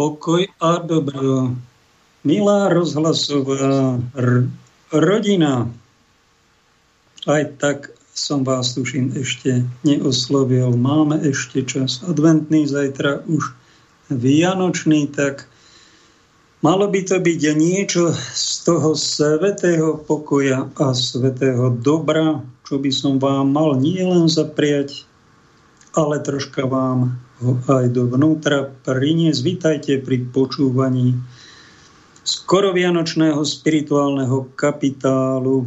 [0.00, 1.52] pokoj a dobro.
[2.24, 4.48] Milá rozhlasová r-
[4.88, 5.68] rodina,
[7.28, 10.72] aj tak som vás tuším ešte neoslovil.
[10.72, 13.52] Máme ešte čas adventný, zajtra už
[14.08, 15.44] vianočný, tak
[16.64, 23.20] malo by to byť niečo z toho svetého pokoja a svetého dobra, čo by som
[23.20, 25.04] vám mal nielen zapriať,
[25.92, 29.40] ale troška vám aj dovnútra priniesť.
[29.40, 31.16] Vítajte pri počúvaní
[32.20, 35.64] skoro vianočného spirituálneho kapitálu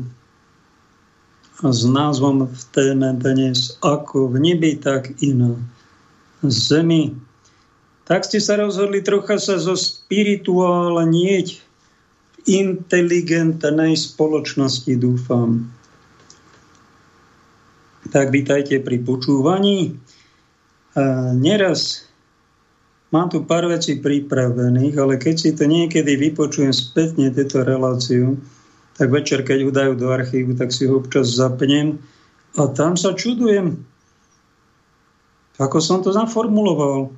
[1.65, 5.57] s názvom v téme dnes ako v nebi, tak i na
[6.45, 7.17] zemi.
[8.05, 15.71] Tak ste sa rozhodli trocha sa zo spirituálnieť v inteligentnej spoločnosti, dúfam.
[18.11, 20.02] Tak vítajte pri počúvaní.
[21.37, 22.05] Neraz
[23.09, 28.37] mám tu pár vecí pripravených, ale keď si to niekedy vypočujem spätne, tieto reláciu,
[28.97, 31.97] tak večer, keď dajú do archívu, tak si ho občas zapnem
[32.57, 33.81] a tam sa čudujem,
[35.57, 37.09] ako som to zaformuloval.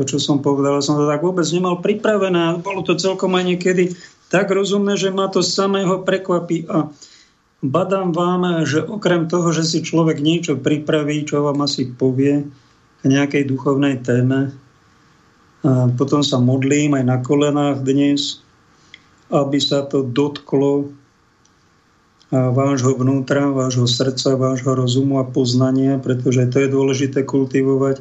[0.00, 2.64] To, čo som povedal, som to tak vôbec nemal pripravené.
[2.64, 3.92] Bolo to celkom aj niekedy
[4.32, 6.88] tak rozumné, že ma to samého prekvapí a
[7.60, 12.48] badám vám, že okrem toho, že si človek niečo pripraví, čo vám asi povie,
[13.04, 14.54] nejakej duchovnej téme.
[15.62, 18.42] A potom sa modlím aj na kolenách dnes,
[19.30, 20.90] aby sa to dotklo
[22.32, 28.00] vášho vnútra, vášho srdca, vášho rozumu a poznania, pretože to je dôležité kultivovať.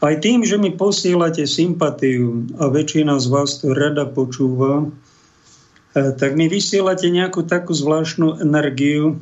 [0.00, 4.88] Aj tým, že mi posielate sympatiu a väčšina z vás to rada počúva,
[5.92, 9.20] e, tak mi vysielate nejakú takú zvláštnu energiu,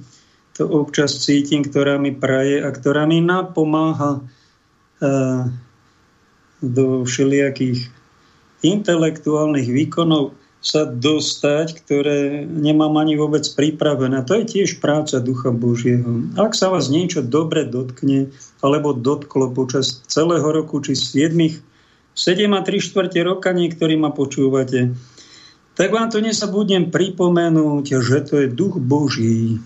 [0.55, 4.23] to občas cítim, ktorá mi praje a ktorá mi napomáha
[6.59, 7.87] do všelijakých
[8.67, 14.27] intelektuálnych výkonov sa dostať, ktoré nemám ani vôbec pripravené.
[14.27, 16.27] To je tiež práca Ducha Božieho.
[16.35, 21.31] Ak sa vás niečo dobre dotkne, alebo dotklo počas celého roku, či 7,
[22.19, 24.99] 7 a 3 čtvrte roka, niektorí ma počúvate,
[25.79, 29.63] tak vám to nesabudnem pripomenúť, že to je Duch Boží,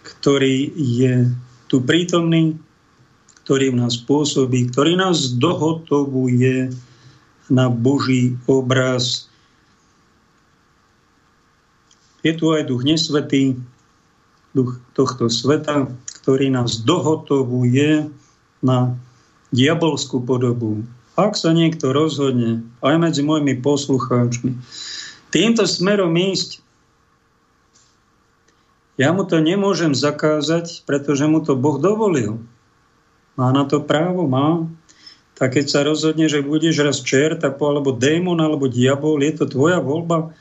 [0.00, 1.28] ktorý je
[1.68, 2.56] tu prítomný,
[3.50, 6.70] ktorý v nás pôsobí, ktorý nás dohotovuje
[7.50, 9.26] na Boží obraz.
[12.22, 13.58] Je tu aj duch nesvetý,
[14.54, 15.90] duch tohto sveta,
[16.22, 18.14] ktorý nás dohotovuje
[18.62, 18.94] na
[19.50, 20.86] diabolskú podobu.
[21.18, 24.62] Ak sa niekto rozhodne, aj medzi mojimi poslucháčmi,
[25.34, 26.62] týmto smerom ísť,
[28.94, 32.38] ja mu to nemôžem zakázať, pretože mu to Boh dovolil.
[33.40, 34.28] Má na to právo?
[34.28, 34.68] Má.
[35.40, 39.80] Tak keď sa rozhodne, že budeš raz čert alebo démon alebo diabol, je to tvoja
[39.80, 40.36] voľba.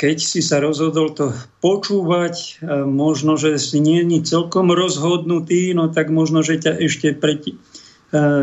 [0.00, 6.08] Keď si sa rozhodol to počúvať, možno, že si nie je celkom rozhodnutý, no tak
[6.08, 7.60] možno, že ťa ešte preti,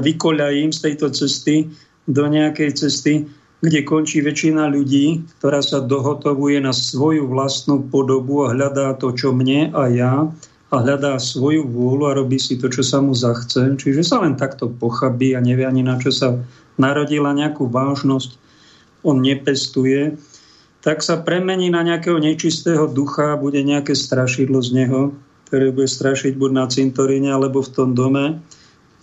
[0.06, 1.72] vykoľajím z tejto cesty
[2.06, 3.26] do nejakej cesty,
[3.66, 9.34] kde končí väčšina ľudí, ktorá sa dohotovuje na svoju vlastnú podobu a hľadá to, čo
[9.34, 10.14] mne a ja
[10.70, 13.58] a hľadá svoju vôľu a robí si to, čo sa mu zachce.
[13.74, 16.38] Čiže sa len takto pochabí a nevie ani na čo sa
[16.78, 18.38] narodila nejakú vážnosť,
[19.02, 20.16] on nepestuje,
[20.80, 25.02] tak sa premení na nejakého nečistého ducha a bude nejaké strašidlo z neho,
[25.50, 28.40] ktoré bude strašiť buď na cintoríne alebo v tom dome,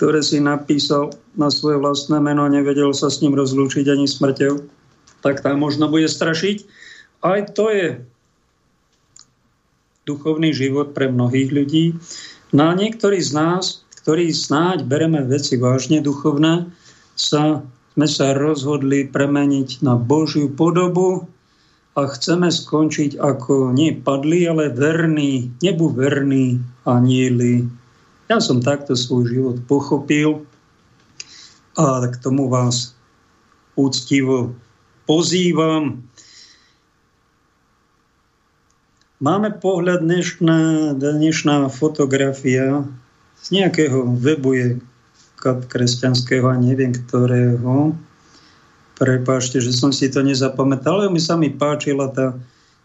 [0.01, 4.55] ktoré si napísal na svoje vlastné meno a nevedel sa s ním rozlúčiť ani smrťou,
[5.21, 6.65] tak tam možno bude strašiť.
[7.25, 7.87] Aj to je
[10.07, 11.99] duchovný život pre mnohých ľudí.
[12.55, 16.71] No a niektorí z nás, ktorí snáď bereme veci vážne duchovné,
[17.19, 17.67] sa,
[17.99, 21.27] sme sa rozhodli premeniť na Božiu podobu
[21.99, 27.67] a chceme skončiť ako nie padli, ale verní, nebu verní anieli.
[28.31, 30.47] Ja som takto svoj život pochopil
[31.75, 32.95] a k tomu vás
[33.75, 34.55] úctivo
[35.11, 36.07] pozývam.
[39.17, 42.85] Máme pohľad dnešná, dnešná fotografia
[43.41, 44.69] z nejakého webu je
[45.41, 47.97] kresťanského a neviem ktorého.
[49.01, 52.37] Prepášte, že som si to nezapamätal, ale mi sa mi páčila tá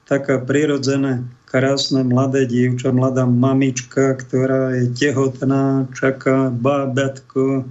[0.08, 7.68] taká prirodzené, krásne mladé dievča, mladá mamička, ktorá je tehotná, čaká bábetko,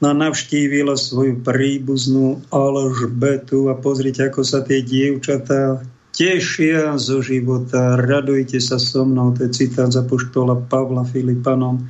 [0.00, 5.84] no navštívila svoju príbuznú Alžbetu a pozrite, ako sa tie dievčatá
[6.18, 11.86] tešia zo života, radujte sa so mnou, to je citát za poštola Pavla Filipanom.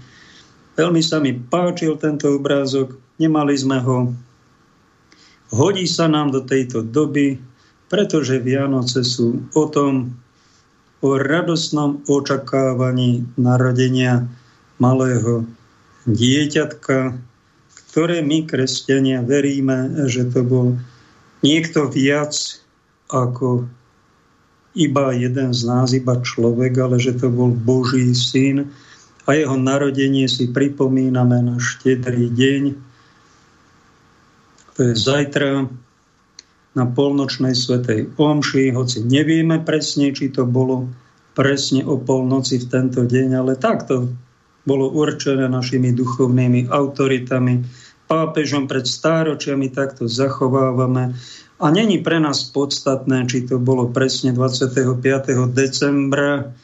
[0.76, 4.12] Veľmi sa mi páčil tento obrázok, nemali sme ho.
[5.48, 7.40] Hodí sa nám do tejto doby,
[7.88, 10.12] pretože Vianoce sú o tom,
[11.00, 14.28] o radosnom očakávaní narodenia
[14.76, 15.48] malého
[16.04, 17.16] dieťatka,
[17.72, 20.76] ktoré my, kresťania, veríme, že to bol
[21.40, 22.34] niekto viac
[23.08, 23.64] ako
[24.78, 28.70] iba jeden z nás, iba človek, ale že to bol Boží syn
[29.26, 32.62] a jeho narodenie si pripomíname na štedrý deň.
[34.78, 35.66] To je zajtra
[36.78, 40.86] na polnočnej svetej omši, hoci nevieme presne, či to bolo
[41.34, 44.06] presne o polnoci v tento deň, ale takto
[44.62, 47.66] bolo určené našimi duchovnými autoritami,
[48.08, 51.14] pápežom pred stáročiami takto zachovávame
[51.58, 55.52] a není pre nás podstatné, či to bolo presne 25.
[55.52, 56.54] decembra,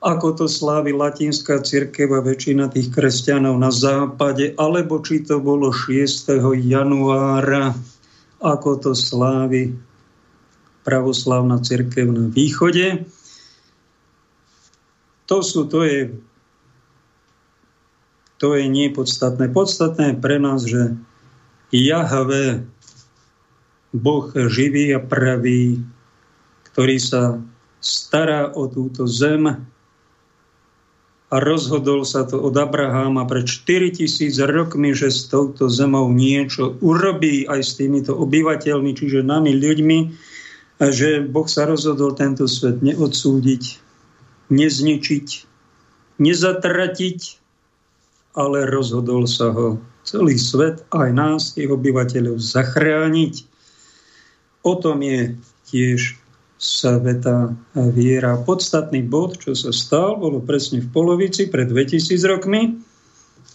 [0.00, 5.68] ako to slávi latinská církev a väčšina tých kresťanov na západe, alebo či to bolo
[5.68, 6.32] 6.
[6.64, 7.76] januára,
[8.40, 9.76] ako to slávi
[10.86, 13.04] pravoslavná církev na východe.
[15.26, 16.14] To sú, to je,
[18.36, 19.48] to je nepodstatné.
[19.52, 20.96] Podstatné je pre nás, že
[21.72, 22.68] Jahve
[23.96, 25.80] Boh živý a pravý,
[26.72, 27.40] ktorý sa
[27.80, 29.66] stará o túto zem
[31.26, 34.06] a rozhodol sa to od Abraháma pred 4000
[34.46, 39.98] rokmi, že s touto zemou niečo urobí aj s týmito obyvateľmi, čiže nami ľuďmi,
[40.76, 43.64] a že Boh sa rozhodol tento svet neodsúdiť,
[44.52, 45.28] nezničiť,
[46.20, 47.18] nezatratiť,
[48.36, 53.56] ale rozhodol sa ho celý svet, aj nás, tých obyvateľov, zachrániť
[54.66, 55.38] O tom je
[55.70, 56.18] tiež
[56.58, 57.54] sveta
[57.94, 58.34] viera.
[58.34, 62.74] Podstatný bod, čo sa stal, bolo presne v polovici pred 2000 rokmi.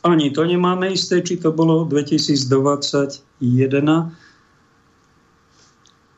[0.08, 3.20] Ani to nemáme isté, či to bolo 2021.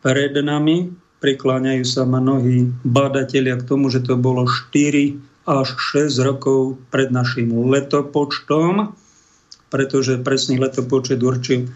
[0.05, 0.93] Pred nami
[1.25, 7.52] prikláňajú sa mnohí badatelia k tomu, že to bolo 4 až 6 rokov pred našim
[7.52, 8.96] letopočtom,
[9.68, 11.68] pretože presný letopočet určil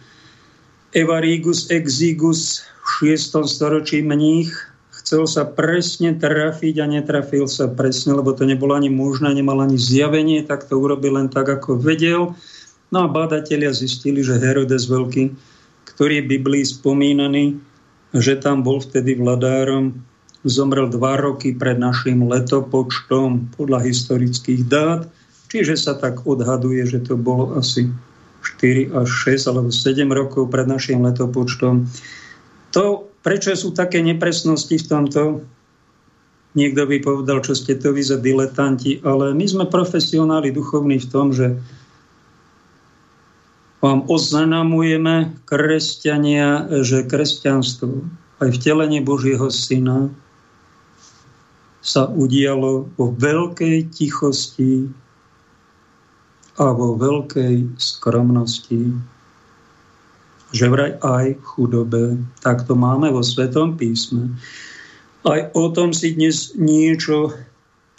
[0.95, 3.43] Evarigus Exigus v 6.
[3.43, 4.55] storočí mních
[5.07, 9.79] chcel sa presne trafiť a netrafil sa presne, lebo to nebolo ani možné, nemal ani
[9.79, 12.35] zjavenie, tak to urobil len tak, ako vedel.
[12.91, 15.31] No a bádatelia zistili, že Herodes Veľký,
[15.87, 17.55] ktorý je Biblii spomínaný,
[18.15, 19.95] že tam bol vtedy vladárom,
[20.47, 25.05] zomrel dva roky pred našim letopočtom podľa historických dát,
[25.51, 27.91] čiže sa tak odhaduje, že to bolo asi
[28.59, 31.87] 4 až 6 alebo 7 rokov pred našim letopočtom.
[32.75, 32.83] To,
[33.23, 35.21] prečo sú také nepresnosti v tomto,
[36.55, 41.07] niekto by povedal, čo ste to vy za diletanti, ale my sme profesionáli duchovní v
[41.11, 41.59] tom, že
[43.77, 48.09] vám oznamujeme kresťania, že kresťanstvo
[48.41, 50.09] aj vtelenie Božieho Syna
[51.81, 54.89] sa udialo vo veľkej tichosti
[56.57, 58.95] a vo veľkej skromnosti
[60.55, 62.03] že vraj aj v chudobe.
[62.39, 64.31] Tak to máme vo Svetom písme.
[65.27, 67.35] Aj o tom si dnes niečo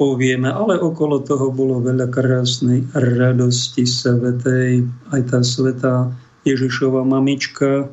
[0.00, 4.87] povieme, ale okolo toho bolo veľa krásnej radosti svetej.
[5.12, 6.08] Aj tá svetá
[6.49, 7.90] Ježišova mamička,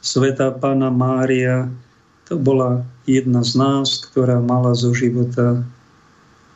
[0.00, 1.68] svetá pána Mária,
[2.32, 5.60] to bola jedna z nás, ktorá mala zo života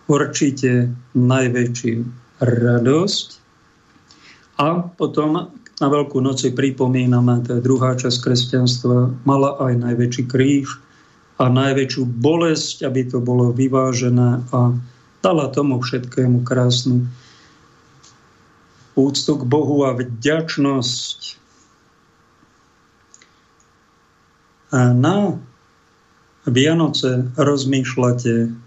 [0.08, 2.00] určite najväčšiu
[2.40, 3.28] radosť.
[4.56, 10.80] A potom na Veľkú noci pripomíname, je druhá časť kresťanstva, mala aj najväčší kríž
[11.36, 14.72] a najväčšiu bolesť, aby to bolo vyvážené a
[15.20, 17.04] dala tomu všetkému krásnu
[18.96, 21.20] úctu k Bohu a vďačnosť.
[24.72, 25.36] A na
[26.46, 28.66] Vianoce rozmýšľate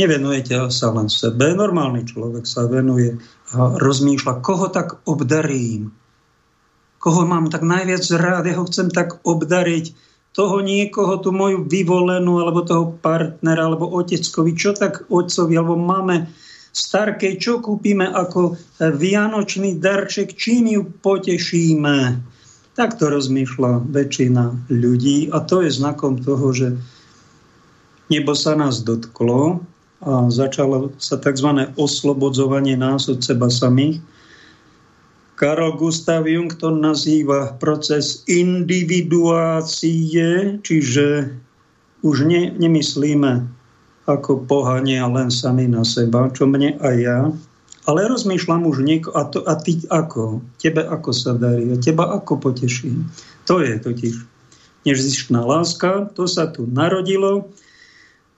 [0.00, 1.52] Nevenujete sa len sebe.
[1.52, 3.20] Normálny človek sa venuje
[3.52, 5.92] a rozmýšľa, koho tak obdarím.
[6.96, 9.92] Koho mám tak najviac rád, ja ho chcem tak obdariť.
[10.32, 16.32] Toho niekoho, tú moju vyvolenú, alebo toho partnera, alebo oteckovi, čo tak otcovi, alebo máme
[16.72, 21.98] starkej, čo kúpime ako vianočný darček, čím ju potešíme.
[22.78, 26.78] Tak to rozmýšľa väčšina ľudí a to je znakom toho, že
[28.10, 29.60] nebo sa nás dotklo
[30.00, 31.46] a začalo sa tzv.
[31.76, 34.00] oslobodzovanie nás od seba samých.
[35.36, 41.32] Karol Gustav Jung to nazýva proces individuácie, čiže
[42.04, 43.48] už ne, nemyslíme
[44.04, 47.32] ako pohania len sami na seba, čo mne aj ja
[47.88, 50.44] Ale rozmýšľam už nieko, a, to, a ty ako?
[50.60, 51.64] Tebe ako sa darí?
[51.72, 52.92] A teba ako poteší?
[53.48, 54.14] To je totiž
[54.84, 57.52] nezištná láska, to sa tu narodilo.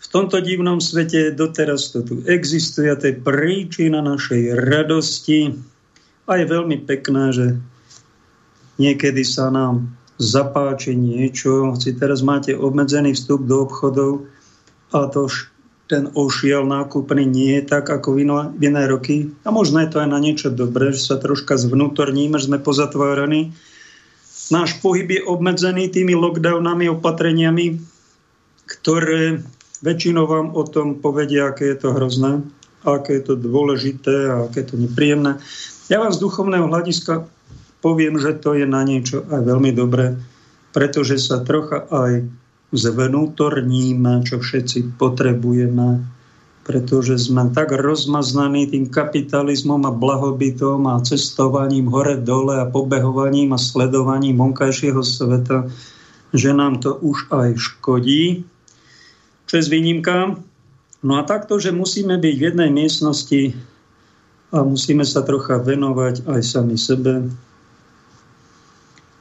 [0.02, 5.54] V tomto divnom svete doteraz to tu existuje a to je príčina našej radosti.
[6.26, 7.46] A je veľmi pekné, že
[8.82, 14.26] niekedy sa nám zapáči niečo, hoci teraz máte obmedzený vstup do obchodov
[14.94, 15.26] a to
[15.92, 18.24] ten ošiel nákupný nie je tak ako v
[18.64, 19.28] iné roky.
[19.44, 23.52] A možno je to aj na niečo dobré, že sa troška zvnútorníme, že sme pozatváraní.
[24.48, 27.76] Náš pohyb je obmedzený tými lockdownami, opatreniami,
[28.64, 29.44] ktoré
[29.84, 32.40] väčšinou vám o tom povedia, aké je to hrozné,
[32.88, 35.36] aké je to dôležité a aké je to nepríjemné.
[35.92, 37.28] Ja vám z duchovného hľadiska
[37.84, 40.16] poviem, že to je na niečo aj veľmi dobré,
[40.72, 42.24] pretože sa trocha aj
[42.72, 46.02] zvnútorníme, čo všetci potrebujeme,
[46.62, 54.40] pretože sme tak rozmaznaní tým kapitalizmom a blahobytom a cestovaním hore-dole a pobehovaním a sledovaním
[54.40, 55.68] vonkajšieho sveta,
[56.32, 58.48] že nám to už aj škodí.
[59.46, 60.40] Čo je s výnimka?
[61.02, 63.52] No a takto, že musíme byť v jednej miestnosti
[64.54, 67.26] a musíme sa trocha venovať aj sami sebe,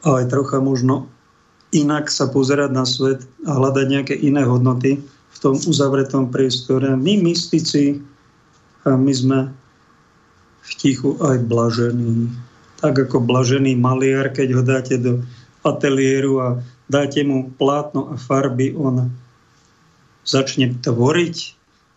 [0.02, 1.10] a aj trocha možno
[1.72, 5.00] inak sa pozerať na svet a hľadať nejaké iné hodnoty
[5.32, 6.92] v tom uzavretom priestore.
[6.96, 8.04] My mystici,
[8.84, 9.40] a my sme
[10.62, 12.30] v tichu aj blažení.
[12.82, 15.22] Tak ako blažený maliar, keď ho dáte do
[15.62, 16.48] ateliéru a
[16.90, 19.14] dáte mu plátno a farby, on
[20.26, 21.38] začne tvoriť,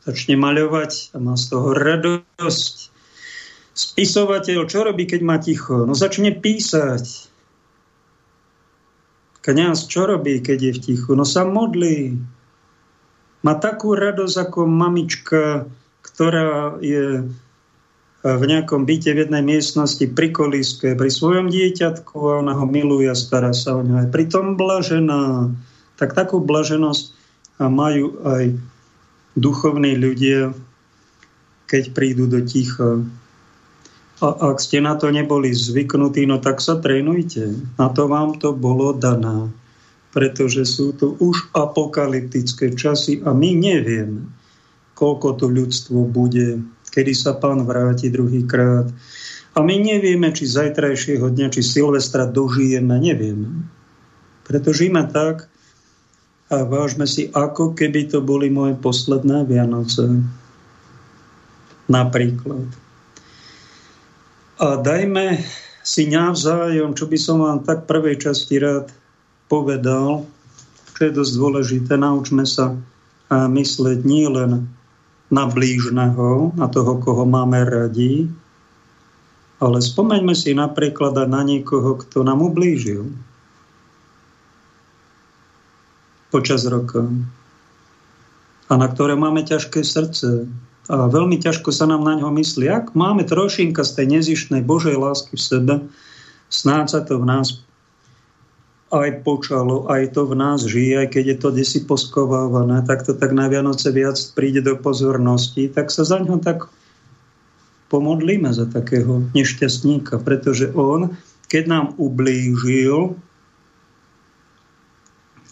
[0.04, 2.75] začne maľovať a má z toho radosť.
[3.75, 5.83] Spisovateľ, čo robí, keď má ticho?
[5.83, 7.34] No začne písať
[9.44, 11.12] Kňaz čo robí, keď je v tichu?
[11.12, 12.16] No sa modlí.
[13.44, 15.68] Má takú radosť ako mamička,
[16.00, 17.28] ktorá je
[18.24, 23.04] v nejakom byte v jednej miestnosti pri kolíske, pri svojom dieťatku a ona ho miluje
[23.04, 24.00] a stará sa o ňo.
[24.00, 25.52] Aj pritom blažená.
[26.00, 27.12] Tak takú blaženosť
[27.60, 28.56] majú aj
[29.36, 30.56] duchovní ľudia,
[31.68, 33.04] keď prídu do ticha.
[34.23, 37.50] A ak ste na to neboli zvyknutí, no tak sa trénujte.
[37.75, 39.50] Na to vám to bolo dané.
[40.14, 44.30] Pretože sú to už apokalyptické časy a my nevieme,
[44.94, 46.62] koľko to ľudstvo bude,
[46.94, 48.87] kedy sa pán vráti druhýkrát.
[49.54, 53.66] A my nevieme, či zajtrajšieho dňa, či Silvestra dožijeme, nevieme.
[54.47, 55.50] Preto žijeme tak
[56.54, 60.23] a vážme si, ako keby to boli moje posledné Vianoce.
[61.90, 62.84] Napríklad.
[64.54, 65.42] A dajme
[65.82, 68.88] si navzájom, čo by som vám tak prvej časti rád
[69.50, 70.25] povedal,
[70.94, 72.78] čo je dosť dôležité, naučme sa
[73.34, 74.70] mysleť nie len
[75.28, 78.30] na blížneho, na toho, koho máme radi,
[79.58, 83.11] ale spomeňme si napríklad na niekoho, kto nám ublížil
[86.30, 87.06] počas roka
[88.70, 90.46] a na ktoré máme ťažké srdce,
[90.85, 92.69] a veľmi ťažko sa nám na ňo myslí.
[92.69, 95.75] Ak máme trošinka z tej nezištnej Božej lásky v sebe,
[96.53, 97.64] snáď sa to v nás
[98.93, 103.17] aj počalo, aj to v nás žije, aj keď je to desi poskovávané, tak to
[103.17, 106.69] tak na Vianoce viac príde do pozornosti, tak sa za ňo tak
[107.91, 111.17] pomodlíme za takého nešťastníka, pretože on,
[111.49, 113.19] keď nám ublížil,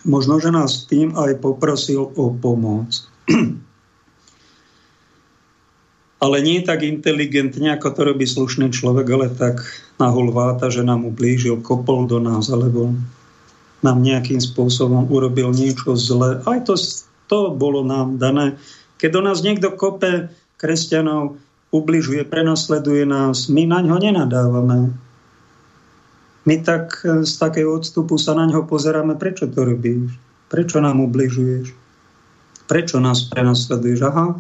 [0.05, 2.91] možno, že nás tým aj poprosil o pomoc.
[6.23, 9.59] ale nie tak inteligentne, ako to robí slušný človek, ale tak
[9.99, 12.95] nahulváta, že nám ublížil, kopol do nás, alebo
[13.83, 16.39] nám nejakým spôsobom urobil niečo zlé.
[16.47, 16.79] Aj to,
[17.27, 18.55] to bolo nám dané.
[19.03, 20.31] Keď do nás niekto kope
[20.63, 21.43] kresťanov,
[21.75, 24.95] ubližuje, prenasleduje nás, my na ňo nenadávame.
[26.47, 30.15] My tak e, z takého odstupu sa na ňo pozeráme, prečo to robíš?
[30.47, 31.75] Prečo nám ubližuješ?
[32.71, 34.01] Prečo nás prenasleduješ?
[34.07, 34.39] Aha,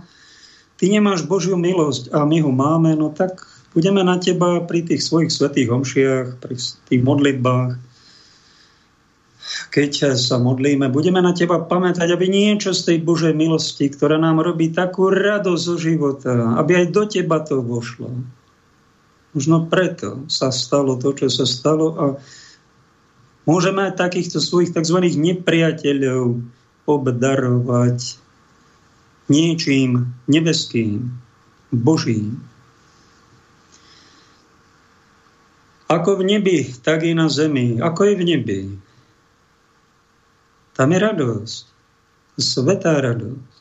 [0.83, 5.07] ty nemáš Božiu milosť a my ho máme, no tak budeme na teba pri tých
[5.07, 7.79] svojich svetých homšiach, pri tých modlitbách,
[9.71, 14.43] keď sa modlíme, budeme na teba pamätať, aby niečo z tej Božej milosti, ktorá nám
[14.43, 18.11] robí takú radosť zo života, aby aj do teba to vošlo.
[19.39, 22.05] Možno preto sa stalo to, čo sa stalo a
[23.47, 24.99] môžeme aj takýchto svojich tzv.
[24.99, 26.43] nepriateľov
[26.91, 28.22] obdarovať
[29.29, 31.11] niečím nebeským,
[31.71, 32.43] božím.
[35.93, 37.76] Ako v nebi, tak i na zemi.
[37.76, 38.61] Ako je v nebi.
[40.73, 41.62] Tam je radosť.
[42.41, 43.52] Svetá radosť.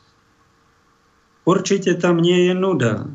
[1.44, 3.12] Určite tam nie je nuda.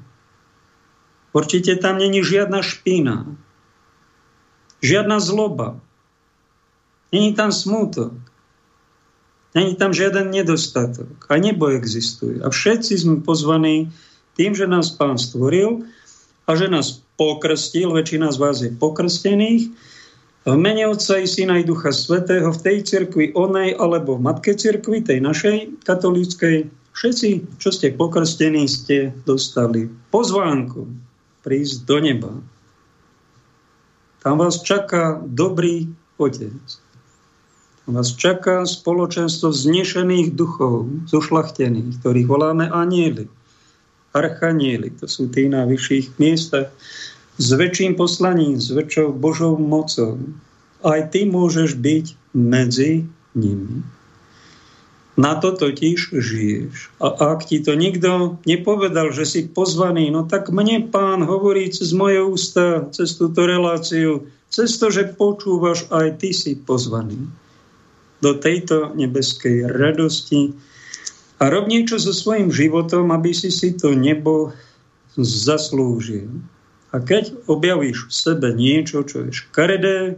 [1.37, 3.29] Určite tam není žiadna špína,
[4.81, 5.77] žiadna zloba,
[7.13, 8.17] není tam smútok,
[9.55, 12.41] není tam žiaden nedostatok a nebo existuje.
[12.43, 13.91] A všetci sme pozvaní
[14.35, 15.85] tým, že nás Pán stvoril
[16.47, 19.71] a že nás pokrstil, väčšina z vás je pokrstených,
[20.47, 24.55] v mene Otca i Syna i Ducha Svetého v tej cirkvi onej alebo v Matke
[24.55, 30.87] cirkvi, tej našej katolíckej, všetci, čo ste pokrstení, ste dostali pozvánku
[31.43, 32.31] prísť do neba.
[34.23, 36.86] Tam vás čaká dobrý Otec.
[37.87, 43.31] Vás čaká spoločenstvo znešených duchov, zošlachtených, ktorých voláme anieli,
[44.11, 46.67] archanieli, to sú tí na vyšších miestach,
[47.39, 50.19] s väčším poslaním, s väčšou Božou mocou.
[50.83, 53.87] Aj ty môžeš byť medzi nimi.
[55.15, 56.91] Na to totiž žiješ.
[56.99, 57.07] A
[57.39, 62.19] ak ti to nikto nepovedal, že si pozvaný, no tak mne pán hovorí cez moje
[62.19, 67.31] ústa, cez túto reláciu, cez to, že počúvaš, aj ty si pozvaný
[68.21, 70.53] do tejto nebeskej radosti
[71.37, 74.53] a rob niečo so svojím životom, aby si si to nebo
[75.17, 76.29] zaslúžil.
[76.95, 80.17] A keď objavíš v sebe niečo, čo je škaredé,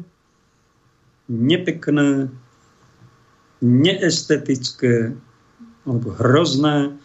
[1.28, 2.32] nepekné,
[3.60, 5.12] neestetické
[5.84, 6.96] alebo hrozné,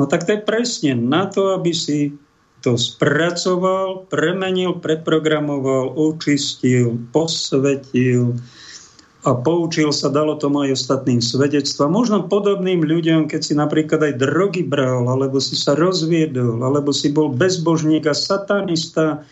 [0.00, 2.16] no tak to je presne na to, aby si
[2.64, 8.34] to spracoval, premenil, preprogramoval, očistil, posvetil,
[9.28, 11.84] a poučil sa, dalo tomu aj ostatným svedectva.
[11.84, 17.12] Možno podobným ľuďom, keď si napríklad aj drogy bral, alebo si sa rozviedol, alebo si
[17.12, 19.28] bol bezbožník a satanista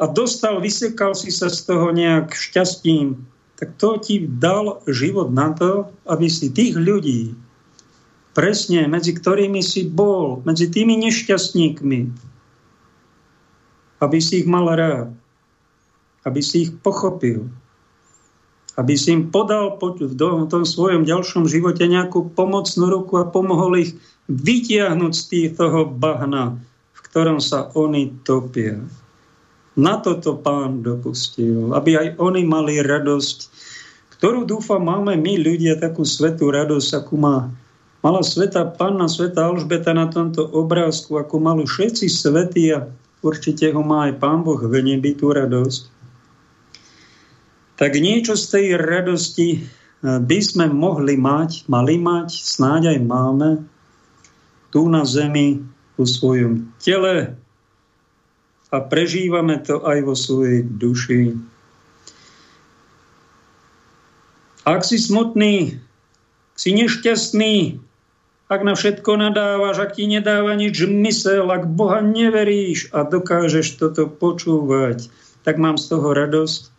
[0.00, 3.20] a dostal, vysekal si sa z toho nejak šťastím,
[3.60, 7.36] tak to ti dal život na to, aby si tých ľudí,
[8.32, 12.00] presne medzi ktorými si bol, medzi tými nešťastníkmi,
[14.00, 15.12] aby si ich mal rád,
[16.24, 17.44] aby si ich pochopil,
[18.78, 23.92] aby si im podal v tom svojom ďalšom živote nejakú pomocnú ruku a pomohol ich
[24.30, 26.62] vytiahnuť z toho bahna,
[26.94, 28.78] v ktorom sa oni topia.
[29.74, 33.36] Na toto pán dopustil, aby aj oni mali radosť,
[34.18, 37.50] ktorú dúfam máme my ľudia, takú svetú radosť, akú má
[37.98, 42.86] mala sveta panna, sveta Alžbeta na tomto obrázku, ako mali všetci svety a
[43.26, 45.97] určite ho má aj pán Boh v nebi tú radosť
[47.78, 53.50] tak niečo z tej radosti eh, by sme mohli mať, mali mať, snáď aj máme,
[54.68, 55.64] tu na zemi,
[55.98, 57.34] u svojom tele
[58.70, 61.34] a prežívame to aj vo svojej duši.
[64.62, 65.80] Ak si smutný,
[66.54, 67.82] si nešťastný,
[68.48, 74.08] ak na všetko nadávaš, ak ti nedáva nič mysel, ak Boha neveríš a dokážeš toto
[74.08, 75.08] počúvať,
[75.42, 76.77] tak mám z toho radosť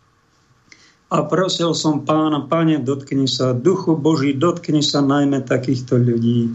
[1.10, 6.54] a prosil som pána, páne, dotkni sa, duchu Boží, dotkni sa najmä takýchto ľudí,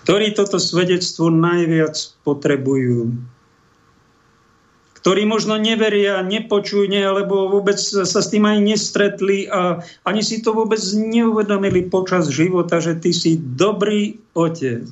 [0.00, 3.12] ktorí toto svedectvo najviac potrebujú,
[4.96, 10.56] ktorí možno neveria, nepočujú, alebo vôbec sa s tým aj nestretli a ani si to
[10.56, 14.88] vôbec neuvedomili počas života, že ty si dobrý otec,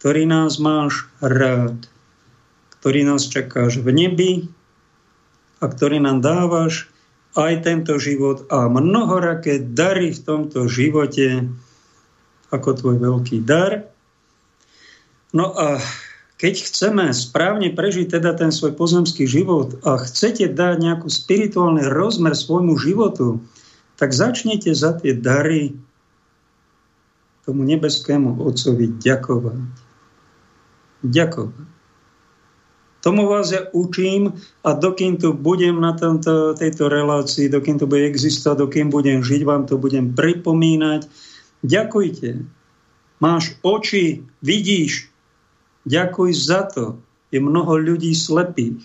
[0.00, 1.84] ktorý nás máš rád,
[2.80, 4.32] ktorý nás čakáš v nebi
[5.60, 6.89] a ktorý nám dávaš
[7.38, 11.46] aj tento život a mnohoraké dary v tomto živote
[12.50, 13.86] ako tvoj veľký dar.
[15.30, 15.78] No a
[16.42, 22.34] keď chceme správne prežiť teda ten svoj pozemský život a chcete dať nejakú spirituálny rozmer
[22.34, 23.38] svojmu životu,
[23.94, 25.76] tak začnete za tie dary
[27.44, 29.60] tomu nebeskému Otcovi ďakovať.
[31.04, 31.79] Ďakovať.
[33.00, 38.04] Tomu vás ja učím a dokým tu budem na tomto, tejto relácii, dokým to bude
[38.04, 41.08] existovať, dokým budem žiť, vám to budem pripomínať.
[41.64, 42.44] Ďakujte.
[43.24, 45.08] Máš oči, vidíš.
[45.88, 47.00] Ďakuj za to.
[47.32, 48.84] Je mnoho ľudí slepých.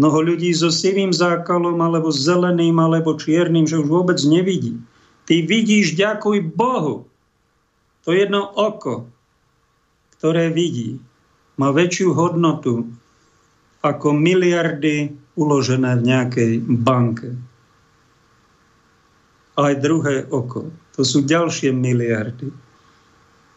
[0.00, 4.80] Mnoho ľudí so sivým zákalom, alebo zeleným, alebo čiernym, že už vôbec nevidí.
[5.28, 7.04] Ty vidíš, ďakuj Bohu.
[8.06, 9.04] To jedno oko,
[10.16, 10.96] ktoré vidí,
[11.60, 12.88] má väčšiu hodnotu
[13.82, 17.38] ako miliardy uložené v nejakej banke.
[19.58, 20.70] Aj druhé oko.
[20.98, 22.50] To sú ďalšie miliardy.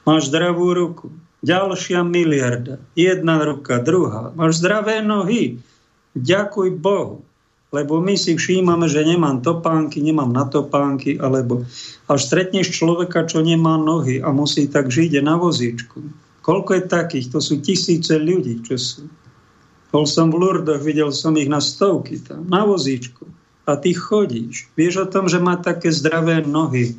[0.05, 1.09] Máš zdravú ruku.
[1.41, 2.77] Ďalšia miliarda.
[2.93, 4.29] Jedna ruka, druhá.
[4.37, 5.57] Máš zdravé nohy.
[6.13, 7.25] Ďakuj Bohu.
[7.71, 11.63] Lebo my si všímame, že nemám topánky, nemám na topánky, alebo
[12.11, 16.03] až stretneš človeka, čo nemá nohy a musí tak žiť na vozíčku
[16.41, 17.25] Koľko je takých?
[17.31, 19.05] To sú tisíce ľudí, čo sú.
[19.91, 23.27] Bol som v Lurdoch, videl som ich na stovky tam, na vozíčku.
[23.67, 24.71] A ty chodíš.
[24.79, 26.95] Vieš o tom, že má také zdravé nohy.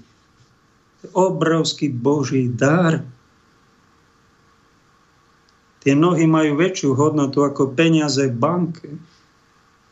[1.16, 3.02] Obrovský Boží dar.
[5.82, 8.88] Tie nohy majú väčšiu hodnotu ako peniaze v banke.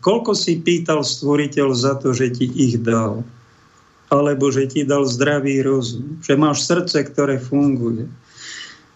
[0.01, 3.27] Koľko si pýtal stvoriteľ za to, že ti ich dal?
[4.07, 6.23] Alebo že ti dal zdravý rozum?
[6.23, 8.07] Že máš srdce, ktoré funguje?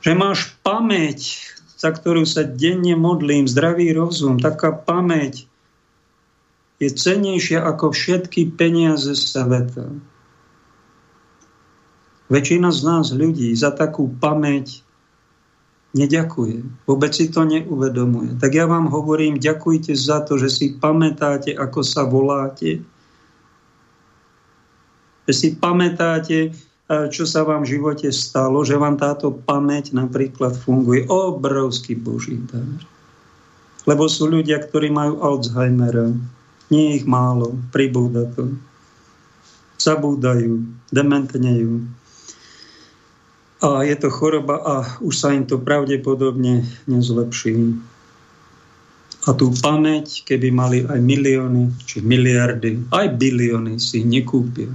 [0.07, 1.54] Že máš pamäť,
[1.85, 5.45] za ktorú sa denne modlím, zdravý rozum, taká pamäť
[6.81, 9.93] je cenejšia ako všetky peniaze sveta.
[12.33, 14.81] Väčšina z nás ľudí za takú pamäť
[15.93, 16.89] neďakuje.
[16.89, 18.41] Vôbec si to neuvedomuje.
[18.41, 22.81] Tak ja vám hovorím, ďakujte za to, že si pamätáte, ako sa voláte.
[25.29, 26.57] Že si pamätáte,
[26.89, 31.09] čo sa vám v živote stalo, že vám táto pamäť napríklad funguje.
[31.09, 32.69] Obrovský Boží dar.
[33.89, 36.13] Lebo sú ľudia, ktorí majú Alzheimera.
[36.69, 38.53] Nie ich málo, pribúda to.
[39.81, 41.85] Zabúdajú, dementnejú
[43.65, 47.81] a je to choroba a už sa im to pravdepodobne nezlepší.
[49.25, 54.69] A tú pamäť, keby mali aj milióny, či miliardy, aj bilióny, si nekúpia.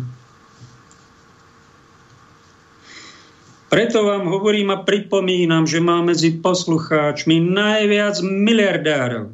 [3.69, 9.29] Preto vám hovorím a pripomínam, že má medzi poslucháčmi najviac miliardárov.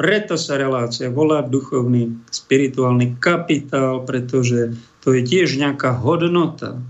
[0.00, 4.72] Preto sa relácia volá duchovný, spirituálny kapitál, pretože
[5.04, 6.80] to je tiež nejaká hodnota,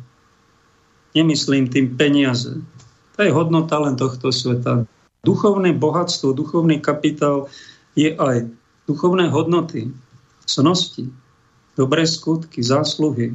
[1.11, 2.55] Nemyslím tým peniaze.
[3.19, 4.87] To je hodnota len tohto sveta.
[5.27, 7.51] Duchovné bohatstvo, duchovný kapitál
[7.99, 8.47] je aj
[8.87, 9.91] duchovné hodnoty,
[10.47, 11.11] cnosti,
[11.75, 13.35] dobré skutky, zásluhy.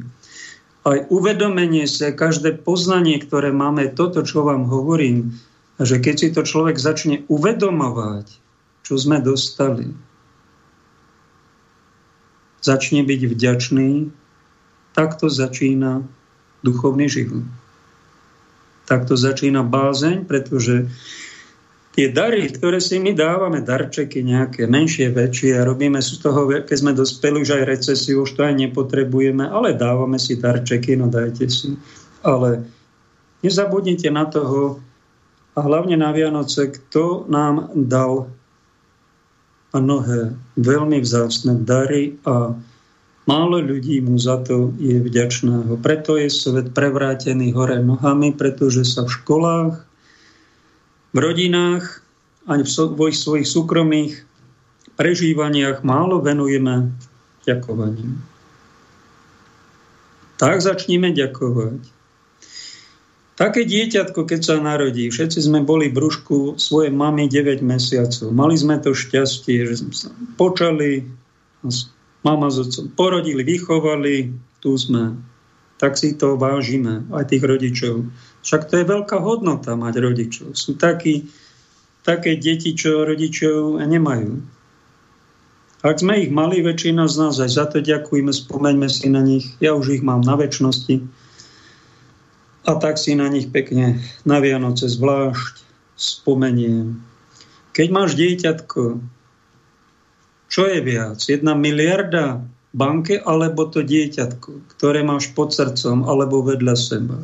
[0.86, 5.34] Aj uvedomenie sa, každé poznanie, ktoré máme, toto, čo vám hovorím,
[5.82, 8.30] že keď si to človek začne uvedomovať,
[8.86, 9.90] čo sme dostali,
[12.62, 13.90] začne byť vďačný,
[14.94, 16.06] tak to začína
[16.62, 17.44] duchovný život.
[18.86, 20.86] Takto začína bázeň, pretože
[21.96, 26.92] tie dary, ktoré si my dávame, darčeky nejaké, menšie, väčšie robíme z toho, keď sme
[26.92, 31.72] dospeli už aj recesiu, už to aj nepotrebujeme, ale dávame si darčeky, no dajte si.
[32.20, 32.68] Ale
[33.40, 34.76] nezabudnite na toho
[35.56, 38.28] a hlavne na Vianoce, kto nám dal
[39.72, 42.52] mnohé veľmi vzácne dary a
[43.26, 45.82] Málo ľudí mu za to je vďačného.
[45.82, 49.85] Preto je svet prevrátený hore nohami, pretože sa v školách,
[51.12, 52.02] v rodinách
[52.46, 54.12] ani v svojich, svojich súkromných
[54.96, 56.94] prežívaniach málo venujeme
[57.42, 58.22] ďakovaním.
[60.36, 61.80] Tak začníme ďakovať.
[63.36, 68.32] Také dieťatko, keď sa narodí, všetci sme boli v brúšku svojej mamy 9 mesiacov.
[68.32, 70.08] Mali sme to šťastie, že sme sa
[70.40, 71.04] počali,
[72.24, 74.32] mama s otcom porodili, vychovali,
[74.64, 75.20] tu sme.
[75.76, 78.08] Tak si to vážime, aj tých rodičov.
[78.46, 80.54] Však to je veľká hodnota mať rodičov.
[80.54, 81.26] Sú takí,
[82.06, 84.38] také deti, čo rodičov nemajú.
[85.82, 89.50] Ak sme ich mali, väčšina z nás aj za to ďakujeme, spomeňme si na nich.
[89.58, 91.02] Ja už ich mám na väčšnosti.
[92.66, 95.66] A tak si na nich pekne na Vianoce zvlášť
[95.98, 97.02] spomeniem.
[97.74, 99.02] Keď máš dieťatko,
[100.46, 101.18] čo je viac?
[101.18, 107.18] Jedna miliarda banke alebo to dieťatko, ktoré máš pod srdcom alebo vedľa seba?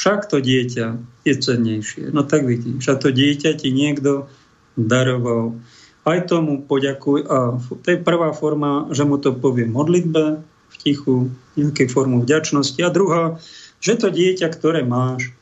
[0.00, 0.96] Však to dieťa
[1.28, 2.08] je cennejšie.
[2.08, 4.32] No tak vidíš, a to dieťa ti niekto
[4.72, 5.60] daroval.
[6.08, 7.28] Aj tomu poďakuj.
[7.28, 12.80] A to je prvá forma, že mu to povie modlitbe v tichu, nejakej formu vďačnosti.
[12.80, 13.36] A druhá,
[13.84, 15.36] že to dieťa, ktoré máš,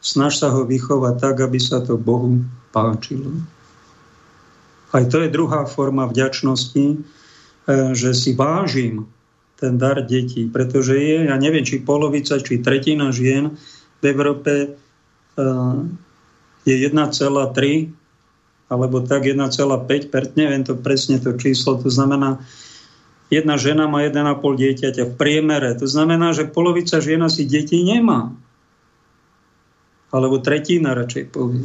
[0.00, 2.40] snaž sa ho vychovať tak, aby sa to Bohu
[2.72, 3.44] páčilo.
[4.96, 6.98] Aj to je druhá forma vďačnosti, e,
[7.92, 9.04] že si vážim
[9.58, 13.58] ten dar detí, pretože je, ja neviem, či polovica, či tretina žien
[13.98, 14.68] v Európe e,
[16.62, 17.18] je 1,3
[18.68, 22.38] alebo tak 1,5, neviem to presne to číslo, to znamená,
[23.32, 25.72] jedna žena má 1,5 dieťaťa v priemere.
[25.80, 28.32] To znamená, že polovica žien si detí nemá.
[30.08, 31.64] Alebo tretina radšej povie.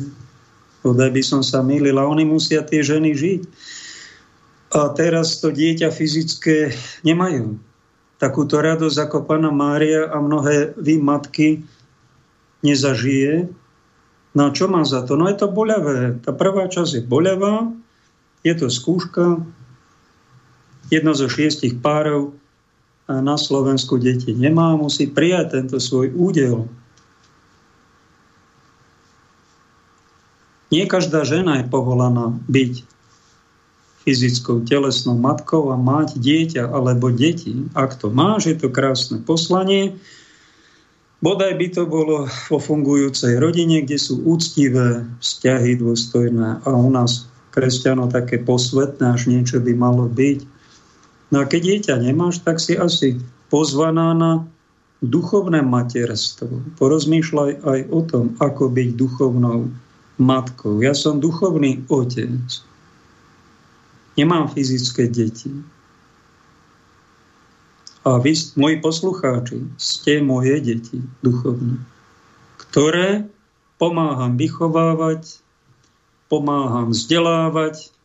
[0.83, 1.95] Podaj by som sa mýlil.
[1.95, 3.41] A oni musia tie ženy žiť.
[4.75, 6.75] A teraz to dieťa fyzické
[7.07, 7.55] nemajú
[8.23, 11.59] takúto radosť ako Pana Mária a mnohé vy matky
[12.63, 13.51] nezažije.
[14.31, 15.19] No a čo má za to?
[15.19, 16.23] No je to boľavé.
[16.23, 17.67] Tá prvá časť je boľavá,
[18.47, 19.43] je to skúška,
[20.87, 22.31] jedno zo šiestich párov
[23.11, 26.71] na Slovensku deti nemá, musí prijať tento svoj údel.
[30.71, 32.87] Nie každá žena je povolaná byť
[34.03, 37.55] fyzickou, telesnou matkou a mať dieťa alebo deti.
[37.71, 39.95] Ak to máš, je to krásne poslanie.
[41.23, 47.31] Bodaj by to bolo vo fungujúcej rodine, kde sú úctivé vzťahy dôstojné a u nás
[47.55, 50.43] kresťanov také posvetné, až niečo by malo byť.
[51.31, 54.43] No a keď dieťa nemáš, tak si asi pozvaná na
[54.99, 56.75] duchovné materstvo.
[56.75, 59.71] Porozmýšľaj aj o tom, ako byť duchovnou
[60.19, 60.83] matkou.
[60.83, 62.43] Ja som duchovný otec.
[64.13, 65.49] Nemám fyzické deti.
[68.03, 71.79] A vy, moji poslucháči, ste moje deti duchovné,
[72.59, 73.31] ktoré
[73.79, 75.39] pomáham vychovávať,
[76.27, 77.95] pomáham vzdelávať,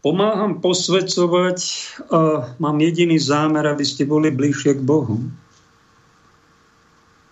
[0.00, 1.58] pomáham posvedcovať
[2.06, 2.20] a
[2.62, 5.18] mám jediný zámer, aby ste boli bližšie k Bohu.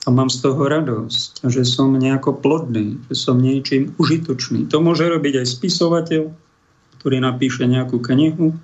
[0.05, 4.69] A mám z toho radosť, že som nejako plodný, že som niečím užitočný.
[4.69, 6.44] To môže robiť aj spisovateľ,
[7.05, 8.57] ktorý napíše nejakú knihu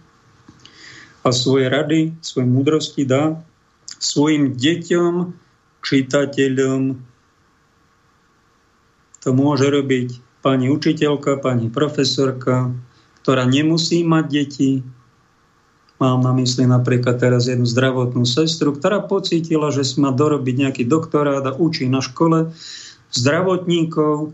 [1.21, 3.37] a svoje rady, svoje múdrosti dá
[4.01, 5.37] svojim deťom,
[5.85, 6.97] čitateľom.
[9.21, 12.73] To môže robiť pani učiteľka, pani profesorka,
[13.21, 14.73] ktorá nemusí mať deti.
[16.01, 20.89] Mám na mysli napríklad teraz jednu zdravotnú sestru, ktorá pocítila, že si má dorobiť nejaký
[20.89, 22.57] doktorát a učí na škole
[23.13, 24.33] zdravotníkov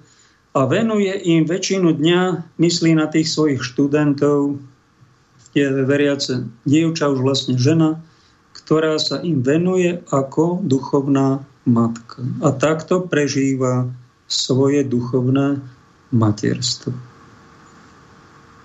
[0.56, 2.20] a venuje im väčšinu dňa,
[2.56, 4.56] myslí na tých svojich študentov,
[5.52, 8.00] je veriace dievča, už vlastne žena,
[8.56, 12.24] ktorá sa im venuje ako duchovná matka.
[12.40, 13.88] A takto prežíva
[14.28, 15.60] svoje duchovné
[16.12, 16.92] materstvo.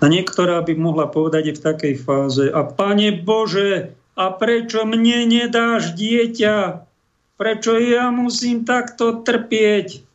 [0.00, 5.96] A niektorá by mohla povedať v takej fáze, a Pane Bože, a prečo mne nedáš
[5.96, 6.84] dieťa?
[7.40, 10.11] Prečo ja musím takto trpieť?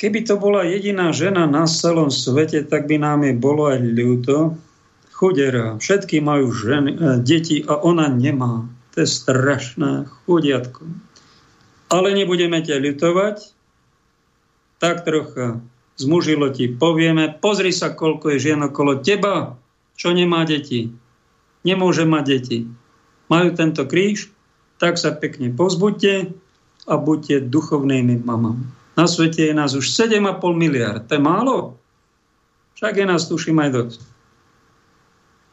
[0.00, 4.56] Keby to bola jediná žena na celom svete, tak by nám je bolo aj ľúto.
[5.12, 8.64] Chudera, všetky majú ženy, e, deti a ona nemá.
[8.96, 10.88] To je strašné, chudiatko.
[11.92, 13.52] Ale nebudeme ťa ľutovať,
[14.80, 15.60] tak trocha
[16.00, 19.60] zmužilo ti povieme, pozri sa, koľko je žien okolo teba,
[20.00, 20.88] čo nemá deti.
[21.60, 22.58] Nemôže mať deti.
[23.28, 24.32] Majú tento kríž,
[24.80, 26.32] tak sa pekne pozbuďte
[26.88, 28.79] a buďte duchovnými mamami.
[29.00, 30.20] Na svete je nás už 7,5
[30.52, 31.08] miliard.
[31.08, 31.80] To je málo?
[32.76, 34.00] Však je nás, tuším, aj dosť.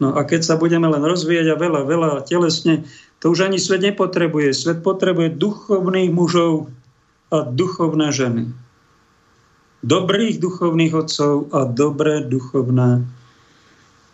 [0.04, 2.84] No a keď sa budeme len rozvíjať a veľa, veľa telesne,
[3.24, 4.52] to už ani svet nepotrebuje.
[4.52, 6.68] Svet potrebuje duchovných mužov
[7.32, 8.52] a duchovné ženy.
[9.80, 13.08] Dobrých duchovných otcov a dobré duchovné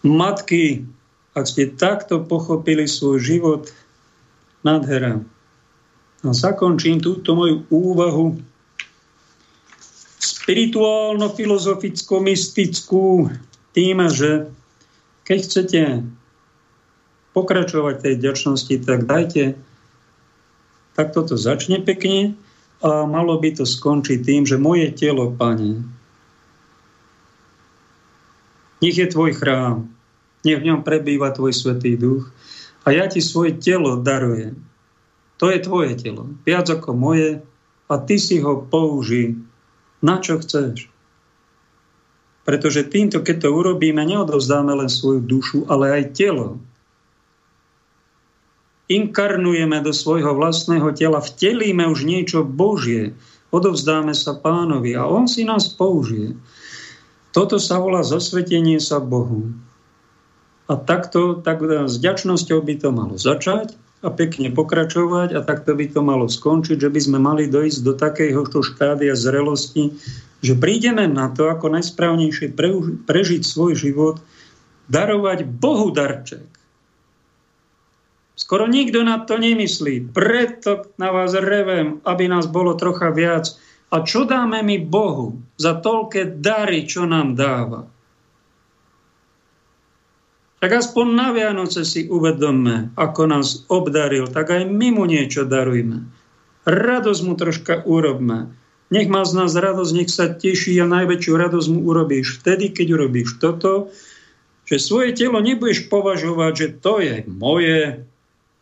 [0.05, 0.85] matky.
[1.33, 3.73] Ak ste takto pochopili svoj život,
[4.61, 5.25] nádhera.
[6.21, 8.52] A zakončím túto moju úvahu
[10.43, 13.31] spirituálno-filozoficko-mystickú
[13.71, 14.51] tým, že
[15.23, 16.03] keď chcete
[17.31, 19.55] pokračovať tej ďačnosti, tak dajte,
[20.99, 22.35] tak toto začne pekne
[22.83, 25.79] a malo by to skončiť tým, že moje telo, Pane,
[28.83, 29.87] nech je tvoj chrám,
[30.43, 32.27] nech v ňom prebýva tvoj svetý duch
[32.83, 34.59] a ja ti svoje telo darujem.
[35.39, 37.39] To je tvoje telo, viac ako moje
[37.87, 39.39] a ty si ho použij
[40.03, 40.91] na čo chceš.
[42.43, 46.59] Pretože týmto, keď to urobíme, neodovzdáme len svoju dušu, ale aj telo.
[48.91, 53.15] Inkarnujeme do svojho vlastného tela, vtelíme už niečo Božie,
[53.55, 56.35] odovzdáme sa pánovi a on si nás použije.
[57.31, 59.55] Toto sa volá zasvetenie sa Bohu.
[60.67, 65.87] A takto, tak s ďačnosťou by to malo začať a pekne pokračovať a takto by
[65.87, 69.95] to malo skončiť, že by sme mali dojsť do takéhoto štádia zrelosti,
[70.43, 72.51] že prídeme na to, ako najsprávnejšie
[73.07, 74.19] prežiť svoj život,
[74.91, 76.43] darovať Bohu darček.
[78.35, 80.11] Skoro nikto na to nemyslí.
[80.11, 83.55] Preto na vás revem, aby nás bolo trocha viac.
[83.93, 87.92] A čo dáme my Bohu za toľké dary, čo nám dáva?
[90.63, 96.07] Tak aspoň na Vianoce si uvedomme, ako nás obdaril, tak aj my mu niečo darujme.
[96.63, 98.47] Radosť mu troška urobme.
[98.87, 102.95] Nech má z nás radosť, nech sa teší a najväčšiu radosť mu urobíš vtedy, keď
[102.95, 103.91] urobíš toto,
[104.63, 108.07] že svoje telo nebudeš považovať, že to je moje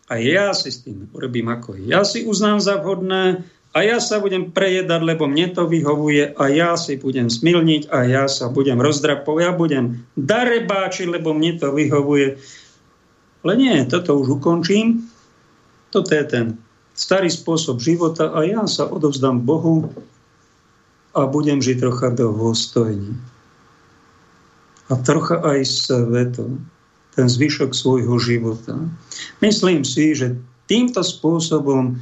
[0.10, 4.20] a ja si s tým urobím, ako ja si uznám za vhodné a ja sa
[4.20, 8.76] budem prejedať, lebo mne to vyhovuje a ja si budem smilniť a ja sa budem
[8.76, 9.86] rozdrapovať, ja budem
[10.20, 12.36] darebáčiť, lebo mne to vyhovuje.
[13.48, 15.08] Ale nie, toto už ukončím.
[15.88, 16.46] Toto je ten
[17.00, 19.88] starý spôsob života a ja sa odovzdám Bohu
[21.16, 23.16] a budem žiť trocha dôstojne.
[24.92, 26.60] A trocha aj sveto,
[27.16, 28.76] ten zvyšok svojho života.
[29.40, 30.36] Myslím si, že
[30.68, 32.00] týmto spôsobom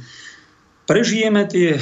[0.90, 1.80] prežijeme tie e,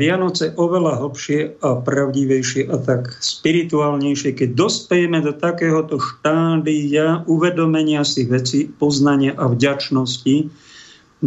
[0.00, 8.24] Vianoce oveľa hlbšie a pravdivejšie a tak spirituálnejšie, keď dospejeme do takéhoto štádia uvedomenia si
[8.24, 10.48] veci, poznania a vďačnosti.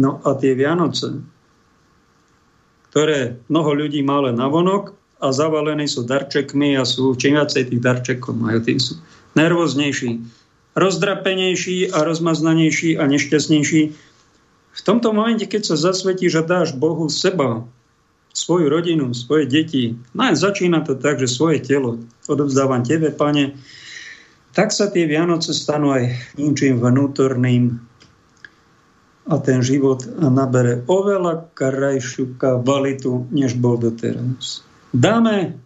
[0.02, 1.22] No a tie Vianoce,
[2.90, 7.70] ktoré mnoho ľudí má len na vonok, a zavalení sú darčekmi a sú čím viacej
[7.70, 8.98] tých darčekov majú, tým sú
[9.38, 10.18] nervóznejší,
[10.74, 13.94] rozdrapenejší a rozmaznanejší a nešťastnejší.
[14.72, 17.68] V tomto momente, keď sa zasvetíš a dáš Bohu seba,
[18.32, 23.60] svoju rodinu, svoje deti, no začína to tak, že svoje telo odovzdávam Tebe, Pane,
[24.56, 27.76] tak sa tie Vianoce stanú aj ničím vnútorným
[29.28, 34.66] a ten život nabere oveľa krajšiu kvalitu, než bol doteraz.
[34.92, 35.56] Dáme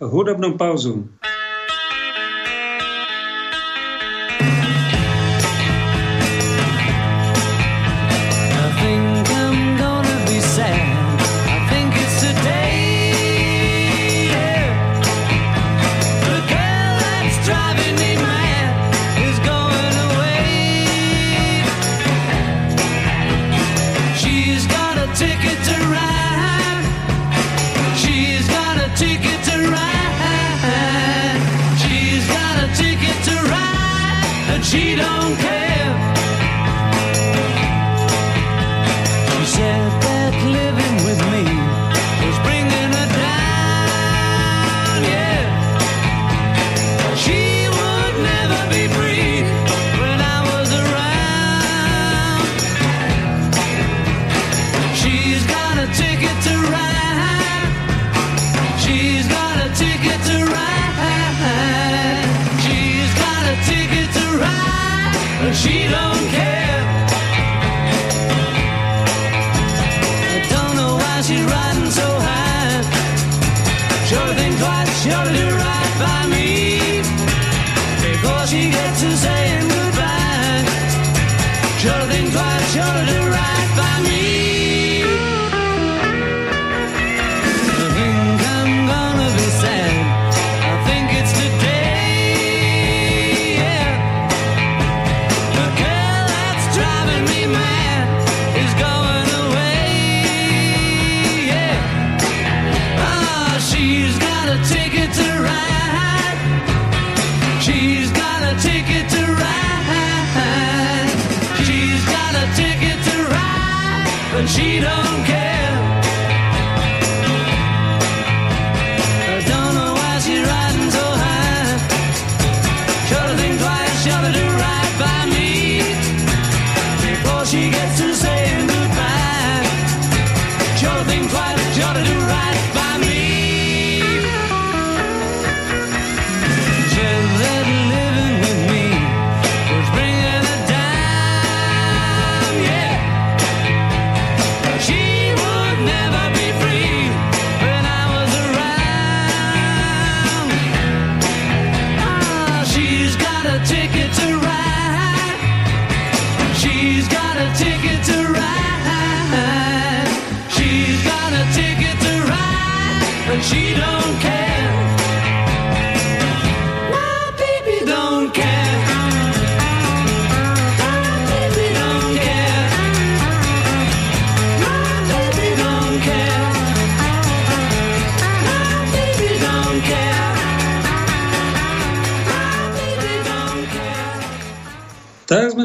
[0.00, 1.06] hudobnú pauzu.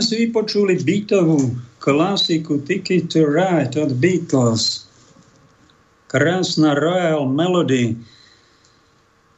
[0.07, 1.51] Si vypočuli bytovú
[1.83, 4.87] klasiku Ticket to Ride od Beatles.
[6.07, 7.99] Krásna Royal Melody.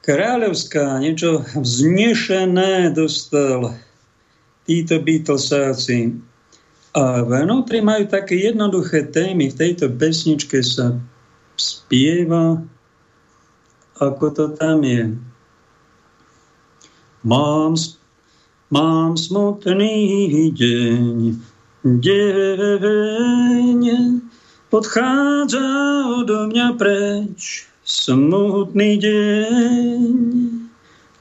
[0.05, 3.73] Kráľovská, niečo vznešené dostal
[4.69, 6.13] títo Beatlesáci.
[6.93, 9.49] A vnútri majú také jednoduché témy.
[9.49, 10.93] V tejto pesničke sa
[11.57, 12.61] spieva,
[13.97, 15.17] ako to tam je.
[17.25, 17.73] Mám
[18.69, 21.41] Mám smutný deň,
[21.81, 23.81] deň,
[24.69, 25.65] odchádza
[26.21, 27.65] odo mňa preč.
[27.81, 30.13] Smutný deň,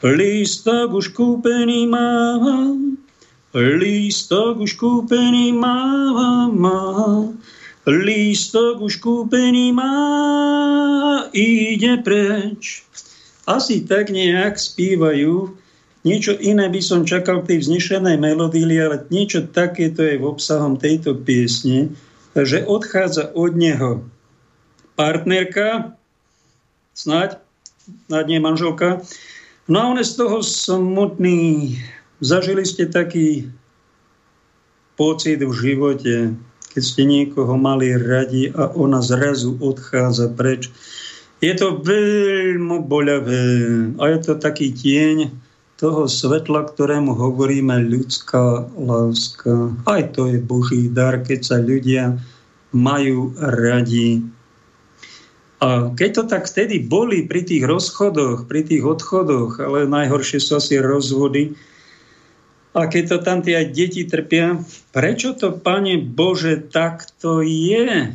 [0.05, 3.01] lístok už kúpený mám,
[3.57, 7.33] lístok už kúpený mám, mám.
[7.89, 9.97] lístok už kúpený má,
[11.33, 12.85] ide preč.
[13.49, 15.57] Asi tak nejak spívajú.
[16.07, 21.19] Niečo iné by som čakal tej vznešenej melodíli, ale niečo takéto je v obsahom tejto
[21.19, 21.91] piesne,
[22.39, 24.07] že odchádza od neho
[24.95, 25.99] partnerka,
[26.95, 27.43] snáď,
[28.07, 29.03] snáď nie manželka,
[29.67, 31.75] no a on je z toho smutný.
[32.23, 33.51] Zažili ste taký
[34.95, 36.35] pocit v živote,
[36.75, 40.71] keď ste niekoho mali radi a ona zrazu odchádza preč.
[41.39, 43.47] Je to veľmi boľavé
[43.99, 45.48] a je to taký tieň
[45.79, 49.79] toho svetla, ktorému hovoríme ľudská láska.
[49.87, 52.19] Aj to je Boží dar, keď sa ľudia
[52.75, 54.27] majú radi.
[55.63, 60.59] A keď to tak vtedy boli pri tých rozchodoch, pri tých odchodoch, ale najhoršie sú
[60.59, 61.55] asi rozvody,
[62.77, 64.61] a keď to tam tie aj deti trpia,
[64.95, 68.15] prečo to, Pane Bože, takto je?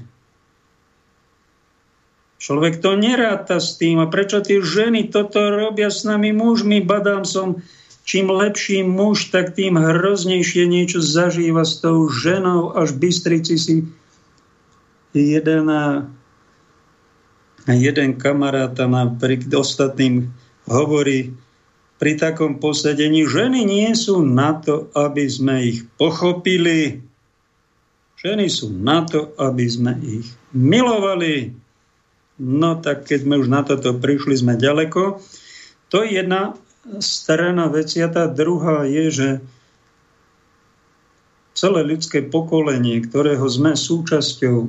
[2.44, 4.04] Človek to neráta s tým.
[4.04, 6.84] A prečo tie ženy toto robia s nami mužmi?
[6.84, 7.64] Badám som,
[8.04, 12.76] čím lepší muž, tak tým hroznejšie niečo zažíva s tou ženou.
[12.76, 13.88] Až Bystrici si
[15.16, 15.72] jeden,
[17.64, 18.76] jeden kamarát
[19.24, 20.28] pri ostatným
[20.68, 21.32] hovorí,
[21.96, 23.24] pri takom posedení.
[23.24, 27.00] Ženy nie sú na to, aby sme ich pochopili.
[28.20, 31.63] Ženy sú na to, aby sme ich milovali.
[32.42, 35.22] No tak keď sme už na toto prišli, sme ďaleko.
[35.94, 36.58] To je jedna
[37.00, 39.30] strana veci a tá druhá je, že
[41.54, 44.68] celé ľudské pokolenie, ktorého sme súčasťou,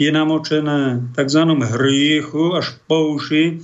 [0.00, 1.42] je namočené tzv.
[1.60, 3.60] hriechu až po uši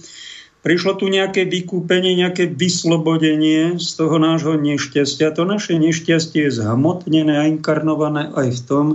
[0.67, 5.31] Prišlo tu nejaké vykúpenie, nejaké vyslobodenie z toho nášho nešťastia.
[5.39, 8.87] To naše nešťastie je zhmotnené a inkarnované aj v tom,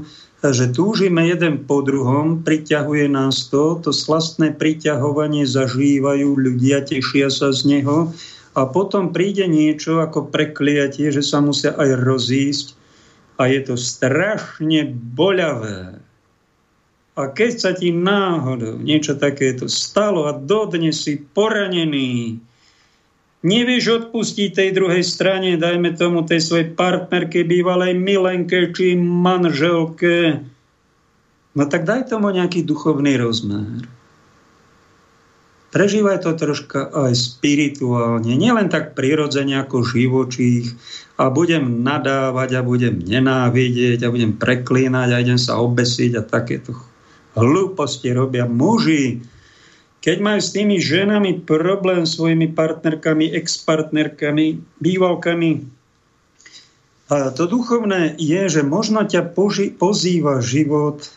[0.49, 7.53] že túžime jeden po druhom, priťahuje nás to, to slastné priťahovanie zažívajú ľudia, tešia sa
[7.53, 8.09] z neho
[8.57, 12.67] a potom príde niečo ako prekliatie, že sa musia aj rozísť
[13.37, 16.01] a je to strašne boľavé.
[17.13, 22.41] A keď sa ti náhodou niečo takéto stalo a dodnes si poranený,
[23.41, 30.41] nevieš odpustiť tej druhej strane, dajme tomu tej svojej partnerke, bývalej milenke či manželke,
[31.57, 33.85] no tak daj tomu nejaký duchovný rozmer.
[35.71, 40.67] Prežívaj to troška aj spirituálne, nielen tak prirodzene ako živočích
[41.15, 46.75] a budem nadávať a budem nenávidieť a budem preklínať a idem sa obesiť a takéto
[47.39, 49.23] hlúposti robia muži.
[50.01, 55.51] Keď majú s tými ženami problém svojimi partnerkami, ex-partnerkami, bývalkami,
[57.11, 61.11] a to duchovné je, že možno ťa poži- pozýva život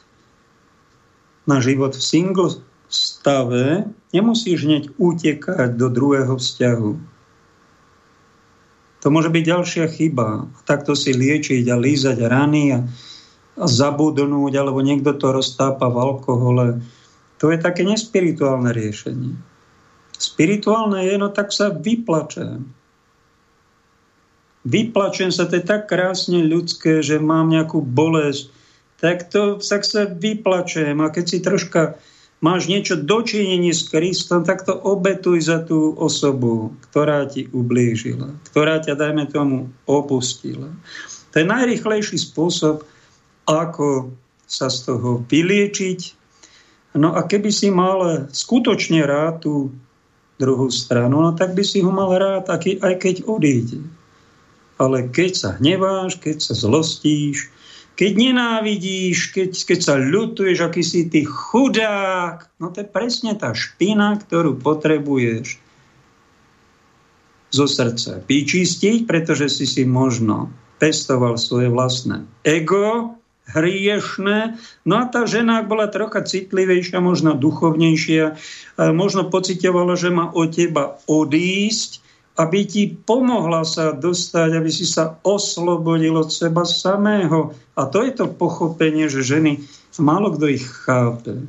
[1.46, 2.50] na život v single
[2.90, 6.92] stave, nemusíš hneď utekať do druhého vzťahu.
[9.04, 10.50] To môže byť ďalšia chyba.
[10.66, 12.78] Takto si liečiť a lízať rany a
[13.54, 16.66] zabudnúť, alebo niekto to roztápa v alkohole.
[17.42, 19.34] To je také nespirituálne riešenie.
[20.14, 22.70] Spirituálne je, no tak sa vyplačem.
[24.64, 28.48] Vyplačem sa, to je tak krásne ľudské, že mám nejakú bolesť,
[28.96, 30.96] tak to tak sa vyplačem.
[31.04, 32.00] A keď si troška
[32.40, 38.80] máš niečo dočinenie s Kristom, tak to obetuj za tú osobu, ktorá ti ublížila, ktorá
[38.80, 40.72] ťa, dajme tomu, opustila.
[41.32, 42.84] To je najrychlejší spôsob,
[43.44, 44.12] ako
[44.48, 46.23] sa z toho vyliečiť.
[46.94, 49.74] No a keby si mal skutočne rád tú
[50.38, 53.82] druhú stranu, no tak by si ho mal rád, aj keď odíde.
[54.78, 57.50] Ale keď sa hneváš, keď sa zlostíš,
[57.94, 63.54] keď nenávidíš, keď, keď sa ľutuješ, aký si ty chudák, no to je presne tá
[63.54, 65.62] špina, ktorú potrebuješ
[67.54, 70.50] zo srdca vyčistiť, pretože si si možno
[70.82, 73.14] pestoval svoje vlastné ego,
[73.52, 74.56] hriešné.
[74.88, 78.40] No a tá žena, ak bola trocha citlivejšia, možno duchovnejšia,
[78.96, 82.00] možno pocitovala, že má od teba odísť,
[82.34, 87.54] aby ti pomohla sa dostať, aby si sa oslobodil od seba samého.
[87.78, 89.62] A to je to pochopenie, že ženy,
[90.00, 91.46] málo kto ich chápe.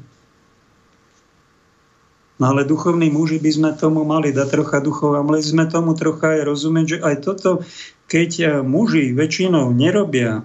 [2.36, 5.96] No ale duchovní muži by sme tomu mali dať trocha duchov a mali sme tomu
[5.96, 7.64] trocha aj rozumieť, že aj toto,
[8.12, 10.44] keď muži väčšinou nerobia,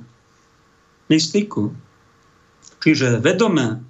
[1.11, 1.75] mystiku.
[2.81, 3.83] Čiže vedome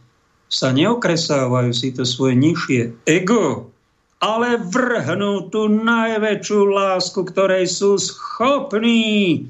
[0.51, 3.71] sa neokresávajú si to svoje nižšie ego,
[4.19, 9.47] ale vrhnú tú najväčšiu lásku, ktorej sú schopní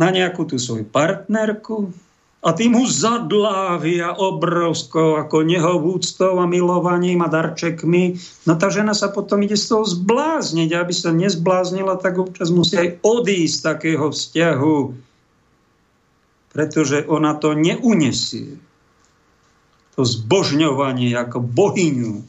[0.00, 1.94] na nejakú tú svoju partnerku,
[2.38, 8.14] a tým ho zadlávia obrovskou ako nehovúctou a milovaním a darčekmi.
[8.46, 10.70] No tá žena sa potom ide z toho zblázniť.
[10.70, 14.76] Aby sa nezbláznila, tak občas musí aj odísť z takého vzťahu,
[16.58, 18.58] pretože ona to neunesie.
[19.94, 22.26] To zbožňovanie ako bohyňu.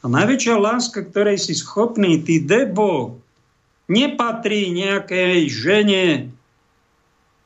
[0.00, 3.20] A najväčšia láska, ktorej si schopný, ty debo,
[3.92, 6.32] nepatrí nejakej žene,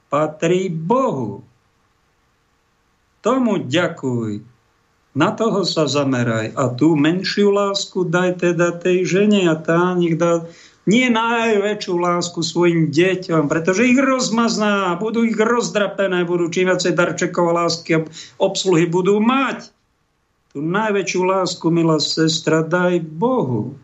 [0.07, 1.43] patrí Bohu.
[3.19, 4.47] Tomu ďakuj.
[5.19, 6.55] Na toho sa zameraj.
[6.55, 10.47] A tú menšiu lásku daj teda tej žene a tá nech dá
[10.89, 17.53] nie najväčšiu lásku svojim deťom, pretože ich rozmazná, budú ich rozdrapené, budú čím viacej darčekov
[17.53, 18.05] lásky a
[18.41, 19.68] obsluhy budú mať.
[20.57, 23.76] Tú najväčšiu lásku, milá sestra, daj Bohu.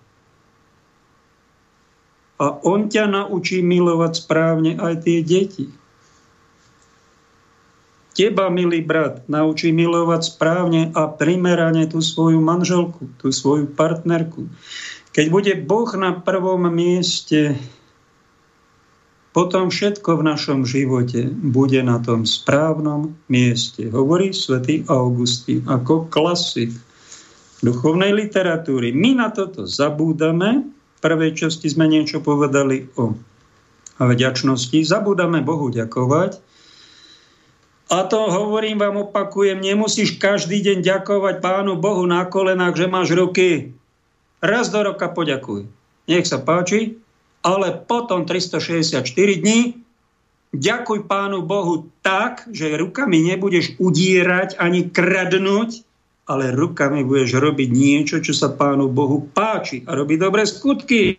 [2.40, 5.68] A On ťa naučí milovať správne aj tie deti.
[8.14, 14.46] Teba, milý brat, naučí milovať správne a primerane tú svoju manželku, tú svoju partnerku.
[15.14, 17.54] Keď bude Boh na prvom mieste,
[19.30, 23.86] potom všetko v našom živote bude na tom správnom mieste.
[23.94, 26.74] Hovorí svätý Augustín ako klasik
[27.62, 28.90] duchovnej literatúry.
[28.90, 30.66] My na toto zabúdame.
[30.70, 33.14] V prvej časti sme niečo povedali o
[34.02, 34.82] vďačnosti.
[34.82, 36.42] Zabúdame Bohu ďakovať
[37.92, 43.12] a to hovorím vám, opakujem, nemusíš každý deň ďakovať Pánu Bohu na kolenách, že máš
[43.12, 43.73] ruky.
[44.44, 45.64] Raz do roka poďakuj.
[46.04, 47.00] Nech sa páči,
[47.40, 49.00] ale potom 364
[49.40, 49.80] dní
[50.52, 55.80] ďakuj Pánu Bohu tak, že rukami nebudeš udírať ani kradnúť,
[56.28, 61.16] ale rukami budeš robiť niečo, čo sa Pánu Bohu páči a robiť dobré skutky.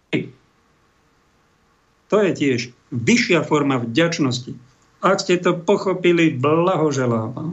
[2.13, 2.59] To je tiež
[2.93, 4.53] vyššia forma vďačnosti.
[5.01, 7.51] Ak ste to pochopili, blahoželám vám.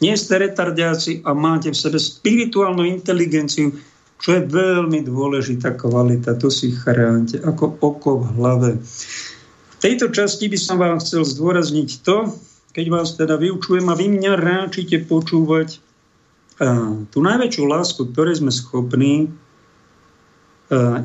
[0.00, 3.76] Nie ste retardiaci a máte v sebe spirituálnu inteligenciu,
[4.22, 6.38] čo je veľmi dôležitá kvalita.
[6.38, 8.70] To si chránte ako oko v hlave.
[8.78, 12.30] V tejto časti by som vám chcel zdôrazniť to,
[12.70, 15.82] keď vás teda vyučujem a vy mňa ráčite počúvať
[17.10, 19.34] tú najväčšiu lásku, ktorej sme schopní,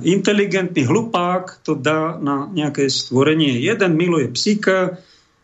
[0.06, 3.58] inteligentný hlupák to dá na nejaké stvorenie.
[3.66, 5.02] Jeden miluje psíka,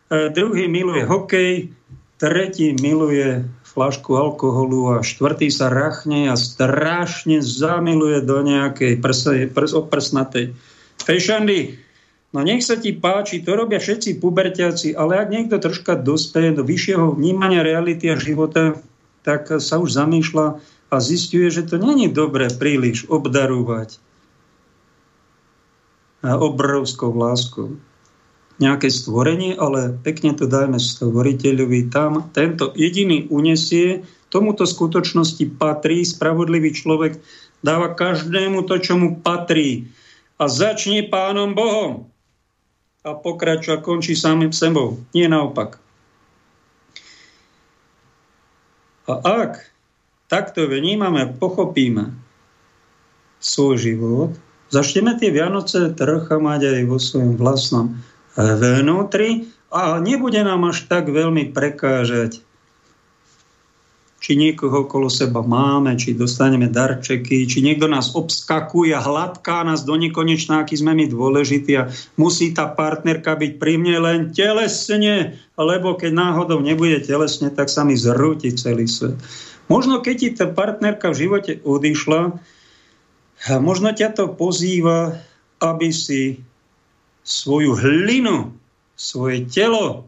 [0.08, 1.74] druhý miluje hokej,
[2.22, 3.42] tretí miluje
[3.74, 10.54] flašku alkoholu a štvrtý sa rachne a strašne zamiluje do nejakej prs, prs, oprsnatej
[11.02, 11.82] fešandy.
[12.30, 16.62] No nech sa ti páči, to robia všetci pubertiaci, ale ak niekto troška dospeje do
[16.62, 18.78] vyššieho vnímania reality a života,
[19.26, 20.46] tak sa už zamýšľa
[20.90, 23.98] a zistuje, že to není dobre príliš obdarovať
[26.24, 27.76] obrovskou láskou
[28.62, 31.90] nejaké stvorenie, ale pekne to dajme stvoriteľovi.
[31.90, 37.18] Tam tento jediný unesie, tomuto skutočnosti patrí, spravodlivý človek
[37.66, 39.90] dáva každému to, čo mu patrí.
[40.38, 42.06] A začne pánom Bohom.
[43.04, 45.02] A pokračuje a končí samým sebou.
[45.12, 45.76] Nie naopak.
[49.04, 49.60] A ak
[50.32, 52.16] takto vnímame, pochopíme
[53.44, 54.30] svoj život,
[54.72, 58.00] začneme tie Vianoce trocha mať aj vo svojom vlastnom
[58.36, 62.42] vnútri a nebude nám až tak veľmi prekážať,
[64.24, 70.00] či niekoho okolo seba máme, či dostaneme darčeky, či niekto nás obskakuje hladká nás do
[70.00, 75.92] nekonečná, aký sme my dôležití a musí tá partnerka byť pri mne len telesne, lebo
[76.00, 79.20] keď náhodou nebude telesne, tak sa mi zrúti celý svet.
[79.68, 82.40] Možno keď ti tá partnerka v živote odišla,
[83.60, 85.20] možno ťa to pozýva,
[85.60, 86.40] aby si
[87.24, 88.52] svoju hlinu,
[88.94, 90.06] svoje telo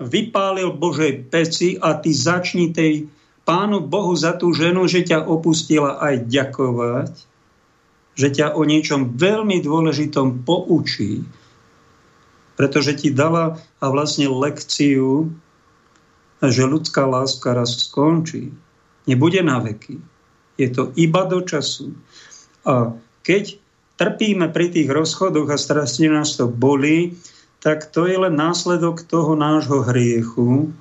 [0.00, 3.06] vypálil Božej peci a ty začni tej
[3.44, 7.12] Pánu Bohu za tú ženu, že ťa opustila aj ďakovať,
[8.16, 11.20] že ťa o niečom veľmi dôležitom poučí,
[12.56, 15.28] pretože ti dala a vlastne lekciu,
[16.40, 18.48] že ľudská láska raz skončí.
[19.04, 20.00] Nebude na veky.
[20.56, 21.92] Je to iba do času.
[22.64, 23.60] A keď
[23.96, 27.14] trpíme pri tých rozchodoch a strašne nás to bolí,
[27.64, 30.74] tak to je len následok toho nášho hriechu,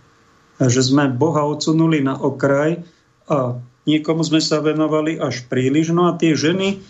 [0.60, 2.84] že sme Boha odsunuli na okraj
[3.32, 3.58] a
[3.88, 5.96] niekomu sme sa venovali až príliš.
[5.96, 6.84] No a tie ženy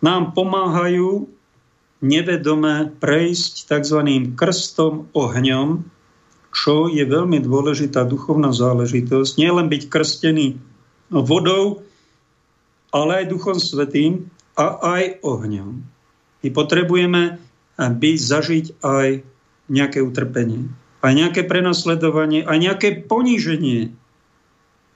[0.00, 1.28] nám pomáhajú
[1.98, 4.00] nevedome prejsť tzv.
[4.38, 5.82] krstom ohňom,
[6.54, 9.36] čo je veľmi dôležitá duchovná záležitosť.
[9.36, 10.56] Nie len byť krstený
[11.12, 11.84] vodou,
[12.88, 15.86] ale aj Duchom Svetým, a aj ohňom.
[16.42, 17.38] My potrebujeme
[17.78, 19.22] byť, zažiť aj
[19.70, 20.66] nejaké utrpenie.
[20.98, 23.94] aj nejaké prenasledovanie, aj nejaké poníženie.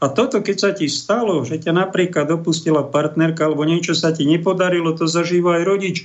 [0.02, 4.26] A toto, keď sa ti stalo, že ťa napríklad dopustila partnerka alebo niečo sa ti
[4.26, 5.96] nepodarilo, to zažíva aj rodič.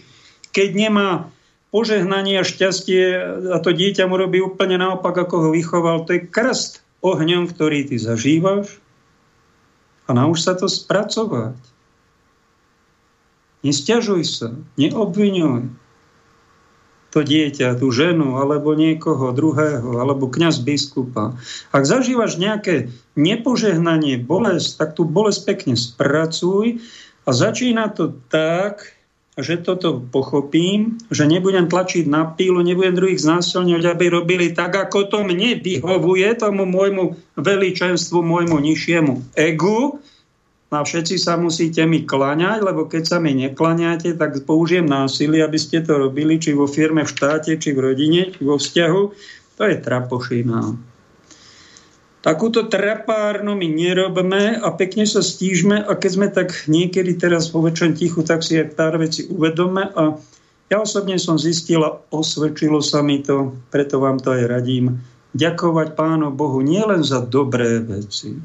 [0.53, 1.33] Keď nemá
[1.73, 3.01] požehnanie a šťastie
[3.49, 7.89] a to dieťa mu robí úplne naopak, ako ho vychoval, to je krst ohňom, ktorý
[7.89, 8.77] ty zažívaš
[10.05, 11.57] a nauč sa to spracovať.
[13.67, 15.67] Nestiažuj sa, neobvinuj
[17.11, 21.39] to dieťa, tú ženu, alebo niekoho druhého, alebo kňaz biskupa.
[21.71, 26.79] Ak zažívaš nejaké nepožehnanie, bolesť, tak tú bolesť pekne spracuj
[27.23, 28.95] a začína to tak,
[29.37, 35.13] že toto pochopím, že nebudem tlačiť na pílu, nebudem druhých znásilňovať, aby robili tak, ako
[35.13, 40.01] to mne vyhovuje, tomu môjmu veličenstvu, môjmu nižšiemu egu,
[40.67, 45.55] a všetci sa musíte mi klaňať, lebo keď sa mi neklaňate, tak použijem násilie, aby
[45.55, 49.01] ste to robili, či vo firme, v štáte, či v rodine, či vo vzťahu.
[49.57, 50.75] To je trapošina.
[52.19, 57.63] Takúto trapárnu my nerobme a pekne sa stížme a keď sme tak niekedy teraz po
[57.63, 60.19] väčšom tichu, tak si aj pár veci uvedome a
[60.67, 64.99] ja osobne som zistila, osvedčilo sa mi to, preto vám to aj radím,
[65.31, 68.35] ďakovať Pánu Bohu nielen za dobré veci,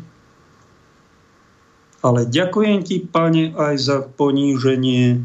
[2.02, 5.22] ale ďakujem ti, pane, aj za poníženie.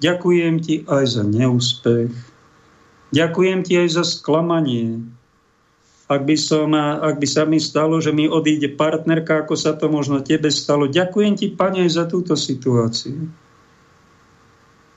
[0.00, 2.12] Ďakujem ti aj za neúspech.
[3.10, 5.02] Ďakujem ti aj za sklamanie.
[6.10, 9.86] Ak by, som, ak by sa mi stalo, že mi odíde partnerka, ako sa to
[9.86, 13.30] možno tebe stalo, ďakujem ti, pane, aj za túto situáciu.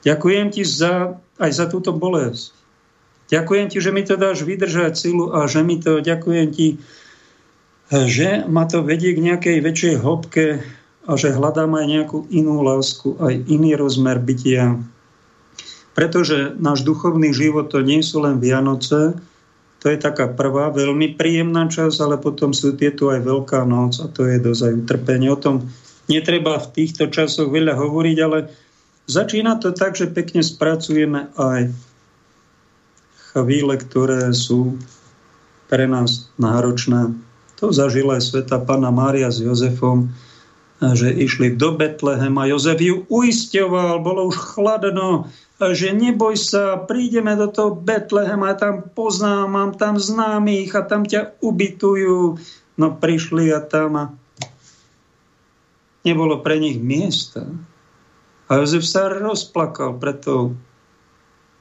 [0.04, 2.52] Ďakujem ti za, aj za túto bolesť.
[3.32, 6.82] Ďakujem ti, že mi to dáš vydržať silu a že mi to, ďakujem ti,
[7.94, 10.66] že ma to vedie k nejakej väčšej hĺbke
[11.06, 14.82] a že hľadám aj nejakú inú lásku, aj iný rozmer bytia.
[15.94, 19.14] Pretože náš duchovný život to nie sú len Vianoce,
[19.78, 24.08] to je taká prvá veľmi príjemná časť, ale potom sú tieto aj Veľká noc a
[24.10, 25.30] to je dozaj utrpenie.
[25.30, 25.70] O tom
[26.08, 28.48] netreba v týchto časoch veľa hovoriť, ale
[29.12, 31.70] začína to tak, že pekne spracujeme aj
[33.36, 34.80] chvíle, ktoré sú
[35.68, 37.12] pre nás náročné.
[37.64, 40.12] To zažila aj sveta pána Mária s Jozefom,
[40.84, 42.44] že išli do Betlehema.
[42.52, 45.32] Jozef ju uisťoval, bolo už chladno,
[45.72, 51.08] že neboj sa, prídeme do toho Betlehema, ja tam poznám, mám tam známych a tam
[51.08, 52.36] ťa ubytujú.
[52.76, 54.06] No prišli a tam a
[56.04, 57.48] nebolo pre nich miesta.
[58.52, 60.60] A Jozef sa rozplakal pred tou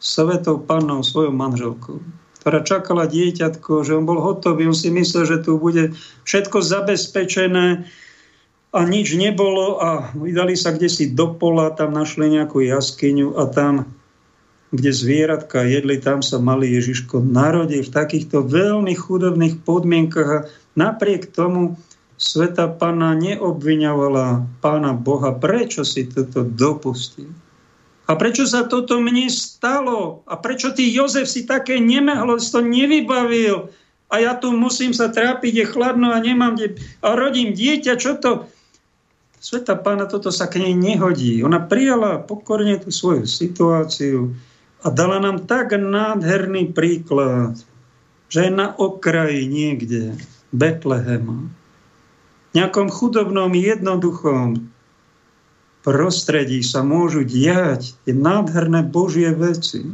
[0.03, 2.03] svetou pannou, svojou manželkou
[2.43, 5.95] ktorá čakala dieťatko, že on bol hotový, on si myslel, že tu bude
[6.27, 7.87] všetko zabezpečené
[8.75, 13.47] a nič nebolo a vydali sa kde si do pola, tam našli nejakú jaskyňu a
[13.47, 13.95] tam,
[14.75, 21.31] kde zvieratka jedli, tam sa malý Ježiško narodil v takýchto veľmi chudobných podmienkach a napriek
[21.31, 21.79] tomu
[22.19, 27.31] Sveta Pana neobviňovala Pána Boha, prečo si toto dopustil.
[28.11, 30.27] A prečo sa toto mne stalo?
[30.27, 33.71] A prečo ty, Jozef, si také nemehlo, si to nevybavil?
[34.13, 36.77] A ja tu musím sa trápiť, je chladno a nemám kde...
[37.01, 38.51] A rodím dieťa, čo to...
[39.43, 41.43] Sveta pána toto sa k nej nehodí.
[41.43, 44.39] Ona prijala pokorne tú svoju situáciu
[44.83, 47.59] a dala nám tak nádherný príklad,
[48.31, 50.15] že je na okraji niekde
[50.55, 51.49] Betlehema,
[52.55, 54.72] nejakom chudobnom, jednoduchom
[55.83, 59.91] prostredí sa môžu diať tie nádherné Božie veci.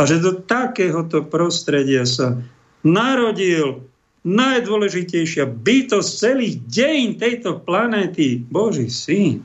[0.00, 2.40] A že do takéhoto prostredia sa
[2.82, 3.84] narodil
[4.26, 9.44] najdôležitejšia bytosť celých dejín tejto planéty, Boží syn,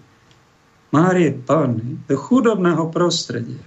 [0.93, 3.61] Márie Panny, do chudobného prostredia.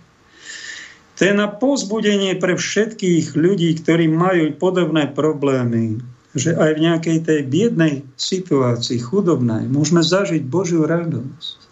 [1.16, 5.98] To je na pozbudenie pre všetkých ľudí, ktorí majú podobné problémy,
[6.36, 11.65] že aj v nejakej tej biednej situácii, chudobnej, môžeme zažiť Božiu radosť.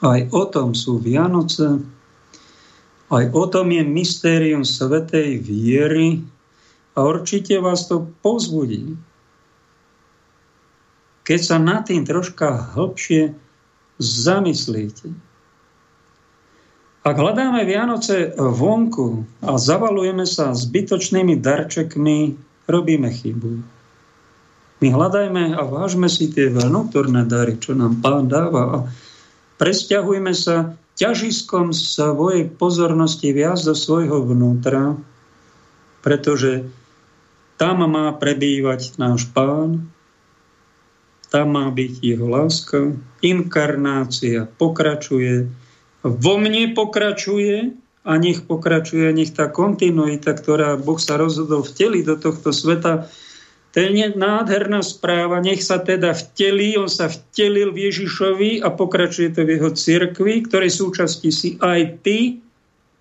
[0.00, 1.84] Aj o tom sú Vianoce,
[3.10, 6.24] aj o tom je mystérium svetej viery
[6.94, 8.96] a určite vás to pozbudí.
[11.26, 13.34] Keď sa nad tým troška hlbšie
[14.00, 15.12] zamyslíte.
[17.00, 22.36] Ak hľadáme Vianoce vonku a zavalujeme sa zbytočnými darčekmi,
[22.68, 23.52] robíme chybu.
[24.80, 28.78] My hľadajme a vážme si tie vnútorné dary, čo nám Pán dáva a
[29.60, 34.96] presťahujme sa ťažiskom svojej pozornosti viac do svojho vnútra,
[36.00, 36.64] pretože
[37.60, 39.92] tam má prebývať náš pán,
[41.28, 45.52] tam má byť jeho láska, inkarnácia pokračuje,
[46.00, 52.16] vo mne pokračuje a nech pokračuje, nech tá kontinuita, ktorá Boh sa rozhodol vteliť do
[52.16, 53.12] tohto sveta,
[53.70, 59.30] to je nádherná správa, nech sa teda vtelí, on sa vtelil v Ježišovi a pokračuje
[59.30, 62.42] to v jeho cirkvi, ktorej súčasti si aj ty.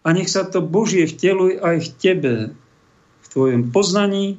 [0.05, 2.33] A nech sa to Božie vteluj aj v tebe,
[3.25, 4.37] v tvojom poznaní,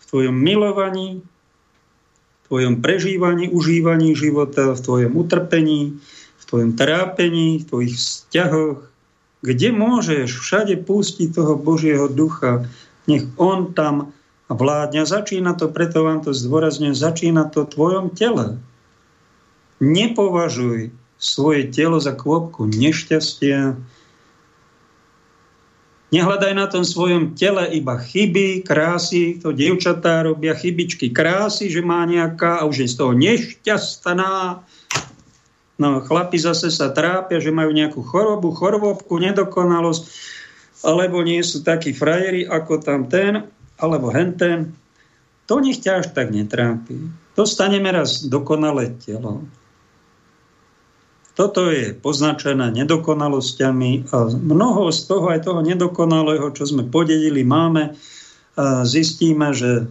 [0.00, 6.00] v tvojom milovaní, v tvojom prežívaní, užívaní života, v tvojom utrpení,
[6.40, 8.88] v tvojom trápení, v tvojich vzťahoch,
[9.44, 12.64] kde môžeš všade pustiť toho Božieho ducha,
[13.04, 14.16] nech on tam
[14.50, 15.06] a vládňa.
[15.06, 18.58] Začína to, preto vám to zdôrazňujem, začína to v tvojom tele.
[19.78, 20.90] Nepovažuj
[21.22, 23.78] svoje telo za kôpku nešťastia.
[26.10, 29.38] Nehľadaj na tom svojom tele iba chyby, krásy.
[29.46, 34.66] To dievčatá robia chybičky krásy, že má nejaká a už je z toho nešťastná.
[35.78, 40.02] No chlapi zase sa trápia, že majú nejakú chorobu, chorobovku, nedokonalosť,
[40.82, 43.46] alebo nie sú takí frajeri ako tam ten
[43.80, 44.76] alebo henten,
[45.50, 47.10] to nech ťa až tak netrápi.
[47.34, 49.42] Dostaneme raz dokonalé telo.
[51.34, 57.96] Toto je poznačené nedokonalosťami a mnoho z toho, aj toho nedokonalého, čo sme podedili, máme,
[58.60, 59.88] a zistíme, že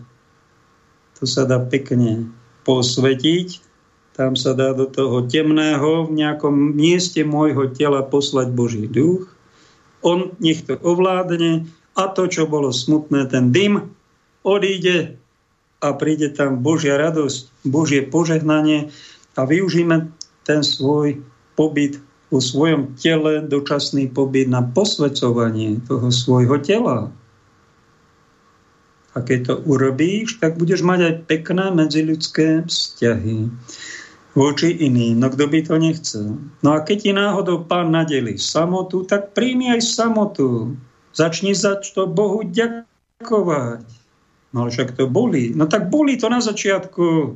[1.17, 2.29] to sa dá pekne
[2.69, 3.65] posvetiť,
[4.13, 9.31] tam sa dá do toho temného v nejakom mieste môjho tela poslať Boží duch.
[10.03, 11.65] On nech to ovládne
[11.95, 13.93] a to, čo bolo smutné, ten dym
[14.45, 15.17] odíde
[15.79, 18.91] a príde tam Božia radosť, Božie požehnanie
[19.39, 20.11] a využíme
[20.43, 21.23] ten svoj
[21.55, 27.09] pobyt vo svojom tele, dočasný pobyt na posvedcovanie toho svojho tela.
[29.17, 33.49] A keď to urobíš, tak budeš mať aj pekné medziľudské vzťahy
[34.37, 35.17] voči iným.
[35.17, 36.37] No kto by to nechcel?
[36.61, 40.77] No a keď ti náhodou pán nadeli samotu, tak príjmi aj samotu.
[41.19, 43.83] Začni za to Bohu ďakovať.
[44.55, 45.51] No ale však to boli.
[45.51, 47.35] No tak boli to na začiatku.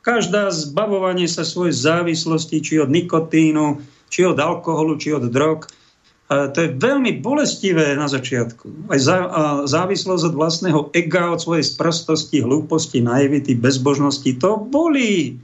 [0.00, 5.68] Každá zbavovanie sa svojej závislosti, či od nikotínu, či od alkoholu, či od drog,
[6.30, 8.86] to je veľmi bolestivé na začiatku.
[8.86, 15.42] Aj a závislosť od vlastného ega, od svojej sprostosti, hlúposti, naivity, bezbožnosti, to boli.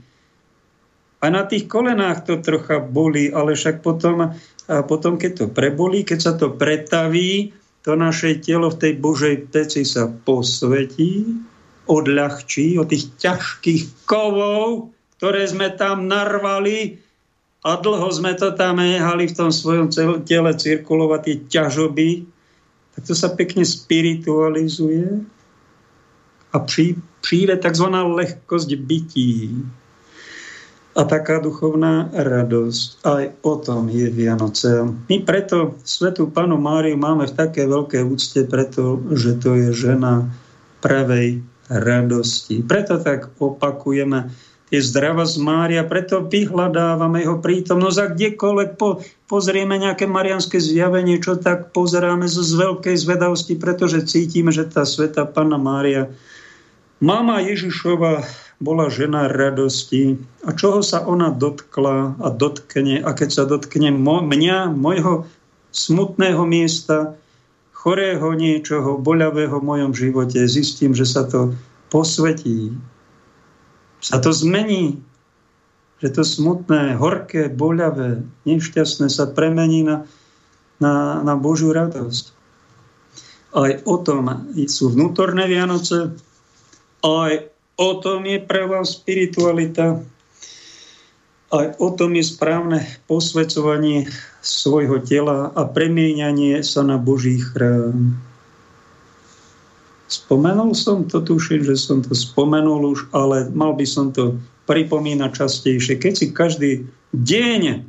[1.19, 4.31] A na tých kolenách to trocha boli, ale však potom
[4.67, 7.55] a potom, keď to prebolí, keď sa to pretaví,
[7.87, 11.23] to naše telo v tej Božej peci sa posvetí,
[11.87, 16.99] odľahčí od tých ťažkých kovov, ktoré sme tam narvali
[17.63, 19.87] a dlho sme to tam jehali v tom svojom
[20.27, 22.09] tele cirkulovať tie ťažoby,
[22.91, 25.23] tak to sa pekne spiritualizuje
[26.51, 26.57] a
[27.23, 27.87] príde tzv.
[27.87, 29.63] lehkosť bytí
[30.97, 33.05] a taká duchovná radosť.
[33.05, 34.89] Aj o tom je Vianoce.
[35.05, 40.25] My preto Svetú Panu Máriu máme v také veľké úcte, pretože to je žena
[40.81, 42.65] pravej radosti.
[42.65, 44.33] Preto tak opakujeme
[44.67, 48.99] tie zdrava z Mária, preto vyhľadávame jeho prítomnosť a kdekoľvek po,
[49.31, 54.83] pozrieme nejaké marianské zjavenie, čo tak pozeráme zo z veľkej zvedavosti, pretože cítime, že tá
[54.83, 56.11] Sveta Pana Mária,
[56.99, 58.25] Mama Ježišova,
[58.57, 60.17] bola žena radosti.
[60.45, 63.05] A čoho sa ona dotkla a dotkne?
[63.05, 65.29] A keď sa dotkne mo- mňa, mojho
[65.69, 67.13] smutného miesta,
[67.77, 71.53] chorého niečoho, boľavého v mojom živote, zistím, že sa to
[71.93, 72.73] posvetí,
[74.01, 74.99] sa to zmení,
[76.01, 80.05] že to smutné, horké, boľavé, nešťastné sa premení na,
[80.81, 82.33] na, na Božiu radosť.
[83.57, 84.29] Aj o tom
[84.69, 86.13] sú vnútorné Vianoce,
[87.01, 90.01] aj O tom je pravá spiritualita.
[91.53, 94.09] Aj o tom je správne posvedcovanie
[94.41, 98.17] svojho tela a premieňanie sa na Boží chrám.
[100.09, 105.31] Spomenul som to, tuším, že som to spomenul už, ale mal by som to pripomínať
[105.37, 106.01] častejšie.
[106.01, 106.71] Keď si každý
[107.13, 107.85] deň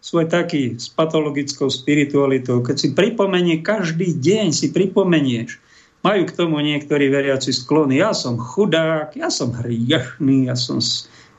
[0.00, 5.60] svoj taký s patologickou spiritualitou, keď si pripomenie každý deň, si pripomenieš,
[6.00, 8.00] majú k tomu niektorí veriaci sklony.
[8.00, 10.80] Ja som chudák, ja som hriešný, ja som,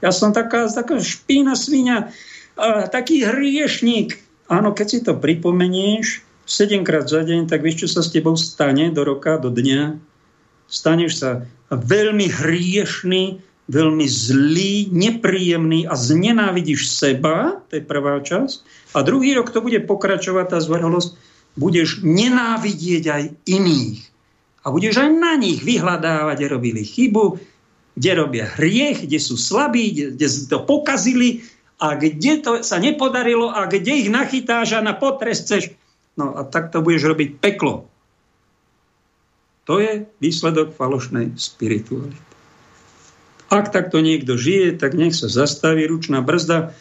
[0.06, 2.14] ja som taká, taká špína svinia,
[2.94, 4.22] taký hriešník.
[4.52, 8.38] Áno, keď si to pripomenieš 7 krát za deň, tak vieš, čo sa s tebou
[8.38, 9.98] stane do roka, do dňa?
[10.70, 11.30] Staneš sa
[11.72, 13.40] veľmi hriešný,
[13.72, 18.92] veľmi zlý, nepríjemný a znenávidíš seba, to je prvá časť.
[18.94, 21.16] A druhý rok to bude pokračovať, tá zvrhlosť,
[21.56, 24.11] budeš nenávidieť aj iných
[24.62, 27.42] a budeš aj na nich vyhľadávať, kde robili chybu,
[27.98, 31.44] kde robia hriech, kde sú slabí, kde, kde to pokazili
[31.82, 35.74] a kde to sa nepodarilo a kde ich nachytáš a na potrest chceš.
[36.14, 37.90] No a tak to budeš robiť peklo.
[39.66, 42.18] To je výsledok falošnej spirituality.
[43.52, 46.72] Ak takto niekto žije, tak nech sa zastaví ručná brzda,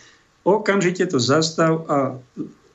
[0.46, 1.96] okamžite to zastav a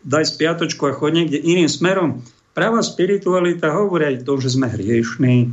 [0.03, 2.21] daj spiatočku a chod niekde iným smerom.
[2.55, 5.51] Práva spiritualita hovorí aj to, že sme hriešní.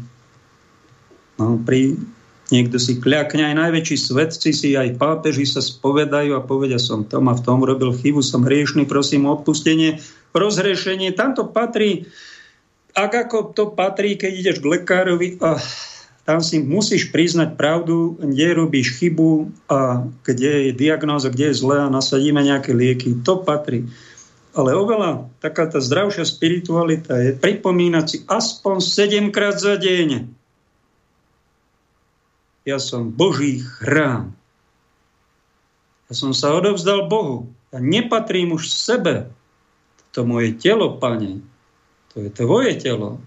[1.42, 1.98] No, pri
[2.55, 7.26] niekto si kľakne, aj najväčší svetci si, aj pápeži sa spovedajú a povedia, som tom
[7.26, 9.98] a v tom robil chybu, som hriešný, prosím o odpustenie,
[10.30, 11.11] rozhrešenie.
[11.16, 12.07] Tam to patrí,
[12.94, 15.59] ak ako to patrí, keď ideš k lekárovi a
[16.22, 21.82] tam si musíš priznať pravdu, kde robíš chybu a kde je diagnóza, kde je zle
[21.82, 23.26] a nasadíme nejaké lieky.
[23.26, 23.90] To patrí.
[24.53, 30.28] Ale oveľa taká tá zdravšia spiritualita je pripomínať si aspoň 7 krát za deň
[32.62, 34.34] ja som Boží chrám.
[36.07, 37.50] Ja som sa odovzdal Bohu.
[37.74, 39.32] Ja nepatrím už sebe.
[40.12, 41.40] To moje telo, pane,
[42.12, 43.18] to je tvoje telo.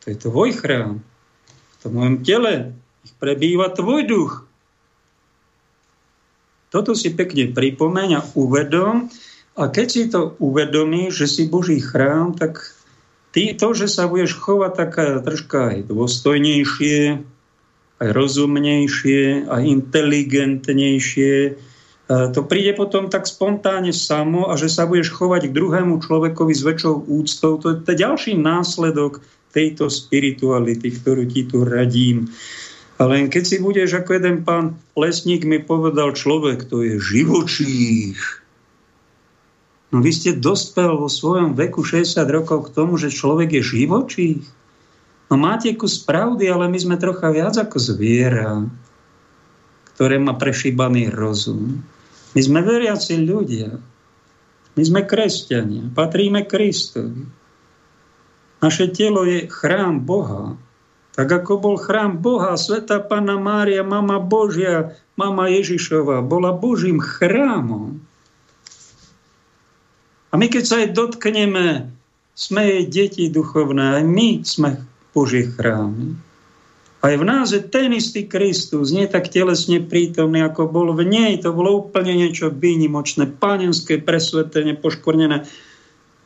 [0.00, 1.04] To je tvoj chrám.
[1.04, 2.72] V tom mojom tele
[3.04, 4.32] ich prebýva tvoj duch.
[6.72, 9.12] Toto si pekne pripomeň a uvedom.
[9.58, 12.62] A keď si to uvedomíš, že si Boží chrám, tak
[13.34, 17.20] ty to, že sa budeš chovať taká troška aj dôstojnejšie,
[18.00, 21.34] aj rozumnejšie, aj inteligentnejšie.
[22.10, 26.66] To príde potom tak spontánne samo a že sa budeš chovať k druhému človekovi s
[26.66, 27.62] väčšou úctou.
[27.62, 29.22] To je ďalší následok
[29.54, 32.30] tejto spirituality, ktorú ti tu radím.
[32.98, 38.39] Ale keď si budeš, ako jeden pán lesník mi povedal, človek to je živočích.
[39.90, 44.42] No vy ste dospel vo svojom veku 60 rokov k tomu, že človek je živočích.
[45.30, 48.66] No máte kus pravdy, ale my sme trocha viac ako zviera,
[49.94, 51.82] ktoré má prešíbaný rozum.
[52.34, 53.82] My sme veriaci ľudia.
[54.78, 55.90] My sme kresťania.
[55.90, 57.26] Patríme Kristovi.
[58.62, 60.54] Naše telo je chrám Boha.
[61.18, 67.98] Tak ako bol chrám Boha, Sveta Pana Mária, Mama Božia, Mama Ježišova, bola Božím chrámom.
[70.30, 71.90] A my keď sa aj dotkneme,
[72.38, 76.14] sme jej deti duchovné, aj my sme Božie chrámy.
[77.00, 81.40] Aj v nás je ten istý Kristus, nie tak telesne prítomný, ako bol v nej.
[81.40, 85.48] To bolo úplne niečo výnimočné, pánenské, presvetené, poškornené.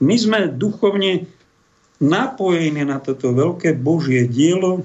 [0.02, 1.30] My sme duchovne
[2.02, 4.82] napojení na toto veľké Božie dielo,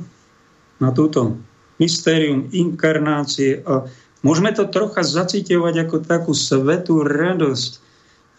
[0.77, 1.41] na túto
[1.81, 3.89] mystérium inkarnácie a
[4.21, 7.71] môžeme to trocha zacitovať ako takú svetú radosť,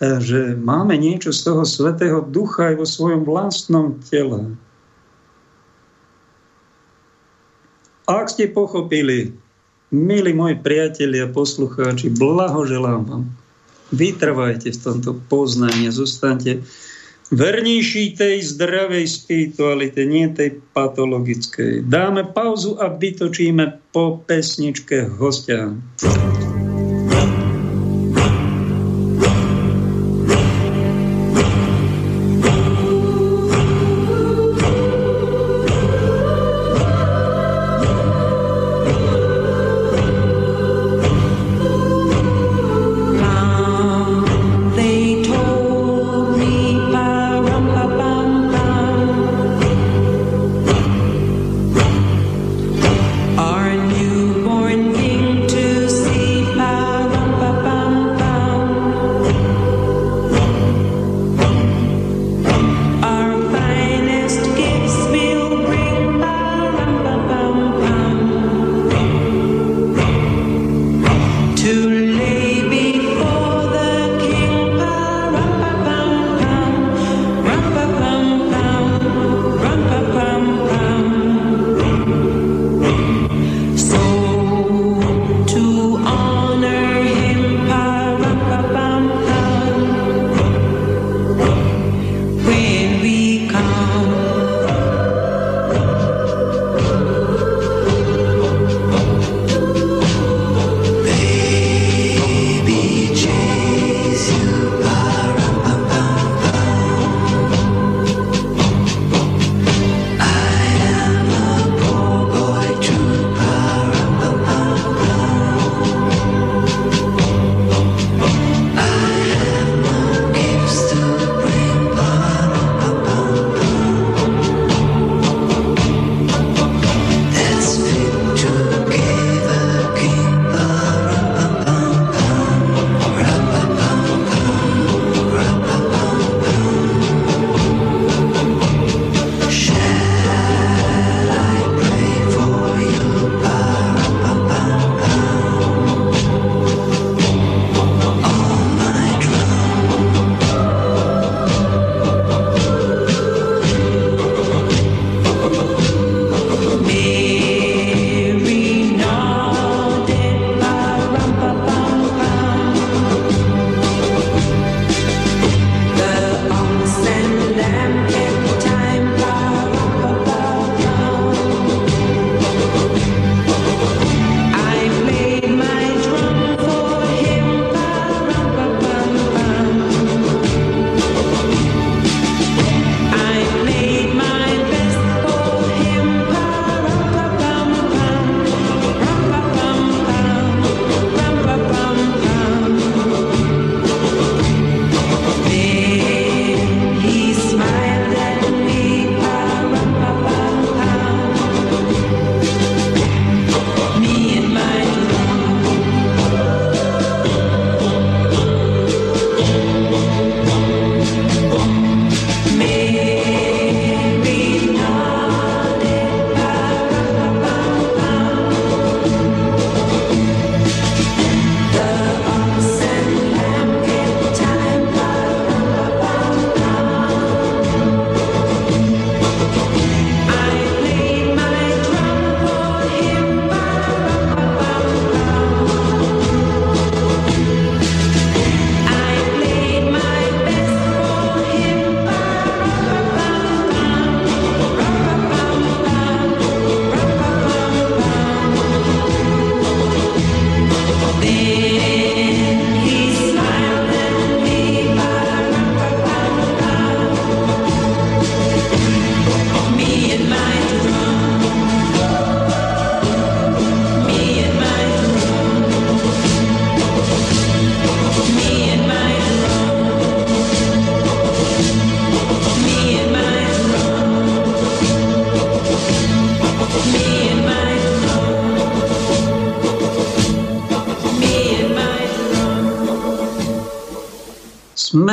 [0.00, 4.56] že máme niečo z toho svetého ducha aj vo svojom vlastnom tele.
[8.08, 9.36] Ak ste pochopili,
[9.92, 13.24] milí moji priatelia, poslucháči, blahoželám vám.
[13.92, 16.64] Vytrvajte v tomto poznaní, zostaňte
[17.30, 21.86] vernejší tej zdravej spiritualite, nie tej patologickej.
[21.86, 25.70] Dáme pauzu a vytočíme po pesničke hostia.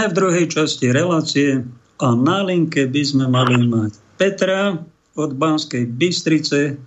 [0.09, 1.63] V druhej časti relácie
[1.97, 4.79] a na linke by sme mali mať Petra
[5.17, 6.77] od Banskej Bystrice.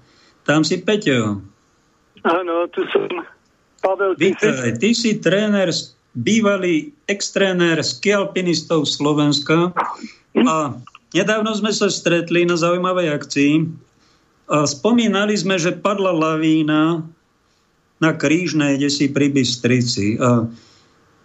[0.47, 1.43] Tam si Peťo.
[2.27, 3.07] Áno, tu som.
[3.81, 4.71] Pavel, ty Vítaj, si...
[4.77, 5.73] ty si tréner,
[6.13, 9.73] bývalý extréner skialpinistov Slovenska
[10.37, 10.77] a
[11.17, 13.55] nedávno sme sa stretli na zaujímavej akcii
[14.53, 17.09] a spomínali sme, že padla lavína
[18.01, 20.21] na Krížnej, kde si pri Bystrici.
[20.21, 20.45] A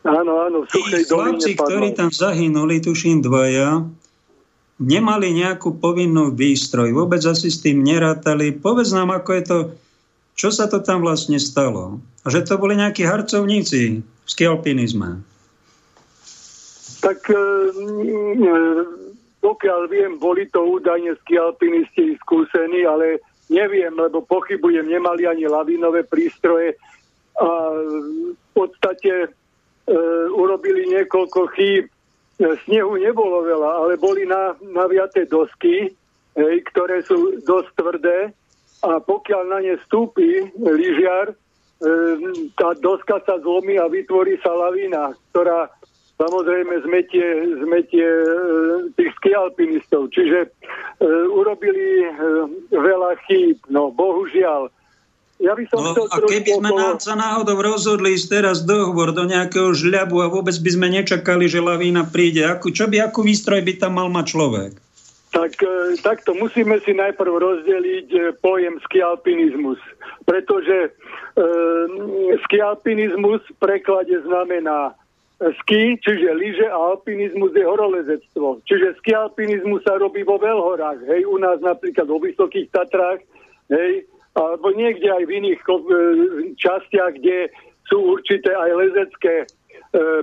[0.05, 3.81] Áno, áno, v suchej chlapci, ktorí tam zahynuli, tuším dvaja,
[4.77, 6.93] nemali nejakú povinnú výstroj.
[6.93, 8.53] Vôbec asi s tým nerátali.
[8.53, 9.57] Povedz nám, ako je to,
[10.37, 11.97] čo sa to tam vlastne stalo.
[12.21, 15.25] A že to boli nejakí harcovníci v skialpinizme.
[17.01, 17.41] Tak e,
[19.41, 26.77] pokiaľ viem, boli to údajne skialpinisti skúsení, ale neviem, lebo pochybujem, nemali ani lavinové prístroje.
[27.41, 27.47] A
[28.21, 29.33] v podstate
[30.33, 31.85] urobili niekoľko chýb.
[32.35, 35.87] E, snehu nebolo veľa, ale boli na, naviaté dosky,
[36.35, 38.17] hej, ktoré sú dosť tvrdé
[38.83, 41.35] a pokiaľ na ne stúpi lyžiar, e,
[42.59, 45.71] tá doska sa zlomí a vytvorí sa lavína, ktorá
[46.19, 47.27] samozrejme zmetie,
[47.63, 48.27] zmetie e,
[48.99, 50.11] tých skialpinistov.
[50.11, 50.49] Čiže e,
[51.31, 52.11] urobili e,
[52.75, 53.63] veľa chýb.
[53.71, 54.67] No, bohužiaľ,
[55.35, 56.95] ja by som no, a keby sme okolo...
[56.95, 61.59] sa náhodou rozhodli ísť teraz dohovor do nejakého žľabu a vôbec by sme nečakali, že
[61.59, 64.71] lavína príde, ako, čo by, akú výstroj by tam mal mať človek?
[65.35, 69.75] Tak e, takto musíme si najprv rozdeliť e, pojem skialpinizmus.
[70.23, 70.89] Pretože e,
[72.47, 74.95] skialpinizmus v preklade znamená
[75.59, 78.63] ski, čiže lyže a alpinizmus je horolezectvo.
[78.63, 83.19] Čiže skialpinizmus sa robí vo veľhorách, hej, u nás napríklad vo Vysokých Tatrách,
[83.67, 85.71] hej, alebo niekde aj v iných e,
[86.59, 87.49] častiach, kde
[87.87, 89.47] sú určité aj lezecké e,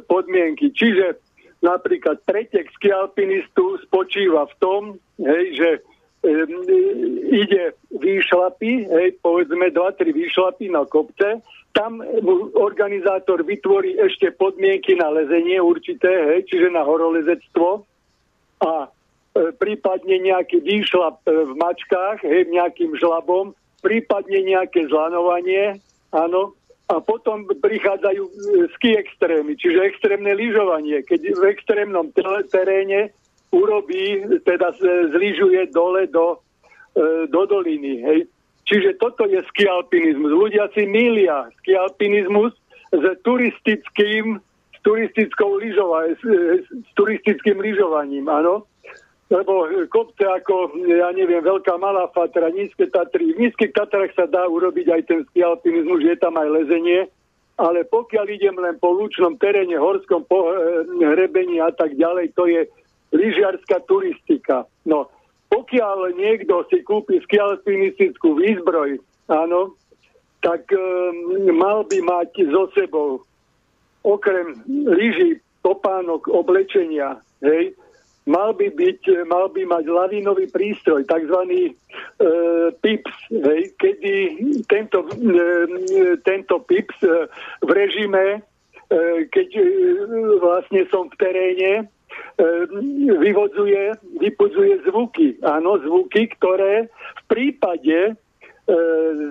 [0.05, 0.69] podmienky.
[0.77, 1.17] Čiže
[1.65, 4.83] napríklad pretek ski alpinistu spočíva v tom,
[5.17, 5.81] hej, že e,
[7.33, 11.41] ide výšlapy, hej, povedzme 2-3 výšlapy na kopce,
[11.73, 12.05] tam
[12.53, 17.89] organizátor vytvorí ešte podmienky na lezenie určité, hej, čiže na horolezectvo
[18.61, 18.89] a e,
[19.57, 25.83] prípadne nejaký výšlap e, v mačkách, hej, nejakým žlabom, prípadne nejaké zlanovanie,
[26.14, 26.55] áno,
[26.91, 28.33] a potom prichádzajú e,
[28.78, 31.01] ski extrémy, čiže extrémne lyžovanie.
[31.03, 32.12] Keď v extrémnom
[32.53, 33.11] teréne
[33.53, 34.76] urobí, teda
[35.12, 36.41] zlyžuje dole do,
[36.95, 38.03] e, do doliny.
[38.05, 38.20] Hej.
[38.68, 40.30] Čiže toto je ski alpinizmus.
[40.33, 42.53] Ľudia si milia ski alpinizmus
[42.93, 44.39] s turistickým,
[44.76, 46.22] s s,
[46.70, 48.68] s turistickým lyžovaním, áno
[49.33, 53.33] lebo kopce ako, ja neviem, Veľká Malá Fatra, Nízke Tatry.
[53.33, 57.09] V Nízkych Tatrách sa dá urobiť aj ten skialpinizmus, je tam aj lezenie,
[57.57, 60.37] ale pokiaľ idem len po lúčnom teréne, horskom e,
[61.01, 62.68] hrebení a tak ďalej, to je
[63.16, 64.68] lyžiarská turistika.
[64.85, 65.09] No,
[65.49, 69.01] pokiaľ niekto si kúpi skialpinistickú výzbroj,
[69.33, 69.72] áno,
[70.45, 70.80] tak e,
[71.57, 73.24] mal by mať so sebou
[74.05, 77.72] okrem lyží, topánok, oblečenia, hej,
[78.27, 81.39] mal by, byť, mal by mať lavínový prístroj, tzv.
[81.43, 81.70] E,
[82.79, 84.14] PIPS, hej, kedy
[84.70, 87.27] tento, e, tento PIPS e,
[87.66, 89.64] v režime, e, keď e,
[90.39, 91.85] vlastne som v teréne, e,
[93.18, 95.43] vyvodzuje, vypudzuje zvuky.
[95.43, 98.12] Áno, zvuky, ktoré v prípade e,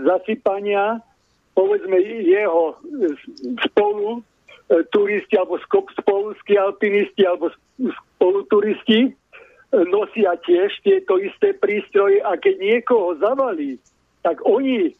[0.03, 0.99] zasypania
[1.55, 2.79] povedzme jeho
[3.67, 5.59] spolu e, turisti alebo
[5.99, 7.51] spoluskí alpinisti alebo
[7.89, 9.11] spoluturisti e,
[9.89, 13.81] nosia tiež tieto isté prístroje a keď niekoho zavalí,
[14.21, 14.93] tak oni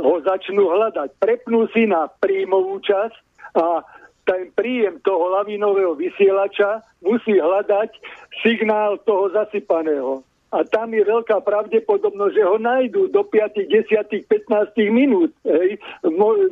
[0.00, 1.14] ho začnú hľadať.
[1.20, 3.16] Prepnú si na príjmovú časť
[3.54, 3.84] a
[4.24, 7.90] ten príjem toho lavinového vysielača musí hľadať
[8.44, 10.22] signál toho zasypaného.
[10.50, 15.30] A tam je veľká pravdepodobnosť, že ho nájdú do 5, 10, 15 minút.
[15.46, 15.78] Hej.
[16.10, 16.50] Mo, e,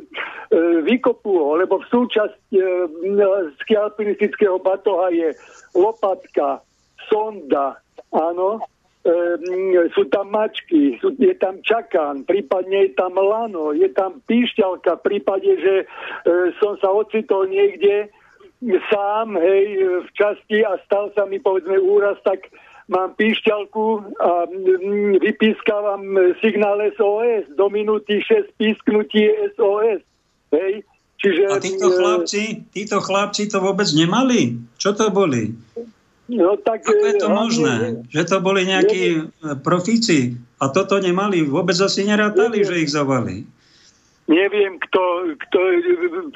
[0.87, 5.35] vykopú ho, lebo v súčasť e, alpinistického batoha je
[5.75, 6.63] lopatka,
[7.11, 7.75] sonda,
[8.15, 8.63] áno,
[9.03, 14.99] e, sú tam mačky, sú, je tam čakán, prípadne je tam lano, je tam píšťalka
[14.99, 15.85] v prípade, že e,
[16.63, 18.07] som sa ocitol niekde
[18.91, 19.65] sám, hej,
[20.03, 22.51] v časti a stal sa mi povedzme úraz, tak
[22.89, 24.49] mám píšťalku a
[25.21, 26.01] vypískavam
[26.41, 27.45] signál SOS.
[27.53, 30.01] Do minúty 6 písknutí SOS.
[30.51, 30.83] Hej.
[31.19, 34.55] Čiže, a títo e, chlapci, títo chlapci to vôbec nemali?
[34.79, 35.51] Čo to boli?
[36.31, 37.75] No, tak, Ako je to e, možné?
[38.07, 39.23] Že to boli nejakí je,
[39.59, 41.43] profíci a toto nemali?
[41.43, 43.43] Vôbec asi nerátali, je, že ich zavali?
[44.29, 45.59] Neviem, kto, kto,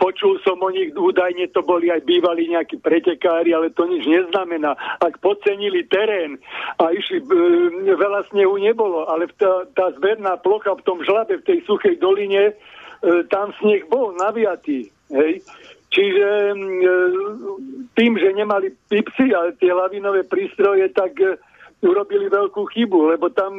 [0.01, 4.73] počul som o nich, údajne to boli aj bývalí nejakí pretekári, ale to nič neznamená.
[4.97, 6.41] Ak podcenili terén
[6.81, 11.45] a išli, e, veľa snehu nebolo, ale tá, tá zberná plocha v tom žlabe, v
[11.45, 12.53] tej suchej doline, e,
[13.29, 14.89] tam sneh bol naviatý.
[15.13, 15.45] Hej?
[15.93, 16.55] Čiže e,
[17.93, 21.13] tým, že nemali pipsy a tie lavinové prístroje, tak
[21.83, 23.53] urobili veľkú chybu, lebo tam,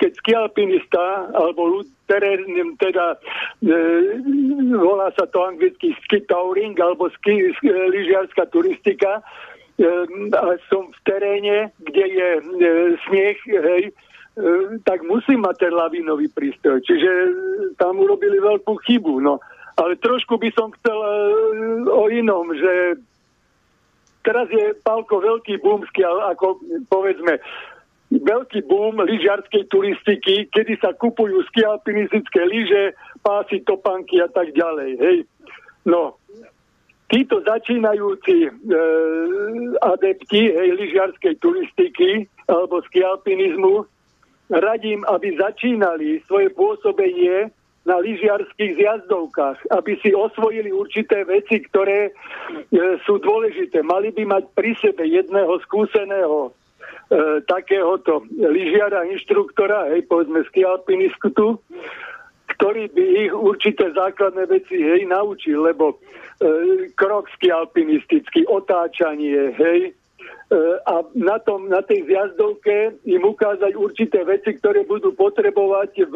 [0.00, 2.42] keď skialpinista, alebo terén,
[2.80, 3.20] teda
[3.60, 3.76] e,
[4.72, 9.20] volá sa to anglicky ski touring, alebo ski, ski lyžiarská turistika,
[9.76, 9.92] e,
[10.72, 12.42] som v teréne, kde je e,
[13.06, 13.92] snieh, hej, e,
[14.88, 16.80] tak musím mať ten lavinový prístroj.
[16.80, 17.10] Čiže
[17.76, 19.20] tam urobili veľkú chybu.
[19.20, 19.36] No.
[19.76, 21.12] Ale trošku by som chcel e,
[21.92, 22.96] o inom, že
[24.26, 26.58] teraz je Palko veľký búmsky, ako
[26.90, 27.38] povedzme,
[28.10, 34.90] veľký boom lyžiarskej turistiky, kedy sa kupujú skialpinistické lyže, pásy, topanky a tak ďalej.
[34.98, 35.18] Hej.
[35.86, 36.18] No,
[37.06, 38.50] títo začínajúci e,
[39.82, 43.86] adepti hej, lyžiarskej turistiky alebo skialpinizmu
[44.50, 47.50] radím, aby začínali svoje pôsobenie
[47.86, 52.12] na lyžiarských zjazdovkách, aby si osvojili určité veci, ktoré e,
[53.06, 53.86] sú dôležité.
[53.86, 61.62] Mali by mať pri sebe jedného skúseného e, takéhoto lyžiara, inštruktora, hej, povedzme skialpinistu,
[62.58, 70.58] ktorý by ich určité základné veci hej, naučil, lebo e, krok skialpinistický, otáčanie, hej, e,
[70.90, 76.14] a na, tom, na tej zjazdovke im ukázať určité veci, ktoré budú potrebovať v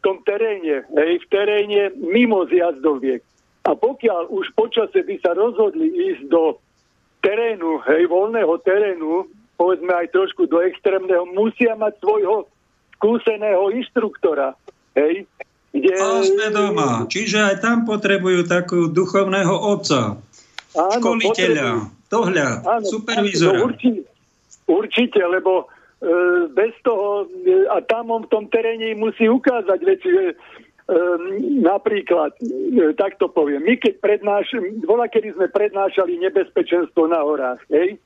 [0.00, 3.20] tom teréne, hej, v teréne mimo zjazdoviek.
[3.68, 6.56] A pokiaľ už počase by sa rozhodli ísť do
[7.20, 9.28] terénu, hej, voľného terénu,
[9.60, 12.48] povedzme aj trošku do extrémneho, musia mať svojho
[12.96, 14.56] skúseného inštruktora,
[14.96, 15.28] hej,
[15.76, 15.92] kde...
[15.92, 17.04] Vlastne doma.
[17.04, 20.16] Čiže aj tam potrebujú takú duchovného otca,
[20.72, 22.08] áno, školiteľa, potrebujú...
[22.08, 23.58] dohľad, áno, supervízora.
[23.60, 24.00] No, určite,
[24.64, 25.68] určite, lebo
[26.56, 30.36] bez toho, e, a tam on v tom teréne musí ukázať veci, že e,
[31.60, 32.32] napríklad,
[32.96, 38.00] tak to poviem, my keď prednášame, voľa kedy sme prednášali nebezpečenstvo na horách, hej,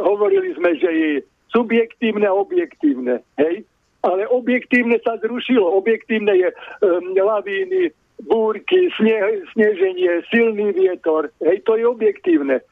[0.00, 1.12] hovorili sme, že je
[1.52, 3.64] subjektívne a objektívne, hej,
[4.04, 7.92] ale objektívne sa zrušilo, objektívne je um, lavíny,
[8.24, 12.64] búrky, sne, sneženie, silný vietor, hej, to je objektívne.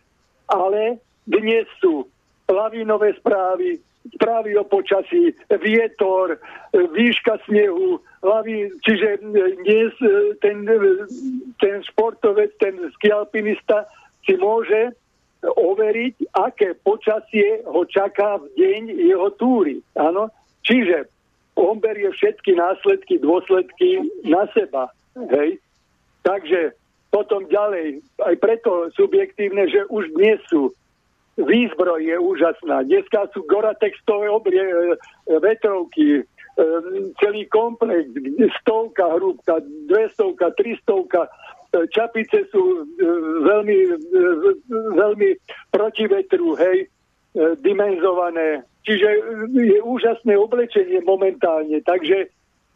[0.48, 2.08] Ale dnes sú
[2.48, 3.80] lavínové správy,
[4.12, 6.36] správy o počasí, vietor,
[6.74, 9.24] výška snehu, hlavy, čiže
[9.64, 11.08] dnes e, ten, e,
[11.60, 13.88] ten športovec, ten skialpinista
[14.24, 14.92] si môže
[15.44, 19.84] overiť, aké počasie ho čaká v deň jeho túry.
[19.96, 20.32] Áno?
[20.64, 21.08] Čiže
[21.60, 24.88] on berie všetky následky, dôsledky na seba.
[25.14, 25.60] Hej?
[26.24, 26.72] Takže
[27.12, 30.72] potom ďalej, aj preto subjektívne, že už dnes sú
[31.36, 32.86] výzbroj je úžasná.
[32.86, 34.96] Dneska sú goratextové obrie, e,
[35.42, 36.22] vetrovky, e,
[37.18, 38.10] celý komplex,
[38.62, 39.58] stovka hrúbka,
[39.90, 41.30] dvestovka, tristovka, e,
[41.90, 42.86] čapice sú
[43.42, 43.78] veľmi,
[44.94, 45.28] veľmi
[45.74, 46.86] proti vetru, hej,
[47.66, 48.62] dimenzované.
[48.86, 49.08] Čiže
[49.50, 52.30] je úžasné oblečenie momentálne, takže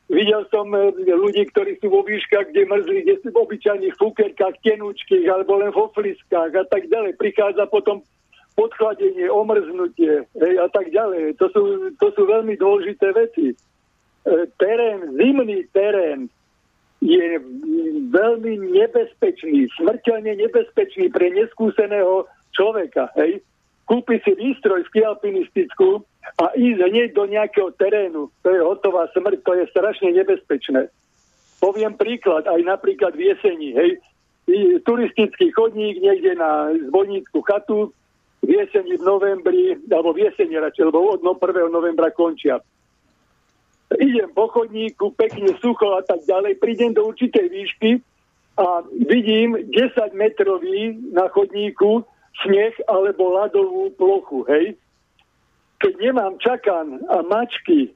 [0.08, 0.72] Videl som
[1.04, 5.68] ľudí, ktorí sú vo výškach, kde mrzli, kde sú v obyčajných fukerkách, tenúčkých alebo len
[5.68, 7.20] v ofliskách a tak ďalej.
[7.20, 8.00] Prichádza potom
[8.58, 11.38] podchladenie, omrznutie hej, a tak ďalej.
[11.38, 11.62] To sú,
[12.02, 13.54] to sú veľmi dôležité veci.
[13.54, 13.56] E,
[14.58, 16.26] terén, zimný terén
[16.98, 17.38] je
[18.10, 23.14] veľmi nebezpečný, smrteľne nebezpečný pre neskúseného človeka.
[23.14, 23.46] Hej.
[23.86, 26.02] Kúpi si výstroj skialpinistickú
[26.42, 28.28] a ísť hneď do nejakého terénu.
[28.42, 30.90] To je hotová smrť, to je strašne nebezpečné.
[31.62, 33.70] Poviem príklad, aj napríklad v jeseni.
[33.78, 34.02] Hej.
[34.82, 37.94] Turistický chodník niekde na zvojnícku chatu,
[38.42, 41.68] v jeseni, v novembri, alebo v jeseni radšej, lebo od 1.
[41.68, 42.62] novembra končia.
[43.96, 47.90] Idem po chodníku, pekne sucho a tak ďalej, prídem do určitej výšky
[48.60, 49.72] a vidím 10
[50.12, 52.04] metrový na chodníku
[52.44, 54.76] sneh alebo ľadovú plochu, hej.
[55.78, 57.94] Keď nemám čakan a mačky,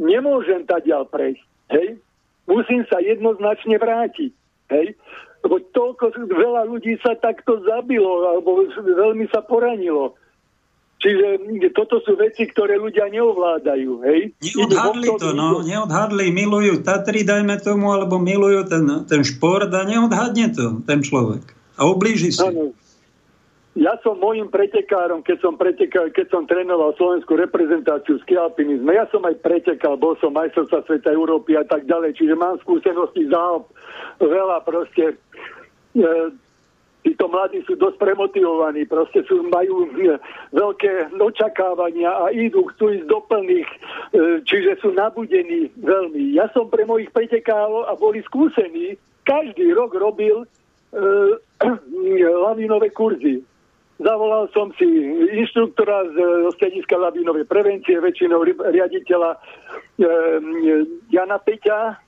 [0.00, 1.44] nemôžem ďal prejsť,
[1.76, 2.00] hej.
[2.48, 4.32] Musím sa jednoznačne vrátiť,
[4.72, 4.96] hej.
[5.46, 10.18] Toľko veľa ľudí sa takto zabilo, alebo veľmi sa poranilo.
[11.00, 11.40] Čiže
[11.72, 14.04] toto sú veci, ktoré ľudia neovládajú.
[14.04, 14.36] Hej?
[14.36, 20.52] Neodhadli to, no, neodhadli, milujú Tatry, dajme tomu, alebo milujú ten, ten šport a neodhadne
[20.52, 21.56] to ten človek.
[21.80, 22.44] A oblíži si.
[22.44, 22.76] Ano.
[23.78, 29.06] Ja som môjim pretekárom, keď som, pretekal, keď som trénoval slovenskú reprezentáciu ski alpinizme, ja
[29.14, 33.62] som aj pretekal, bol som majstrovstva sveta Európy a tak ďalej, čiže mám skúsenosti za
[34.18, 35.14] veľa proste.
[35.94, 36.04] E,
[37.06, 40.18] títo mladí sú dosť premotivovaní, proste sú, majú e,
[40.50, 43.78] veľké očakávania a idú, chcú ísť do plných, e,
[44.50, 46.34] čiže sú nabudení veľmi.
[46.34, 50.46] Ja som pre mojich pretekárov a boli skúsení, každý rok robil e,
[52.50, 53.46] lavinové kurzy
[54.00, 54.88] Zavolal som si
[55.36, 56.16] inštruktora z
[56.56, 59.38] strediska labinovej prevencie, väčšinou riaditeľa e,
[61.12, 62.00] Jana Peťa,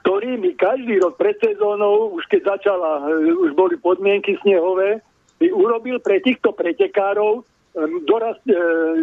[0.00, 5.04] ktorý mi každý rok pred sezónou, už keď začala, e, už boli podmienky snehové,
[5.44, 7.42] mi urobil pre týchto pretekárov e,
[8.08, 8.56] dorast e,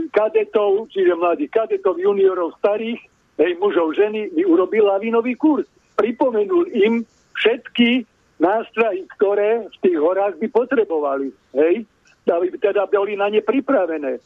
[0.10, 2.98] kadetov, čiže mladých kadetov, juniorov, starých,
[3.38, 5.70] hej, mužov, ženy, mi urobil lavinový kurz.
[5.94, 7.06] Pripomenul im
[7.38, 11.30] všetky nástroje, ktoré v tých horách by potrebovali.
[11.54, 11.86] Hej?
[12.28, 14.22] Aby teda boli na ne pripravené.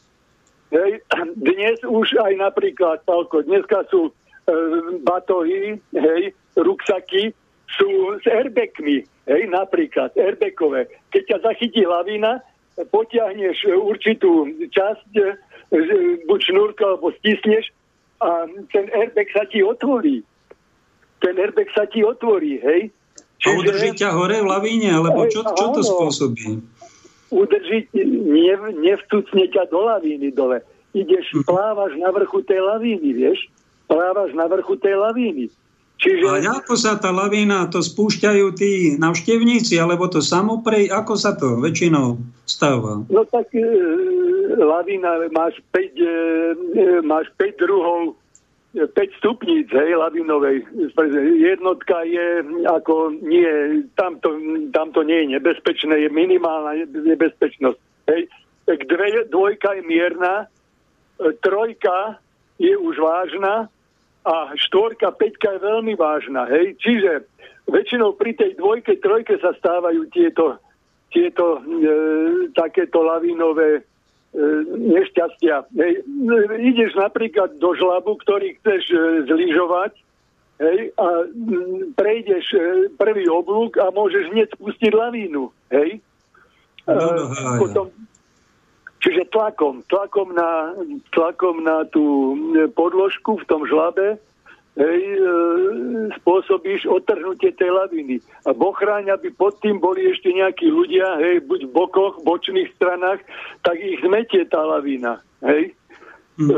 [0.72, 0.90] Hej?
[1.48, 4.12] Dnes už aj napríklad, Palko, dneska sú e,
[5.04, 6.22] batohy, hej,
[6.56, 7.36] ruksaky,
[7.72, 7.88] sú
[8.20, 10.88] s airbagmi, hej, napríklad, airbagové.
[11.08, 12.44] Keď ťa zachytí lavína,
[12.76, 15.28] potiahneš určitú časť, e,
[16.28, 17.72] buď šnúrka, alebo stisneš
[18.22, 20.22] a ten airbag sa ti otvorí.
[21.20, 22.82] Ten airbag sa ti otvorí, hej.
[23.42, 26.62] A udrží ťa hore v lavíne, alebo čo, čo to spôsobí?
[27.32, 30.62] Udrží, ne, nevtúcne ťa do lavíny dole.
[30.92, 31.48] Ideš, hm.
[31.48, 33.48] plávaš na vrchu tej lavíny, vieš?
[33.88, 35.50] Plávaš na vrchu tej lavíny.
[36.02, 36.26] Čiže...
[36.26, 41.62] A ako sa tá lavína, to spúšťajú tí navštevníci, alebo to samoprej, ako sa to
[41.62, 43.06] väčšinou stáva?
[43.06, 43.62] No tak e,
[44.58, 48.18] lavína, máš 5, e, e, máš 5 druhov
[48.72, 50.64] 5 stupníc, hej, lavinovej.
[51.36, 54.32] Jednotka je ako nie, tamto,
[54.72, 57.78] tamto nie je nebezpečné, je minimálna nebezpečnosť.
[58.08, 58.32] Hej.
[58.64, 60.48] Dve, dvojka je mierna,
[61.20, 62.16] e, trojka
[62.56, 63.68] je už vážna
[64.24, 66.48] a štvorka, peťka je veľmi vážna.
[66.48, 66.80] Hej.
[66.80, 67.28] Čiže
[67.68, 70.56] väčšinou pri tej dvojke, trojke sa stávajú tieto,
[71.12, 73.84] tieto e, takéto lavinové
[74.80, 75.68] nešťastia.
[75.76, 75.92] Hej.
[76.72, 78.96] Ideš napríklad do žlabu, ktorý chceš e,
[79.28, 79.92] zlyžovať
[80.56, 81.08] hej, a
[81.92, 82.60] prejdeš e,
[82.96, 85.52] prvý oblúk a môžeš hneď spustiť lavínu.
[85.68, 86.00] Hej.
[86.88, 87.86] No, no, Potom,
[89.04, 90.74] čiže tlakom, tlakom na,
[91.12, 92.34] tlakom na tú
[92.72, 94.16] podložku v tom žlabe
[94.76, 95.20] hej, e,
[96.20, 98.24] spôsobíš odtrhnutie tej laviny.
[98.48, 103.20] A bochráň, aby pod tým boli ešte nejakí ľudia, hej, buď v bokoch, bočných stranách,
[103.60, 105.20] tak ich zmetie tá lavína.
[105.44, 105.76] Hej.
[106.40, 106.52] E,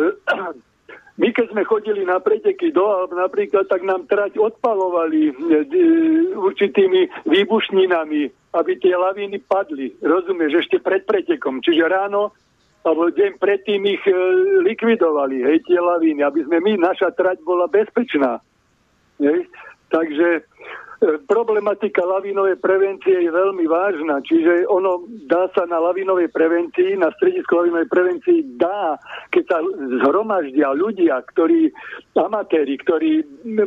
[1.20, 5.32] my keď sme chodili na preteky do Alp napríklad, tak nám trať odpalovali e,
[6.38, 8.22] určitými výbušninami,
[8.54, 9.90] aby tie lavíny padli.
[9.98, 11.58] Rozumieš, ešte pred pretekom.
[11.58, 12.30] Čiže ráno
[12.84, 14.12] alebo deň predtým ich e,
[14.68, 18.44] likvidovali, hej, tie lavíny, aby sme my, naša trať bola bezpečná.
[19.16, 19.48] Hej.
[19.88, 20.44] Takže
[21.28, 27.52] problematika lavinovej prevencie je veľmi vážna, čiže ono dá sa na lavinovej prevencii, na stredisku
[27.52, 28.96] lavinovej prevencii dá,
[29.28, 29.58] keď sa
[30.04, 31.68] zhromaždia ľudia, ktorí,
[32.16, 33.22] amatéri, ktorí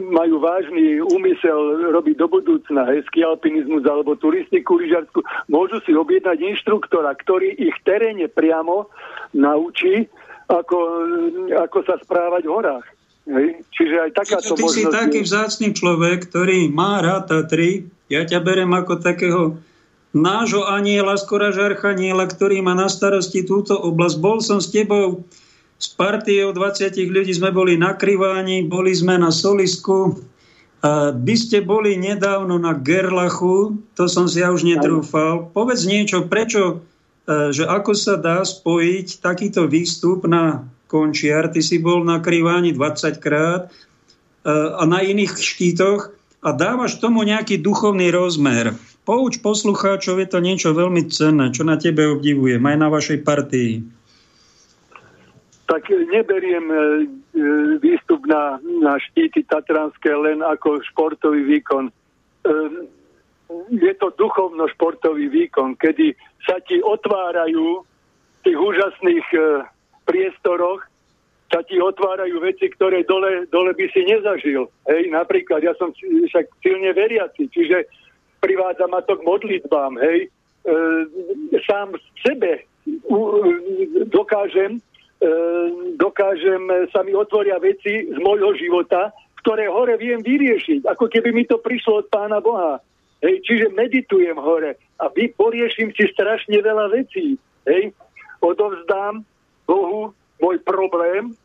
[0.09, 7.13] majú vážny úmysel robiť do budúcna hezký alpinizmus alebo turistiku lyžarsku, môžu si objednať inštruktora,
[7.21, 8.89] ktorý ich teréne priamo
[9.37, 10.09] naučí,
[10.47, 10.77] ako,
[11.53, 12.96] ako sa správať v horách.
[13.27, 13.67] Hej.
[13.75, 17.91] Čiže aj takáto Ty si taký vzácný človek, ktorý má rád Tatry.
[18.07, 19.59] Ja ťa berem ako takého
[20.15, 24.15] nášho aniela, skoro žarchaniela, ktorý má na starosti túto oblasť.
[24.23, 25.27] Bol som s tebou
[25.77, 30.23] s partiou 20 ľudí, sme boli na Kriváni, boli sme na Solisku.
[30.81, 35.51] A by ste boli nedávno na Gerlachu, to som si ja už netrúfal.
[35.51, 36.85] Povedz niečo, prečo,
[37.25, 42.71] e, že ako sa dá spojiť takýto výstup na Končiar, ty si bol na Kriváni
[42.71, 43.71] 20 krát e,
[44.51, 48.71] a na iných štítoch a dávaš tomu nejaký duchovný rozmer.
[49.03, 53.83] Pouč poslucháčov, je to niečo veľmi cenné, čo na tebe obdivujem, aj na vašej partii.
[55.67, 56.83] Tak neberiem e, e,
[57.83, 61.91] výstup na, na štíty Tatranské len ako športový výkon.
[63.75, 66.15] Je to duchovno-športový výkon, kedy
[66.47, 67.83] sa ti otvárajú
[68.47, 69.27] tých úžasných
[70.07, 70.87] priestoroch
[71.47, 74.67] sa ti otvárajú veci, ktoré dole, dole by si nezažil.
[74.87, 77.87] Hej, napríklad, ja som však silne veriaci, čiže
[78.43, 80.27] privádza ma to k modlitbám, hej.
[80.27, 80.75] E,
[81.63, 82.67] sám sebe
[83.07, 83.47] u,
[84.11, 84.83] dokážem,
[85.23, 85.31] e,
[85.95, 91.47] dokážem, sa mi otvoria veci z môjho života, ktoré hore viem vyriešiť, ako keby mi
[91.47, 92.83] to prišlo od Pána Boha.
[93.23, 97.39] Hej, čiže meditujem hore a vy poriešim si strašne veľa vecí.
[97.65, 97.95] Hej,
[98.43, 99.25] odovzdám
[99.67, 101.35] Bohu môj problém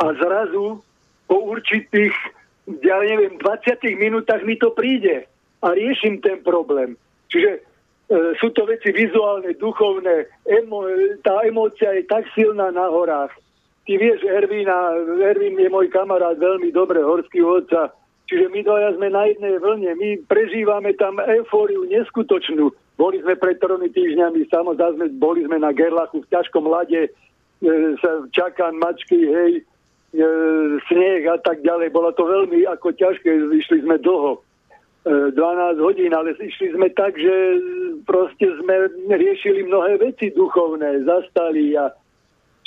[0.00, 0.80] a zrazu
[1.28, 2.14] po určitých,
[2.80, 5.28] ja neviem, 20 minútach mi to príde
[5.60, 6.96] a riešim ten problém.
[7.28, 7.60] Čiže e,
[8.40, 10.88] sú to veci vizuálne, duchovné, emo,
[11.20, 13.34] tá emócia je tak silná na horách.
[13.84, 17.92] Ty vieš, Ervína, Ervín je môj kamarát, veľmi dobre, horský vodca,
[18.28, 22.68] Čiže my dvaja sme na jednej vlne, my prežívame tam eufóriu neskutočnú.
[22.98, 27.10] Boli sme pred tromi týždňami, samozrejme, boli sme na Gerlachu v ťažkom lade, e,
[28.02, 30.22] sa čaká mačky, hej, e,
[30.90, 31.94] sneh a tak ďalej.
[31.94, 34.42] Bolo to veľmi ako ťažké, išli sme dlho.
[35.06, 37.34] E, 12 hodín, ale išli sme tak, že
[38.02, 41.94] proste sme riešili mnohé veci duchovné, zastali a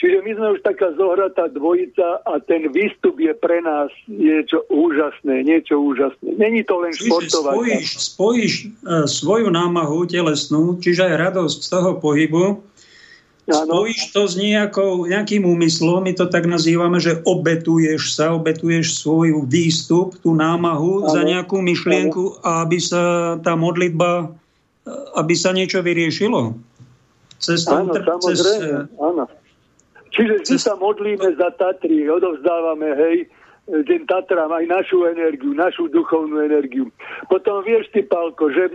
[0.01, 5.45] Čiže my sme už taká zohratá dvojica a ten výstup je pre nás niečo úžasné,
[5.45, 6.41] niečo úžasné.
[6.41, 7.53] Není to len športovať.
[7.53, 12.65] Spojíš, spojíš uh, svoju námahu telesnú, čiže aj radosť z toho pohybu,
[13.45, 13.61] ano.
[13.69, 19.45] spojíš to s nejakou, nejakým úmyslom, my to tak nazývame, že obetuješ sa, obetuješ svoj
[19.45, 21.13] výstup, tú námahu ano.
[21.13, 22.65] za nejakú myšlienku, ano.
[22.65, 24.33] aby sa tá modlitba,
[25.13, 26.57] aby sa niečo vyriešilo.
[27.37, 27.93] Cez áno,
[28.25, 28.41] cez,
[28.97, 29.29] áno.
[30.11, 33.17] Čiže vždy sa modlíme za Tatry, odovzdávame, hej,
[33.87, 36.91] ten Tatram aj našu energiu, našu duchovnú energiu.
[37.31, 38.67] Potom vieš ty, Palko, že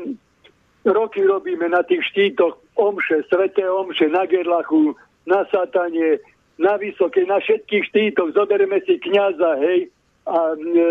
[0.88, 4.96] roky robíme na tých štítoch omše, sveté omše, na Gerlachu,
[5.28, 6.22] na Satanie,
[6.56, 9.92] na Vysoké, na všetkých štítoch, zoberieme si kniaza, hej,
[10.26, 10.88] a, e,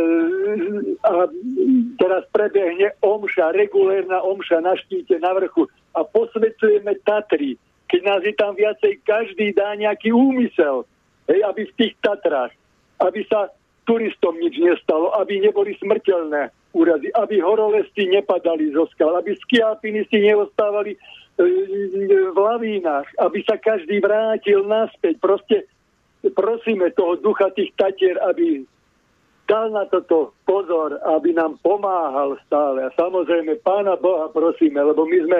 [1.04, 1.28] a
[2.00, 5.68] teraz prebehne omša, regulérna omša na štíte, na vrchu
[5.98, 10.86] a posvedcujeme Tatry keď nás je tam viacej, každý dá nejaký úmysel,
[11.30, 12.53] hej, aby v tých Tatrách,
[13.02, 13.49] aby sa
[13.86, 20.98] turistom nič nestalo, aby neboli smrteľné úrazy, aby horolesti nepadali zo skal, aby skialpinisti neostávali
[20.98, 20.99] e,
[22.34, 25.22] v lavínach, aby sa každý vrátil naspäť.
[25.22, 25.70] Proste
[26.34, 28.66] prosíme toho ducha tých tatier, aby
[29.45, 32.90] dal na toto pozor, aby nám pomáhal stále.
[32.90, 35.40] A samozrejme Pána Boha prosíme, lebo my sme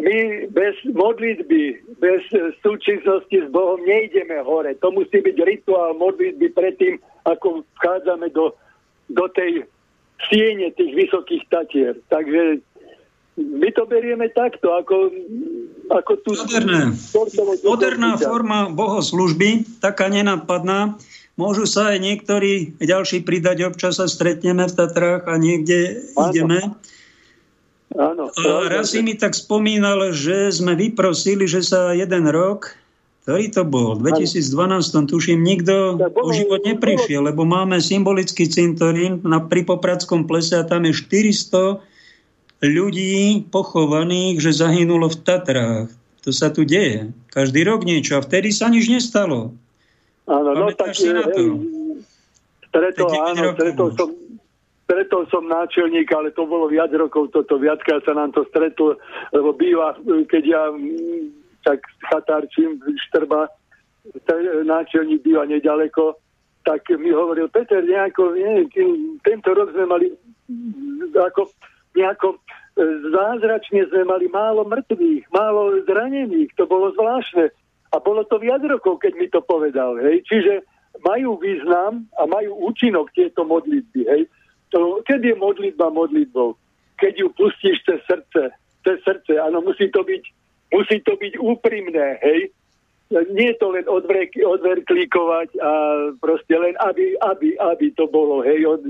[0.00, 2.24] my bez modlitby, bez
[2.64, 4.72] súčinnosti s Bohom nejdeme hore.
[4.80, 6.96] To musí byť rituál modlitby predtým,
[7.28, 8.56] ako vchádzame do,
[9.12, 9.68] do tej
[10.32, 11.92] siene tých vysokých tatier.
[12.08, 12.64] Takže
[13.36, 15.12] my to berieme takto, ako,
[15.88, 16.30] ako tu...
[16.36, 16.96] Moderné.
[17.64, 20.96] Moderná forma bohoslužby, taká nenapadná.
[21.40, 26.28] Môžu sa aj niektorí ďalší pridať, občas sa stretneme v Tatrách a niekde Áno.
[26.28, 26.60] ideme.
[27.92, 28.32] Áno.
[28.32, 32.72] A raz si mi tak spomínal, že sme vyprosili, že sa jeden rok,
[33.22, 34.42] ktorý to bol, v 2012,
[35.06, 40.88] tuším, nikto o život neprišiel, lebo máme symbolický cintorín na, pri Popradskom plese a tam
[40.90, 41.78] je 400
[42.66, 45.88] ľudí pochovaných, že zahynulo v Tatrách.
[46.22, 47.10] To sa tu deje.
[47.34, 49.54] Každý rok niečo a vtedy sa nič nestalo.
[50.26, 51.42] Áno, no tak, na to?
[52.70, 54.08] Stretol, áno, stretol som,
[54.84, 58.98] stretol som náčelníka, ale to bolo viac rokov, toto viackrát sa nám to stretlo,
[59.32, 59.96] lebo býva,
[60.28, 61.32] keď ja mm,
[61.62, 61.78] tak
[62.10, 63.46] chatárčím Štrba,
[64.66, 66.18] náčelník býva nedaleko,
[66.66, 68.66] tak mi hovoril, Peter, nejako, nie,
[69.22, 70.06] tento rok sme mali
[70.50, 71.50] mm, ako
[71.96, 72.38] nejako e,
[73.12, 77.52] zázračne sme mali málo mŕtvych, málo zranených, to bolo zvláštne.
[77.92, 80.00] A bolo to viac rokov, keď mi to povedal.
[80.00, 80.24] Hej.
[80.24, 80.64] Čiže
[81.04, 84.00] majú význam a majú účinok tieto modlitby.
[84.08, 84.22] Hej.
[84.72, 86.56] To, keď je modlitba modlitbou?
[86.96, 88.52] Keď ju pustíš cez srdce.
[88.82, 90.22] Cez srdce, áno, musí to byť,
[90.74, 92.50] musí to byť úprimné, hej?
[93.12, 95.72] Nie je to len odvrek, odverklíkovať a
[96.16, 98.80] proste len, aby, aby, aby to bolo, hej, od,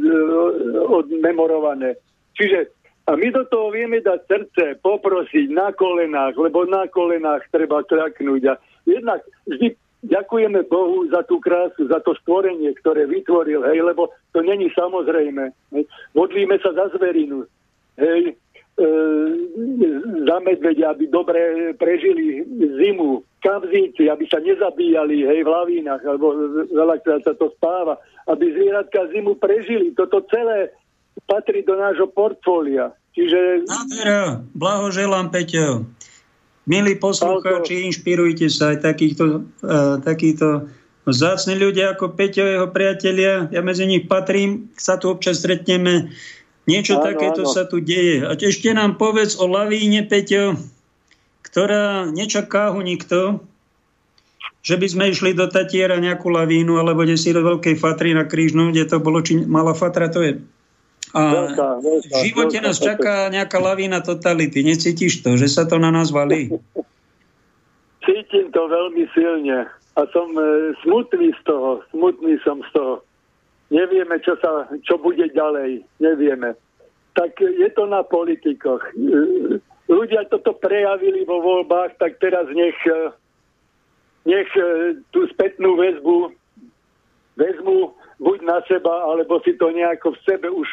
[1.02, 1.98] odmemorované.
[2.38, 2.70] Čiže
[3.10, 8.42] a my do toho vieme dať srdce, poprosiť na kolenách, lebo na kolenách treba kľaknúť.
[8.46, 8.54] A
[8.86, 14.42] jednak vždy ďakujeme Bohu za tú krásu, za to stvorenie, ktoré vytvoril, hej, lebo to
[14.42, 15.54] není samozrejme.
[15.74, 15.84] Hej.
[16.12, 17.46] Modlíme sa za zverinu,
[17.96, 18.82] hej, e,
[20.26, 22.42] za medvedia, aby dobre prežili
[22.82, 26.34] zimu, kavzíci, aby sa nezabíjali hej, v lavínach, alebo
[26.70, 29.94] veľakrát sa to spáva, aby zvieratka zimu prežili.
[29.94, 30.74] Toto celé
[31.26, 32.94] patrí do nášho portfólia.
[33.12, 33.68] Čiže...
[33.68, 35.84] Nádhera, blahoželám, Peťo.
[36.62, 40.70] Milí poslucháči, inšpirujte sa aj takýchto, uh, takýchto
[41.10, 43.50] zácni ľudia ako Peťo, jeho priatelia.
[43.50, 46.14] Ja medzi nich patrím, sa tu občas stretneme.
[46.70, 47.50] Niečo áno, takéto áno.
[47.50, 48.22] sa tu deje.
[48.22, 50.54] A ešte nám povedz o lavíne, Peťo,
[51.42, 53.42] ktorá nečaká ho nikto,
[54.62, 58.22] že by sme išli do Tatiera nejakú lavínu, alebo kde si do Veľkej Fatry na
[58.22, 60.38] Krížnu, kde to bolo, či malá Fatra to je
[61.20, 64.64] veľká, veľká, v živote veľká, nás čaká nejaká lavína totality.
[64.64, 66.48] Necítiš to, že sa to na nás valí?
[68.04, 71.84] Cítim to veľmi silne a som e, smutný z toho.
[71.94, 72.94] Smutný som z toho.
[73.70, 75.86] Nevieme, čo, sa, čo bude ďalej.
[76.02, 76.58] Nevieme.
[77.14, 78.82] Tak je to na politikoch.
[78.90, 83.14] E, ľudia toto prejavili vo voľbách, tak teraz nech, e,
[84.26, 84.50] nech
[85.14, 86.34] tú spätnú väzbu
[87.36, 90.68] vezmu buď na seba, alebo si to nejako v sebe už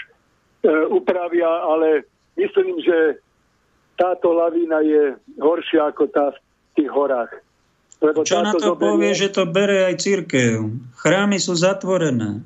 [0.91, 2.03] upravia, ale
[2.35, 3.19] myslím, že
[3.99, 6.39] táto lavína je horšia ako tá v
[6.79, 7.31] tých horách.
[7.99, 8.79] Lebo Čo na to zoberie...
[8.79, 10.71] povie, že to bere aj církev?
[11.03, 12.39] Chrámy sú zatvorené.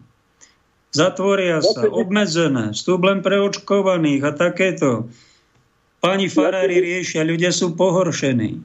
[0.93, 5.09] Zatvoria sa, obmedzené, vstup len pre očkovaných a takéto.
[6.01, 8.61] Páni farári riešia, ľudia sú pohoršení.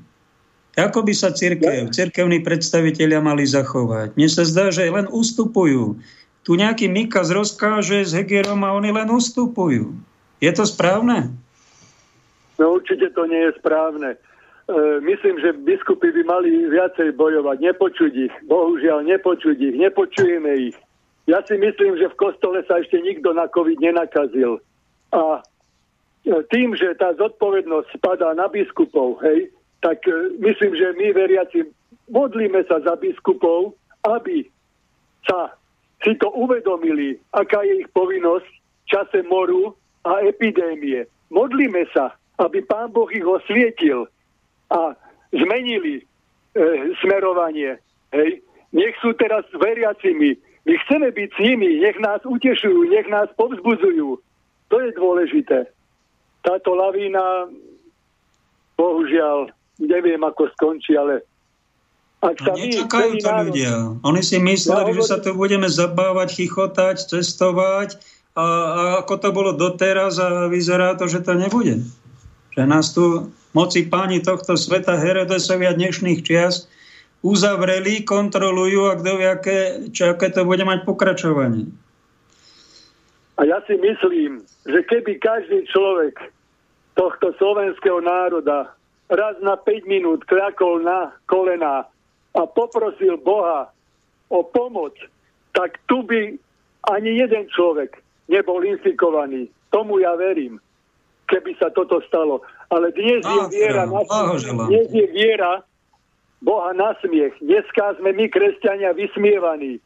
[0.76, 4.14] Ako by sa církev, církevní predstavitelia mali zachovať?
[4.14, 5.96] Mne sa zdá, že len ustupujú.
[6.48, 9.92] Tu nejaký Mikas rozkáže s Hegerom a oni len ustupujú.
[10.40, 11.28] Je to správne?
[12.56, 14.16] No určite to nie je správne.
[14.16, 14.18] E,
[15.04, 18.34] myslím, že biskupy by mali viacej bojovať, nepočuť ich.
[18.48, 20.76] Bohužiaľ, nepočuť ich, nepočujeme ich.
[21.28, 24.56] Ja si myslím, že v kostole sa ešte nikto na COVID nenakazil.
[25.12, 25.44] A
[26.24, 29.52] e, tým, že tá zodpovednosť spadá na biskupov, hej,
[29.84, 31.68] tak e, myslím, že my veriaci
[32.08, 34.48] modlíme sa za biskupov, aby
[35.28, 35.52] sa
[36.04, 39.74] si to uvedomili, aká je ich povinnosť v čase moru
[40.06, 41.04] a epidémie.
[41.28, 44.06] Modlíme sa, aby Pán Boh ich osvietil
[44.70, 44.94] a
[45.34, 46.04] zmenili e,
[47.02, 47.82] smerovanie.
[48.14, 48.40] Hej.
[48.72, 50.38] Nech sú teraz veriacimi.
[50.68, 54.20] My chceme byť s nimi, nech nás utešujú, nech nás povzbudzujú.
[54.68, 55.64] To je dôležité.
[56.44, 57.48] Táto lavína,
[58.76, 59.48] bohužiaľ,
[59.80, 61.24] neviem, ako skončí, ale
[62.18, 63.72] ak sa no, nečakajú to ľudia.
[64.02, 67.94] Oni si mysleli, ja, že sa tu budeme zabávať, chichotať, cestovať
[68.34, 71.78] a, a ako to bolo doteraz a vyzerá to, že to nebude.
[72.58, 76.66] Že nás tu moci páni tohto sveta Herodesovia dnešných čias
[77.22, 79.58] uzavreli, kontrolujú a kto vie, aké,
[79.90, 81.70] čo, aké to bude mať pokračovanie.
[83.38, 86.18] A ja si myslím, že keby každý človek
[86.98, 88.74] tohto slovenského národa
[89.06, 91.86] raz na 5 minút kľakol na kolená
[92.38, 93.74] a poprosil Boha
[94.30, 94.94] o pomoc,
[95.50, 96.38] tak tu by
[96.94, 97.98] ani jeden človek
[98.30, 99.50] nebol infikovaný.
[99.74, 100.62] Tomu ja verím,
[101.26, 102.46] keby sa toto stalo.
[102.70, 104.04] Ale dnes je viera na
[104.70, 105.66] Dnes je viera
[106.38, 107.34] Boha na smiech.
[107.42, 109.82] Dneska sme my, kresťania, vysmievaní,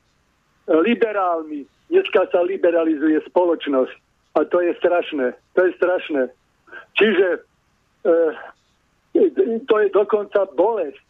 [0.68, 1.64] liberálmi.
[1.88, 3.94] Dneska sa liberalizuje spoločnosť.
[4.36, 5.32] A to je strašné.
[5.56, 6.22] To je strašné.
[6.96, 7.26] Čiže
[8.04, 8.12] e,
[9.68, 11.00] to je dokonca bolesť,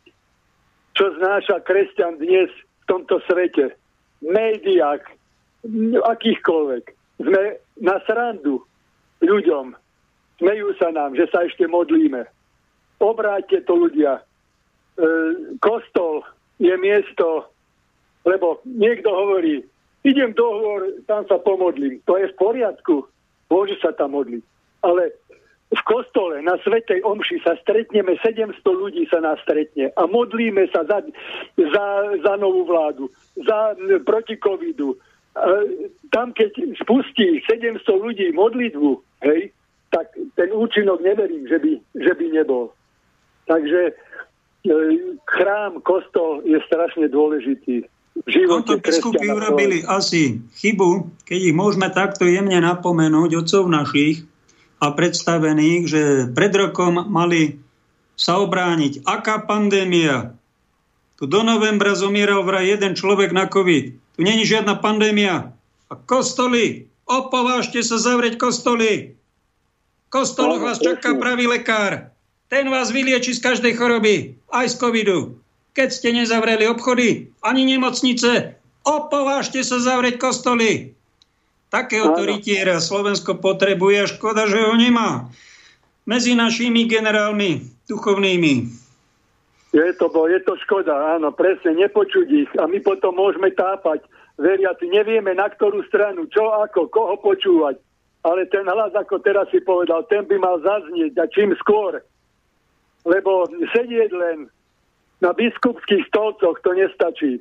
[0.93, 3.73] čo znáša kresťan dnes v tomto svete.
[4.23, 5.02] Médiách,
[6.05, 6.85] akýchkoľvek.
[7.23, 7.43] Sme
[7.81, 8.62] na srandu
[9.23, 9.74] ľuďom.
[10.43, 12.27] Smejú sa nám, že sa ešte modlíme.
[12.98, 14.19] Obráťte to ľudia.
[14.19, 14.23] E,
[15.62, 16.27] kostol
[16.59, 17.51] je miesto,
[18.27, 19.62] lebo niekto hovorí,
[20.02, 22.02] idem do hôr, tam sa pomodlím.
[22.06, 23.06] To je v poriadku.
[23.51, 24.43] Môže sa tam modliť.
[24.82, 25.14] Ale
[25.73, 30.85] v kostole na Svetej Omši sa stretneme, 700 ľudí sa nás stretne a modlíme sa
[30.85, 31.01] za,
[31.57, 31.86] za,
[32.20, 33.09] za novú vládu,
[33.40, 33.73] za
[34.05, 35.01] proti covidu.
[36.12, 38.90] Tam, keď spustí 700 ľudí modlitbu,
[39.24, 39.49] hej,
[39.89, 42.73] tak ten účinok neverím, že by, že by nebol.
[43.49, 43.93] Takže e,
[45.24, 47.89] chrám, kostol je strašne dôležitý.
[48.12, 54.28] V živote Toto biskupy urobili asi chybu, keď ich môžeme takto jemne napomenúť, otcov našich,
[54.83, 56.03] a predstavených, že
[56.35, 57.63] pred rokom mali
[58.19, 59.07] sa obrániť.
[59.07, 60.35] Aká pandémia?
[61.15, 64.19] Tu do novembra zomieral vraj jeden človek na COVID.
[64.19, 65.55] Tu není žiadna pandémia.
[65.87, 69.15] A kostoly, opovážte sa zavrieť kostoly.
[70.11, 72.11] Kostoloch vás čaká pravý lekár.
[72.51, 75.19] Ten vás vylieči z každej choroby, aj z covidu.
[75.73, 80.93] Keď ste nezavreli obchody, ani nemocnice, opovážte sa zavrieť kostoly.
[81.73, 85.32] Takého rytiera Slovensko potrebuje a škoda, že ho nemá.
[86.05, 88.69] Medzi našimi generálmi duchovnými.
[89.73, 92.51] Je to, bo, je to škoda, áno, presne, nepočuť ich.
[92.61, 94.05] A my potom môžeme tápať.
[94.36, 97.81] Veriaci, nevieme na ktorú stranu, čo ako, koho počúvať.
[98.20, 102.05] Ale ten hlas, ako teraz si povedal, ten by mal zaznieť a čím skôr.
[103.09, 104.53] Lebo sedieť len
[105.24, 107.40] na biskupských stolcoch to nestačí.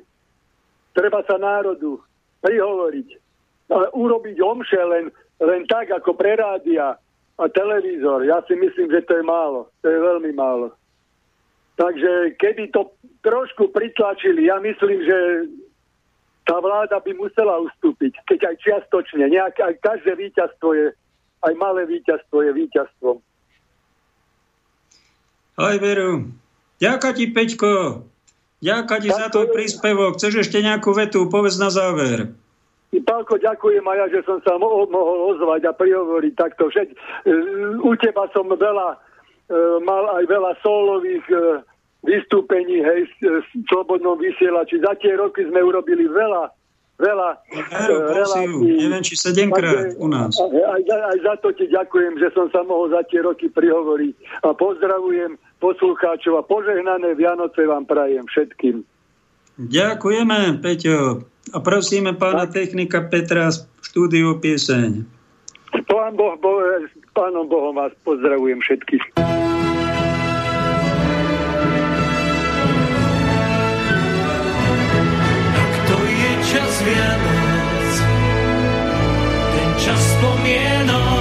[0.96, 2.00] Treba sa národu
[2.40, 3.21] prihovoriť
[3.70, 6.98] urobiť omše len, len tak, ako pre rádia
[7.38, 8.24] a televízor.
[8.26, 9.70] Ja si myslím, že to je málo.
[9.82, 10.74] To je veľmi málo.
[11.76, 12.92] Takže keby to
[13.24, 15.18] trošku pritlačili, ja myslím, že
[16.44, 19.24] tá vláda by musela ustúpiť, keď aj čiastočne.
[19.30, 20.86] Nejak, aj každé víťazstvo je,
[21.46, 23.16] aj malé víťazstvo je víťazstvom.
[25.52, 26.28] Aj veru.
[26.82, 27.70] Ďakujem ti, Peťko.
[28.62, 30.18] Ďakujem ti za tvoj príspevok.
[30.18, 31.30] Chceš ešte nejakú vetu?
[31.30, 32.34] Povedz na záver.
[33.00, 36.68] Pálko, ďakujem aj ja, že som sa mo- mohol ozvať a prihovoriť takto.
[36.68, 36.96] Však e,
[37.80, 41.64] u teba som veľa, e, mal aj veľa solových e,
[42.04, 43.40] vystúpení, hej, v
[43.72, 44.76] slobodnom vysielači.
[44.84, 46.52] Za tie roky sme urobili veľa,
[47.00, 48.84] veľa Veru, relácií.
[48.84, 50.36] Neviem, či sedemkrát u nás.
[50.36, 54.44] Aj, aj, aj za to ti ďakujem, že som sa mohol za tie roky prihovoriť.
[54.44, 58.84] A pozdravujem poslucháčov a požehnané Vianoce vám prajem všetkým.
[59.56, 61.31] Ďakujeme, Peťo.
[61.50, 65.02] A prosíme pána technika Petra z štúdiu pieseň.
[65.90, 66.62] Pán boh, boh,
[67.10, 69.04] pánom Bohom vás pozdravujem všetkých.
[75.82, 77.90] to je čas Vianoc,
[79.52, 81.11] ten čas spomienok.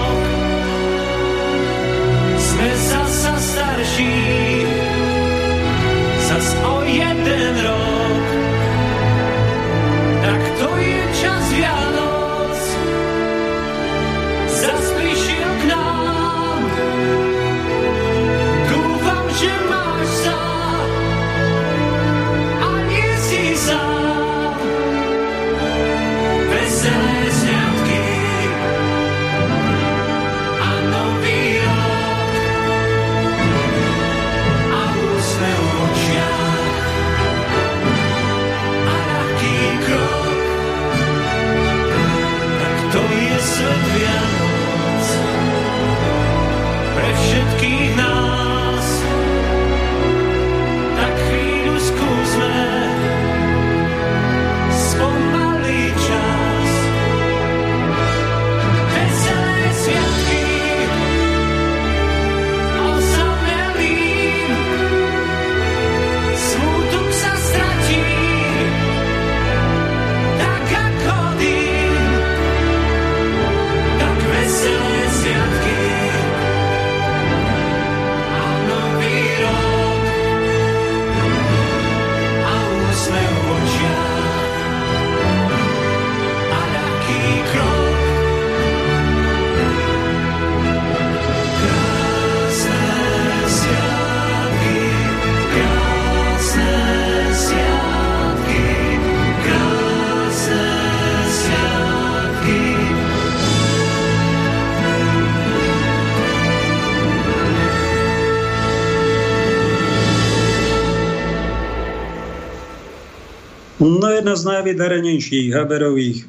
[114.41, 116.25] Z najvydarenejších Haberových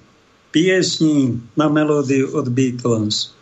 [0.52, 3.32] piesní na melódiu od Beatles.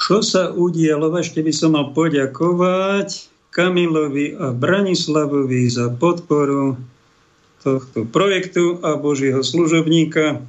[0.00, 1.12] Čo sa udialo?
[1.20, 6.80] Ešte by som mal poďakovať Kamilovi a Branislavovi za podporu
[7.60, 10.40] tohto projektu a Božieho služobníka.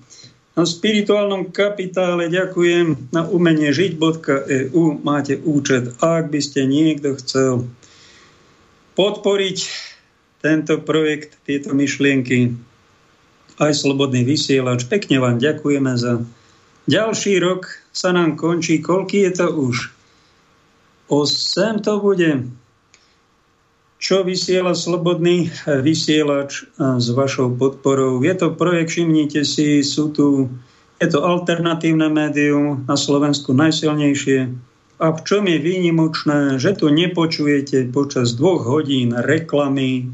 [0.56, 6.00] Na spirituálnom kapitále ďakujem na umenie žiť.eu máte účet.
[6.00, 7.68] Ak by ste niekto chcel
[8.96, 9.58] podporiť
[10.40, 12.56] tento projekt, tieto myšlienky,
[13.60, 14.88] aj Slobodný vysielač.
[14.88, 16.24] Pekne vám ďakujeme za
[16.88, 17.72] ďalší rok.
[17.96, 18.84] Sa nám končí.
[18.84, 19.76] Koľký je to už?
[21.08, 22.32] 8 to bude.
[23.96, 28.22] Čo vysiela Slobodný vysielač s vašou podporou?
[28.22, 30.52] Je to projekt, všimnite si, sú tu,
[31.00, 34.52] je to alternatívne médium na Slovensku najsilnejšie.
[34.96, 40.12] A v čom je výnimočné, že tu nepočujete počas dvoch hodín reklamy,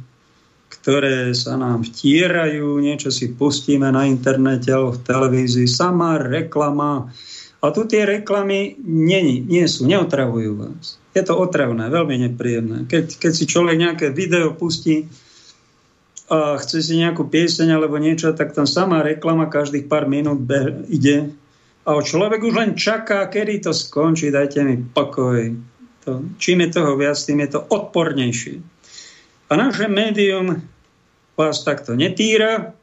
[0.82, 7.14] ktoré sa nám vtierajú, niečo si pustíme na internete alebo v televízii, sama reklama.
[7.62, 10.98] A tu tie reklamy nie, nie sú, neotravujú vás.
[11.14, 12.90] Je to otravné, veľmi nepríjemné.
[12.90, 15.06] Keď, keď si človek nejaké video pustí
[16.32, 20.88] a chce si nejakú pieseň alebo niečo, tak tam sama reklama každých pár minút be-
[20.90, 21.38] ide
[21.82, 25.50] a človek už len čaká, kedy to skončí, dajte mi pokoj.
[26.06, 28.62] To, čím je toho viac, tým je to odpornejšie.
[29.50, 30.62] A naše médium
[31.42, 32.78] vás takto netýra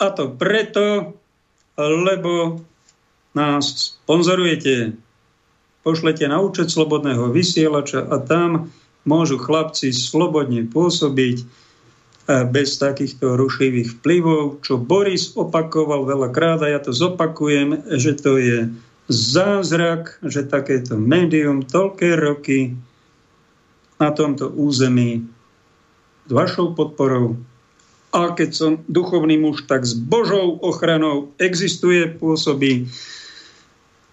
[0.00, 1.12] a to preto,
[1.76, 2.64] lebo
[3.36, 4.96] nás sponzorujete.
[5.84, 8.72] Pošlete na účet slobodného vysielača a tam
[9.04, 11.44] môžu chlapci slobodne pôsobiť
[12.28, 18.58] bez takýchto rušivých vplyvov, čo Boris opakoval veľakrát a ja to zopakujem, že to je
[19.08, 22.76] zázrak, že takéto médium toľké roky
[23.96, 25.24] na tomto území
[26.28, 27.40] s vašou podporou
[28.08, 32.88] a keď som duchovný muž, tak s Božou ochranou existuje, pôsobí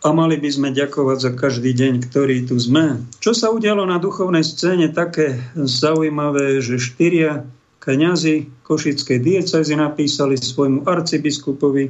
[0.06, 3.02] a mali by sme ďakovať za každý deň, ktorý tu sme.
[3.18, 7.42] Čo sa udialo na duchovnej scéne také zaujímavé, že štyria
[7.82, 11.90] kňazi Košickej diecezy napísali svojmu arcibiskupovi,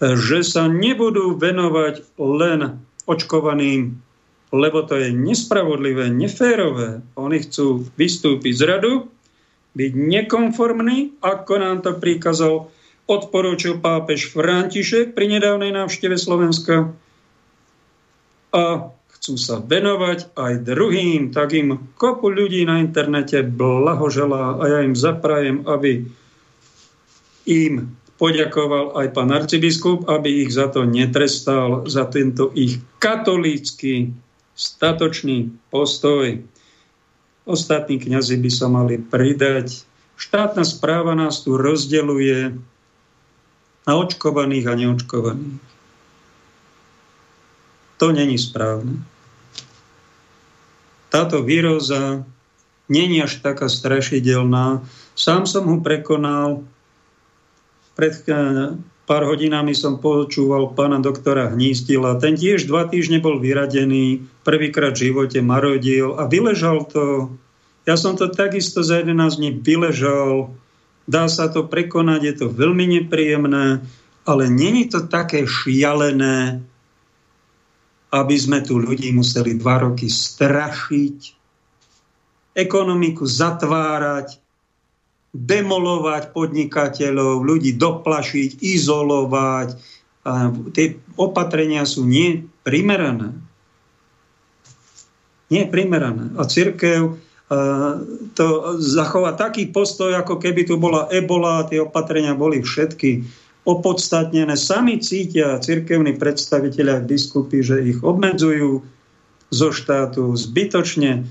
[0.00, 3.96] že sa nebudú venovať len očkovaným,
[4.52, 7.00] lebo to je nespravodlivé, neférové.
[7.16, 8.92] Oni chcú vystúpiť z radu,
[9.78, 12.66] byť nekonformný, ako nám to prikázal,
[13.06, 16.90] odporúčil pápež František pri nedávnej návšteve Slovenska
[18.50, 24.78] a chcú sa venovať aj druhým, tak im kopu ľudí na internete blahoželá a ja
[24.82, 26.10] im zaprajem, aby
[27.48, 34.10] im poďakoval aj pán arcibiskup, aby ich za to netrestal, za tento ich katolícky
[34.58, 36.42] statočný postoj.
[37.48, 39.88] Ostatní kňazi by sa mali pridať.
[40.20, 42.60] Štátna správa nás tu rozdeluje
[43.88, 45.64] na očkovaných a neočkovaných.
[47.96, 49.00] To není správne.
[51.08, 52.20] Táto výroza
[52.92, 54.84] není až taká strašidelná.
[55.16, 56.68] Sám som ho prekonal.
[57.96, 58.76] Pred eh,
[59.08, 62.20] pár hodinami som počúval pána doktora Hnízdila.
[62.20, 67.32] Ten tiež dva týždne bol vyradený, prvýkrát v živote marodil a vyležal to.
[67.88, 70.52] Ja som to takisto za 11 dní vyležal.
[71.08, 73.80] Dá sa to prekonať, je to veľmi nepríjemné,
[74.28, 76.60] ale není to také šialené,
[78.12, 81.32] aby sme tu ľudí museli dva roky strašiť,
[82.52, 84.36] ekonomiku zatvárať,
[85.34, 89.68] demolovať podnikateľov, ľudí doplašiť, izolovať.
[90.28, 93.36] A tie opatrenia sú neprimerané.
[95.48, 96.32] Neprimerané.
[96.36, 97.16] A církev
[98.36, 98.46] to
[98.76, 103.24] zachová taký postoj, ako keby tu bola ebola, tie opatrenia boli všetky
[103.64, 104.52] opodstatnené.
[104.52, 108.84] Sami cítia cirkevní predstaviteľia biskupy, že ich obmedzujú
[109.48, 111.24] zo štátu zbytočne.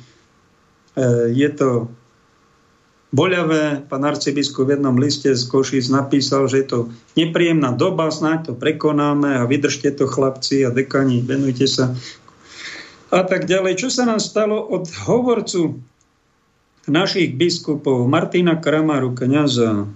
[1.29, 1.89] Je to
[3.11, 3.87] boľavé.
[3.87, 6.79] Pán arcibiskup v jednom liste z Košic napísal, že je to
[7.15, 11.95] nepríjemná doba, snáď to prekonáme a vydržte to chlapci a dekani, venujte sa
[13.07, 13.79] a tak ďalej.
[13.79, 15.79] Čo sa nám stalo od hovorcu
[16.87, 19.87] našich biskupov, Martina Kramaru, kniaza,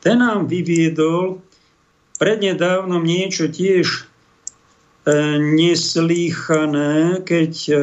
[0.00, 1.40] ten nám vyviedol
[2.16, 4.00] prednedávnom niečo tiež e,
[5.40, 7.76] neslýchané, keď e,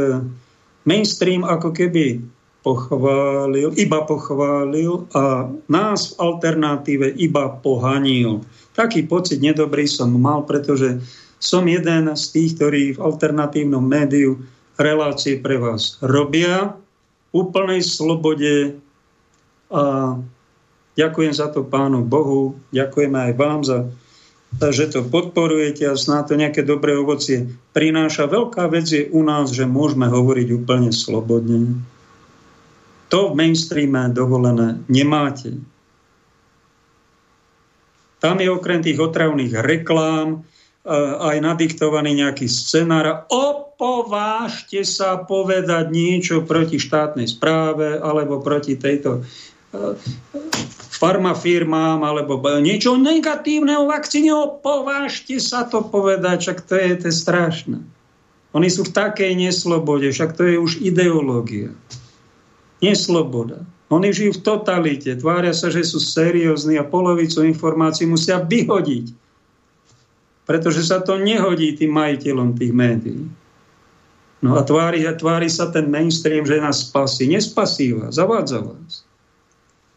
[0.86, 2.22] mainstream ako keby
[2.66, 8.42] pochválil, iba pochválil a nás v alternatíve iba pohanil.
[8.74, 10.98] Taký pocit nedobrý som mal, pretože
[11.38, 14.42] som jeden z tých, ktorí v alternatívnom médiu
[14.82, 16.74] relácie pre vás robia
[17.30, 18.82] úplnej slobode
[19.70, 20.18] a
[20.98, 23.78] ďakujem za to pánu Bohu, ďakujeme aj vám za
[24.56, 28.32] že to podporujete a snáď to nejaké dobré ovocie prináša.
[28.32, 31.76] Veľká vec je u nás, že môžeme hovoriť úplne slobodne.
[33.16, 35.56] To v mainstreame dovolené nemáte.
[38.20, 40.92] Tam je okrem tých otravných reklám eh,
[41.32, 43.24] aj nadiktovaný nejaký scenár.
[43.32, 49.96] Opovážte sa povedať niečo proti štátnej správe alebo proti tejto eh,
[50.92, 54.36] farmafirmám alebo niečo negatívne o vakcíne.
[54.36, 57.80] Opovážte sa to povedať, však to je, to je strašné.
[58.52, 61.72] Oni sú v takej neslobode, však to je už ideológia
[62.92, 63.66] nesloboda.
[63.94, 69.14] Oni žijú v totalite, tvária sa, že sú seriózni a polovicu informácií musia vyhodiť.
[70.46, 73.26] Pretože sa to nehodí tým majiteľom tých médií.
[74.46, 77.26] No a tvári, tvári sa ten mainstream, že nás spasí.
[77.26, 79.06] Nespasí vás, zavádza vás.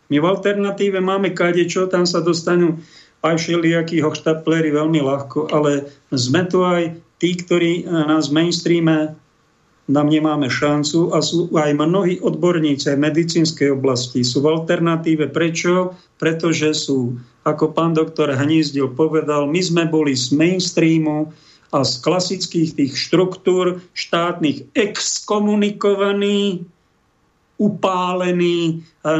[0.08, 2.80] My v alternatíve máme kadečo, tam sa dostanú
[3.20, 9.12] aj všelijakí hochštaplery veľmi ľahko, ale sme tu aj tí, ktorí nás v mainstreame
[9.88, 15.32] nám nemáme šancu a sú aj mnohí odborníci v medicínskej oblasti sú v alternatíve.
[15.32, 15.96] Prečo?
[16.20, 17.16] Pretože sú,
[17.48, 21.32] ako pán doktor Hnízdil povedal, my sme boli z mainstreamu
[21.72, 26.64] a z klasických tých štruktúr štátnych exkomunikovaní,
[27.58, 29.18] upálení a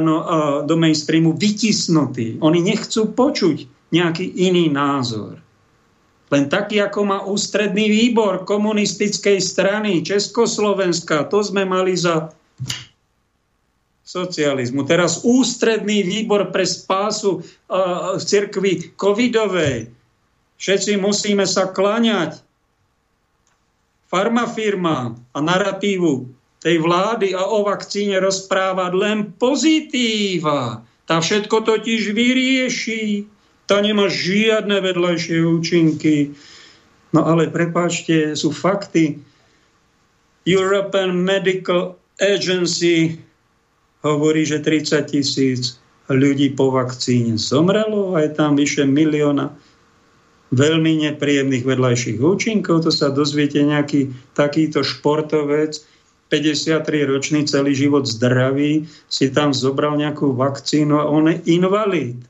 [0.63, 2.39] do mainstreamu vytisnutí.
[2.45, 5.41] Oni nechcú počuť nejaký iný názor.
[6.29, 11.25] Len taký, ako má ústredný výbor komunistickej strany Československa.
[11.33, 12.37] To sme mali za
[14.09, 14.89] socializmu.
[14.89, 19.93] Teraz ústredný výbor pre spásu uh, cirkvi covidovej.
[20.57, 22.41] Všetci musíme sa kláňať
[24.09, 26.29] farmafirmám a narratívu
[26.59, 30.83] tej vlády a o vakcíne rozprávať len pozitíva.
[31.05, 33.29] Tá všetko totiž vyrieši.
[33.69, 36.33] Tá nemá žiadne vedľajšie účinky.
[37.13, 39.21] No ale prepáčte, sú fakty.
[40.49, 43.21] European Medical Agency
[44.01, 45.77] hovorí, že 30 tisíc
[46.09, 49.53] ľudí po vakcíne zomrelo a je tam vyše milióna
[50.49, 52.89] veľmi nepríjemných vedľajších účinkov.
[52.89, 55.85] To sa dozviete nejaký takýto športovec,
[56.29, 62.21] 53 ročný, celý život zdravý, si tam zobral nejakú vakcínu a on je invalid,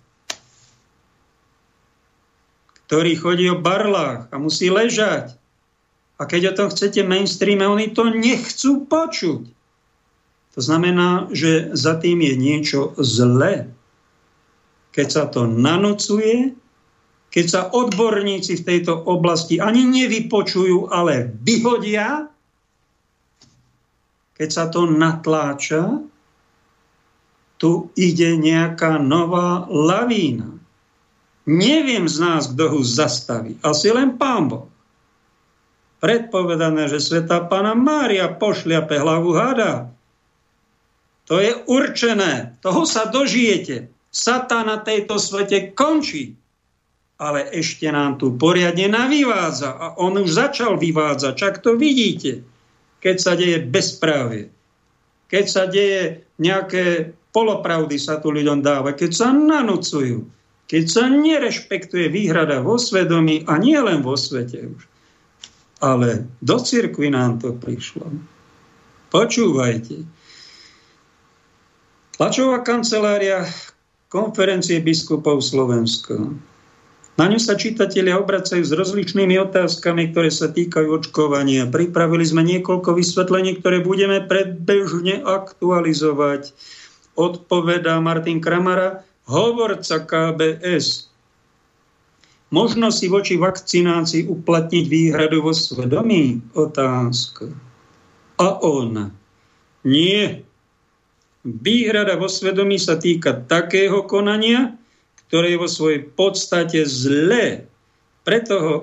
[2.88, 5.36] ktorý chodí o barlách a musí ležať.
[6.16, 9.44] A keď o tom chcete mainstreame, oni to nechcú počuť.
[10.56, 13.70] To znamená, že za tým je niečo zlé.
[14.96, 16.58] Keď sa to nanocuje,
[17.28, 22.26] keď sa odborníci v tejto oblasti ani nevypočujú, ale vyhodia,
[24.34, 26.02] keď sa to natláča,
[27.60, 30.57] tu ide nejaká nová lavína.
[31.48, 33.56] Neviem z nás, kto ho zastaví.
[33.64, 34.68] Asi len pán Boh.
[35.98, 39.90] Predpovedané, že sveta pána Mária pošliape hlavu hada.
[41.26, 42.60] To je určené.
[42.60, 43.88] Toho sa dožijete.
[44.12, 46.36] Satan na tejto svete končí.
[47.18, 49.74] Ale ešte nám tu poriadne navývádza.
[49.74, 51.32] A on už začal vyvádzať.
[51.34, 52.46] Čak to vidíte
[52.98, 54.50] keď sa deje bezprávie,
[55.30, 60.26] keď sa deje nejaké polopravdy sa tu ľuďom dáva, keď sa nanúcujú,
[60.68, 64.80] keď sa nerešpektuje výhrada vo svedomí a nie len vo svete už.
[65.80, 68.12] Ale do cirkvi nám to prišlo.
[69.08, 70.04] Počúvajte.
[72.18, 73.48] Tlačová kancelária
[74.12, 76.18] konferencie biskupov Slovenska
[77.18, 81.66] na ňu sa čitatelia obracajú s rozličnými otázkami, ktoré sa týkajú očkovania.
[81.66, 86.54] Pripravili sme niekoľko vysvetlení, ktoré budeme predbežne aktualizovať.
[87.18, 91.08] Odpovedá Martin Kramara, hovorca KBS.
[92.48, 96.40] Možno si voči vakcinácii uplatniť výhradu vo svedomí?
[96.56, 97.52] Otázka.
[98.40, 99.12] A on.
[99.84, 100.48] Nie.
[101.44, 104.80] Výhrada vo svedomí sa týka takého konania,
[105.28, 107.68] ktoré je vo svojej podstate zlé.
[108.24, 108.74] Preto ho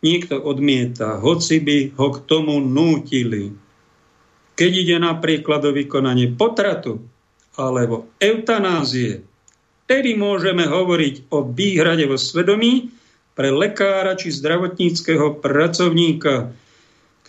[0.00, 3.52] niekto odmieta, hoci by ho k tomu nútili.
[4.56, 7.04] Keď ide napríklad o vykonanie potratu
[7.60, 9.24] alebo eutanázie,
[9.90, 12.92] tedy môžeme hovoriť o výhrade vo svedomí
[13.34, 16.54] pre lekára či zdravotníckého pracovníka,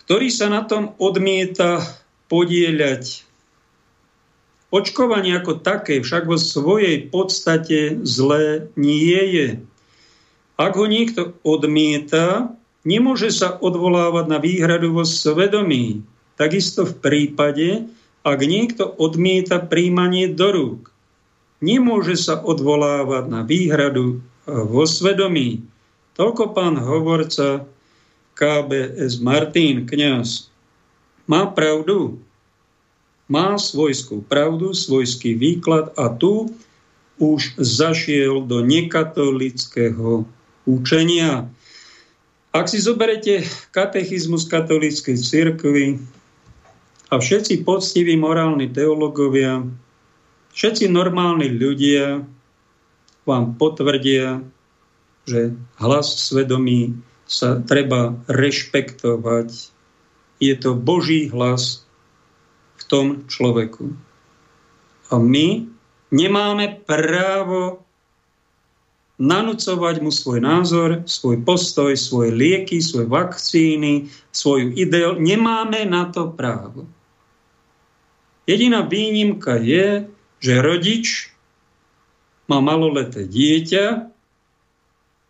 [0.04, 1.82] ktorý sa na tom odmieta
[2.30, 3.26] podieľať
[4.74, 9.48] Očkovanie ako také však vo svojej podstate zlé nie je.
[10.58, 12.50] Ak ho niekto odmieta,
[12.82, 16.02] nemôže sa odvolávať na výhradu vo svedomí.
[16.34, 17.86] Takisto v prípade,
[18.26, 20.80] ak niekto odmieta príjmanie do rúk.
[21.64, 25.64] Nemôže sa odvolávať na výhradu vo svedomí.
[26.16, 27.64] Toľko pán hovorca
[28.36, 30.52] KBS Martin, kňaz.
[31.24, 32.20] Má pravdu,
[33.26, 36.52] má svojskú pravdu, svojský výklad a tu
[37.16, 40.28] už zašiel do nekatolického
[40.68, 41.48] učenia.
[42.52, 46.00] Ak si zoberete katechizmus katolíckej cirkvi
[47.08, 49.64] a všetci poctiví morálni teológovia,
[50.56, 52.24] všetci normálni ľudia
[53.28, 54.40] vám potvrdia,
[55.28, 56.96] že hlas svedomí
[57.28, 59.70] sa treba rešpektovať.
[60.40, 61.86] Je to Boží hlas,
[62.86, 63.90] tom človeku.
[65.10, 65.66] A my
[66.10, 67.82] nemáme právo
[69.16, 75.16] nanúcovať mu svoj názor, svoj postoj, svoje lieky, svoje vakcíny, svoju ideu.
[75.16, 76.84] Nemáme na to právo.
[78.46, 80.06] Jediná výnimka je,
[80.40, 81.32] že rodič
[82.46, 83.86] má maloleté dieťa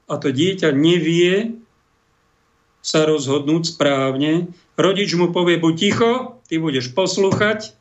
[0.07, 1.59] a to dieťa nevie
[2.87, 4.55] sa rozhodnúť správne.
[4.79, 6.13] Rodič mu povie, buď ticho,
[6.47, 7.75] ty budeš poslúchať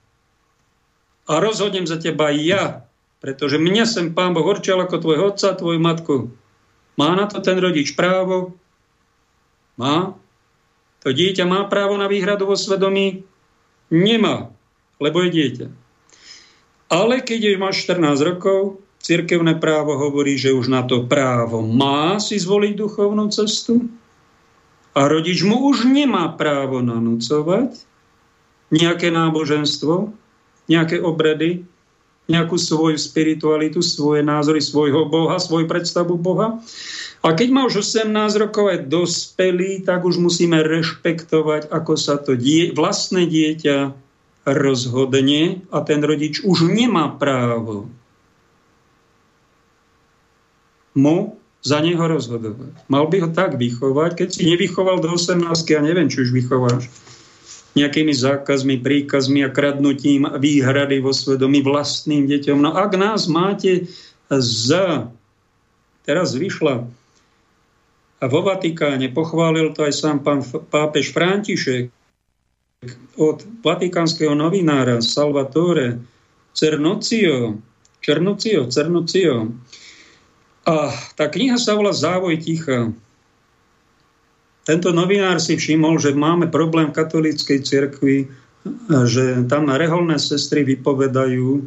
[1.29, 2.89] a rozhodnem za teba ja,
[3.21, 6.33] pretože mňa sem Pán Boh určil ako tvoj otca, tvoju matku.
[6.97, 8.57] Má na to ten rodič právo?
[9.77, 10.15] Má?
[11.05, 13.21] To dieťa má právo na výhradu vo svedomí?
[13.93, 14.49] Nemá,
[14.97, 15.67] lebo je dieťa.
[16.89, 22.41] Ale keď máš 14 rokov, cirkevné právo hovorí, že už na to právo má si
[22.41, 23.85] zvoliť duchovnú cestu
[24.97, 27.85] a rodič mu už nemá právo nanúcovať,
[28.73, 30.09] nejaké náboženstvo,
[30.65, 31.61] nejaké obredy,
[32.25, 36.57] nejakú svoju spiritualitu, svoje názory svojho Boha, svoju predstavu Boha.
[37.21, 38.09] A keď má už 18
[38.41, 44.04] rokov aj dospelý, tak už musíme rešpektovať, ako sa to die, vlastné dieťa
[44.45, 47.89] rozhodne a ten rodič už nemá právo
[50.95, 51.35] mu
[51.65, 52.77] za neho rozhodovať.
[52.87, 56.87] Mal by ho tak vychovať, keď si nevychoval do 18, ja neviem, či už vychováš
[57.75, 62.63] nejakými zákazmi, príkazmi a kradnutím výhrady vo svedomí vlastným deťom.
[62.63, 63.91] No ak nás máte
[64.31, 65.11] za...
[66.05, 66.85] Teraz vyšla
[68.21, 71.89] a vo Vatikáne pochválil to aj sám pán pápež František
[73.15, 76.01] od vatikánskeho novinára Salvatore
[76.55, 77.59] Cernocio,
[77.99, 79.55] Černocio, Cernocio.
[80.65, 82.89] A tá kniha sa volá Závoj ticha.
[84.65, 88.17] Tento novinár si všimol, že máme problém v katolíckej cirkvi,
[89.05, 91.61] že tam reholné sestry vypovedajú,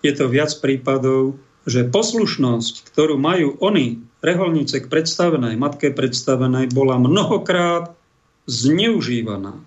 [0.00, 1.36] je to viac prípadov,
[1.68, 7.92] že poslušnosť, ktorú majú oni, reholnice k predstavenej, matke predstavenej, bola mnohokrát
[8.48, 9.60] zneužívaná.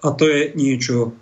[0.00, 1.12] A to je niečo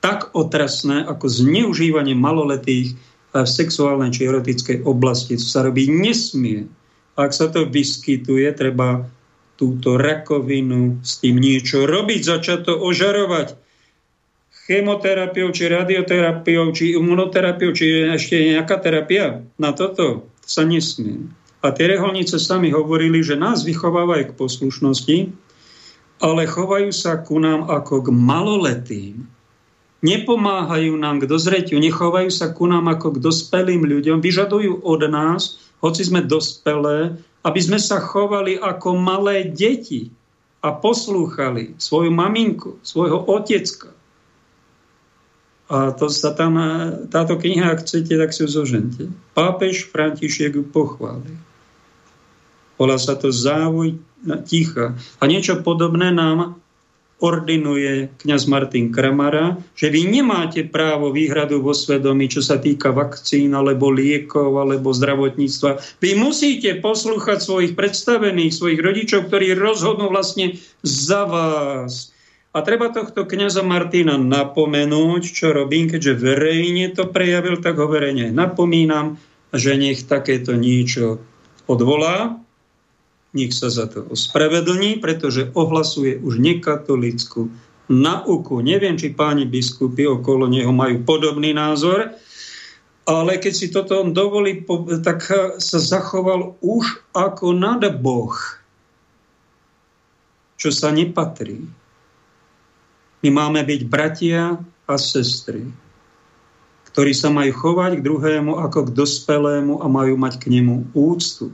[0.00, 2.96] tak otrasné, ako zneužívanie maloletých
[3.30, 5.36] v sexuálnej či erotickej oblasti.
[5.36, 6.66] To sa robí nesmie
[7.20, 9.04] ak sa to vyskytuje, treba
[9.60, 13.60] túto rakovinu s tým niečo robiť, začať to ožarovať
[14.64, 19.44] chemoterapiou, či radioterapiou, či imunoterapiou, či ešte nejaká terapia.
[19.60, 21.28] Na toto sa nesmie.
[21.60, 25.16] A tie reholnice sami hovorili, že nás vychovávajú k poslušnosti,
[26.20, 29.24] ale chovajú sa ku nám ako k maloletým.
[30.00, 35.60] Nepomáhajú nám k dozretiu, nechovajú sa ku nám ako k dospelým ľuďom, vyžadujú od nás,
[35.84, 40.12] hoci sme dospelé, aby sme sa chovali ako malé deti
[40.60, 43.92] a poslúchali svoju maminku, svojho otecka.
[45.70, 46.58] A to sa tam,
[47.08, 49.08] táto kniha, ak chcete, tak si ju zožente.
[49.32, 51.38] Pápež František ju pochválil.
[52.80, 54.00] Volá sa to závoj
[54.48, 54.96] ticha.
[55.20, 56.56] A niečo podobné nám
[57.20, 63.52] ordinuje kňaz Martin Kramara, že vy nemáte právo výhradu vo svedomí, čo sa týka vakcín,
[63.52, 66.00] alebo liekov, alebo zdravotníctva.
[66.00, 72.16] Vy musíte poslúchať svojich predstavených, svojich rodičov, ktorí rozhodnú vlastne za vás.
[72.56, 78.32] A treba tohto kňaza Martina napomenúť, čo robím, keďže verejne to prejavil, tak ho verejne
[78.32, 79.20] napomínam,
[79.52, 81.20] že nech takéto niečo
[81.68, 82.40] odvolá
[83.30, 87.46] nech sa za to ospravedlní, pretože ohlasuje už nekatolickú
[87.90, 88.62] nauku.
[88.62, 92.14] Neviem, či páni biskupy okolo neho majú podobný názor,
[93.10, 94.62] ale keď si toto on dovolí,
[95.02, 95.26] tak
[95.58, 98.34] sa zachoval už ako nadboh,
[100.54, 101.66] čo sa nepatrí.
[103.26, 105.66] My máme byť bratia a sestry,
[106.94, 111.50] ktorí sa majú chovať k druhému ako k dospelému a majú mať k nemu úctu.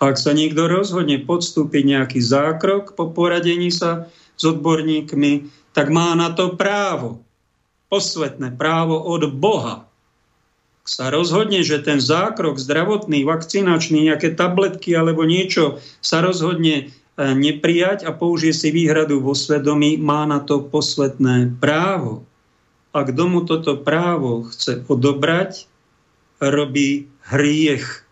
[0.00, 4.08] Ak sa niekto rozhodne podstúpiť nejaký zákrok po poradení sa
[4.40, 7.20] s odborníkmi, tak má na to právo.
[7.92, 9.84] Posvetné právo od Boha.
[10.80, 16.84] Ak sa rozhodne, že ten zákrok zdravotný, vakcinačný, nejaké tabletky alebo niečo sa rozhodne e,
[17.20, 22.24] neprijať a použije si výhradu vo svedomí, má na to posvetné právo.
[22.96, 25.68] Ak domu toto právo chce odobrať,
[26.40, 28.08] robí hriech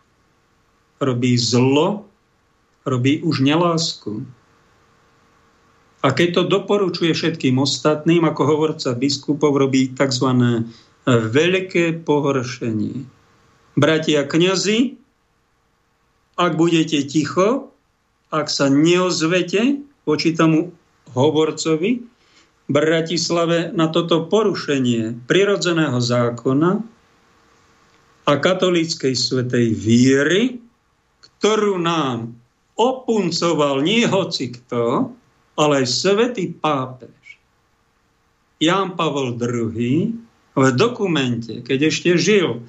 [0.99, 2.07] robí zlo,
[2.87, 4.27] robí už nelásku.
[5.99, 10.31] A keď to doporučuje všetkým ostatným, ako hovorca biskupov, robí tzv.
[11.07, 13.03] veľké pohoršenie.
[13.75, 14.95] Bratia kňazi,
[16.39, 17.75] ak budete ticho,
[18.31, 20.71] ak sa neozvete voči tomu
[21.15, 22.07] hovorcovi,
[22.69, 26.85] Bratislave na toto porušenie prirodzeného zákona
[28.29, 30.61] a katolíckej svetej víry
[31.39, 32.35] ktorú nám
[32.79, 35.15] opuncoval nie hoci kto,
[35.59, 37.15] ale aj svetý pápež.
[38.59, 40.15] Ján Pavol II
[40.59, 42.63] v dokumente, keď ešte žil,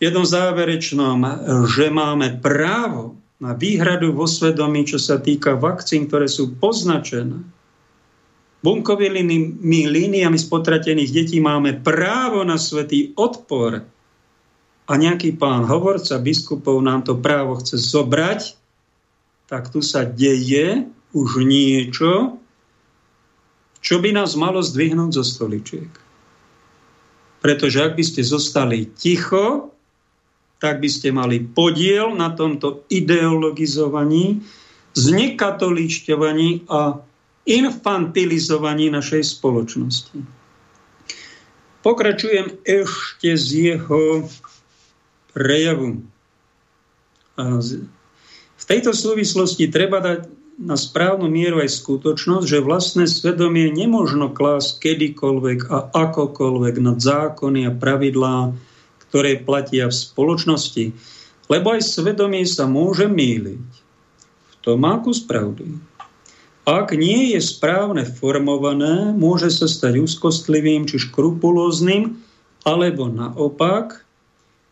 [0.00, 1.20] jednom záverečnom,
[1.68, 7.44] že máme právo na výhradu vo svedomí, čo sa týka vakcín, ktoré sú poznačené
[8.62, 13.82] bunkovými líniami z potratených detí máme právo na svetý odpor
[14.86, 18.58] a nejaký pán hovorca biskupov nám to právo chce zobrať,
[19.46, 22.40] tak tu sa deje už niečo,
[23.82, 25.90] čo by nás malo zdvihnúť zo stoličiek.
[27.42, 29.74] Pretože ak by ste zostali ticho,
[30.62, 34.46] tak by ste mali podiel na tomto ideologizovaní,
[34.94, 37.02] znekatoličťovaní a
[37.42, 40.22] infantilizovaní našej spoločnosti.
[41.82, 44.30] Pokračujem ešte z jeho
[45.32, 46.04] prejavu.
[47.40, 47.58] A
[48.56, 50.28] v tejto súvislosti treba dať
[50.60, 57.66] na správnu mieru aj skutočnosť, že vlastné svedomie nemožno klásť kedykoľvek a akokoľvek nad zákony
[57.66, 58.52] a pravidlá,
[59.08, 60.84] ktoré platia v spoločnosti.
[61.50, 63.68] Lebo aj svedomie sa môže míliť.
[64.52, 65.74] V tom má kus pravdy.
[66.62, 72.14] Ak nie je správne formované, môže sa stať úzkostlivým či škrupulóznym,
[72.62, 74.01] alebo naopak,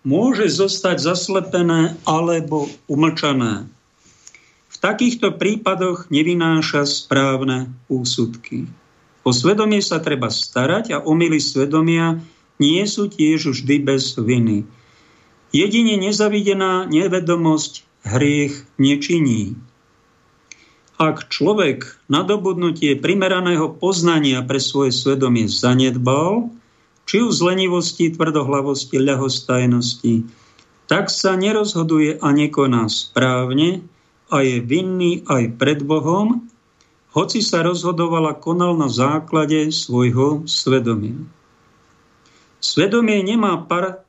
[0.06, 3.68] môže zostať zaslepené alebo umlčané.
[4.70, 8.64] V takýchto prípadoch nevynáša správne úsudky.
[9.20, 12.16] O svedomie sa treba starať a omily svedomia
[12.56, 14.64] nie sú tiež vždy bez viny.
[15.52, 19.58] Jedine nezavidená nevedomosť hriech nečiní.
[21.00, 26.52] Ak človek nadobudnutie primeraného poznania pre svoje svedomie zanedbal,
[27.10, 30.30] či už z lenivosti, tvrdohlavosti, ľahostajnosti,
[30.86, 33.82] tak sa nerozhoduje a nekoná správne
[34.30, 36.46] a je vinný aj pred Bohom,
[37.10, 41.18] hoci sa rozhodoval a konal na základe svojho svedomia.
[42.62, 44.06] Svedomie nemá par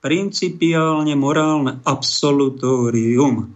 [0.00, 3.52] principiálne morálne absolutórium.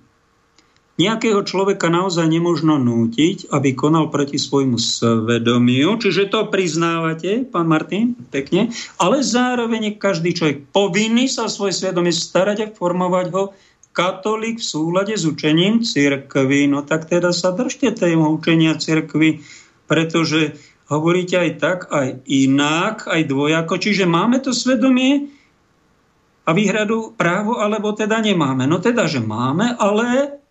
[0.93, 8.13] Nejakého človeka naozaj nemožno nútiť, aby konal proti svojmu svedomiu, čiže to priznávate, pán Martin,
[8.29, 8.69] pekne,
[9.01, 13.57] ale zároveň každý človek povinný sa svoje svedomie starať a formovať ho
[13.97, 16.69] katolík v súlade s učením cirkvy.
[16.69, 19.41] No tak teda sa držte tému učenia cirkvy,
[19.89, 20.61] pretože
[20.93, 23.75] hovoríte aj tak, aj inak, aj dvojako.
[23.81, 25.33] Čiže máme to svedomie
[26.45, 28.69] a výhradu právo, alebo teda nemáme.
[28.69, 30.42] No teda, že máme, ale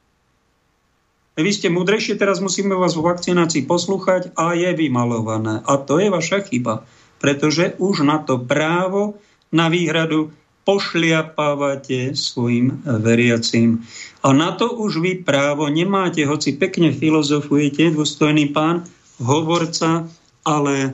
[1.41, 5.61] vy ste múdrejšie, teraz musíme vás vo vakcinácii poslúchať a je vymalované.
[5.65, 6.85] A to je vaša chyba,
[7.21, 9.19] pretože už na to právo,
[9.51, 10.31] na výhradu
[10.63, 13.81] pošliapávate svojim veriacím.
[14.21, 18.85] A na to už vy právo nemáte, hoci pekne filozofujete, dôstojný pán,
[19.17, 20.05] hovorca,
[20.45, 20.93] ale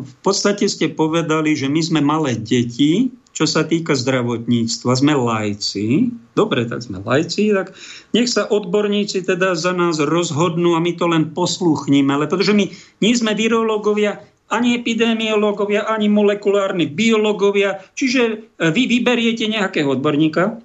[0.00, 5.00] v podstate ste povedali, že my sme malé deti, čo sa týka zdravotníctva.
[5.00, 6.12] Sme lajci.
[6.36, 7.72] Dobre, tak sme lajci, tak
[8.12, 12.12] nech sa odborníci teda za nás rozhodnú a my to len posluchníme.
[12.12, 12.68] Ale pretože my
[13.00, 14.20] nie sme virológovia,
[14.52, 17.80] ani epidemiológovia, ani molekulárni biológovia.
[17.96, 18.36] Čiže e,
[18.68, 20.60] vy vyberiete nejakého odborníka,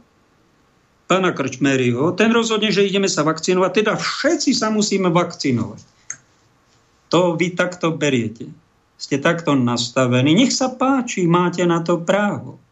[1.08, 5.80] pána Krčmeryho, ten rozhodne, že ideme sa vakcinovať, teda všetci sa musíme vakcinovať.
[7.16, 8.52] To vy takto beriete
[8.96, 10.32] ste takto nastavení.
[10.34, 12.65] Nech sa páči, máte na to právo.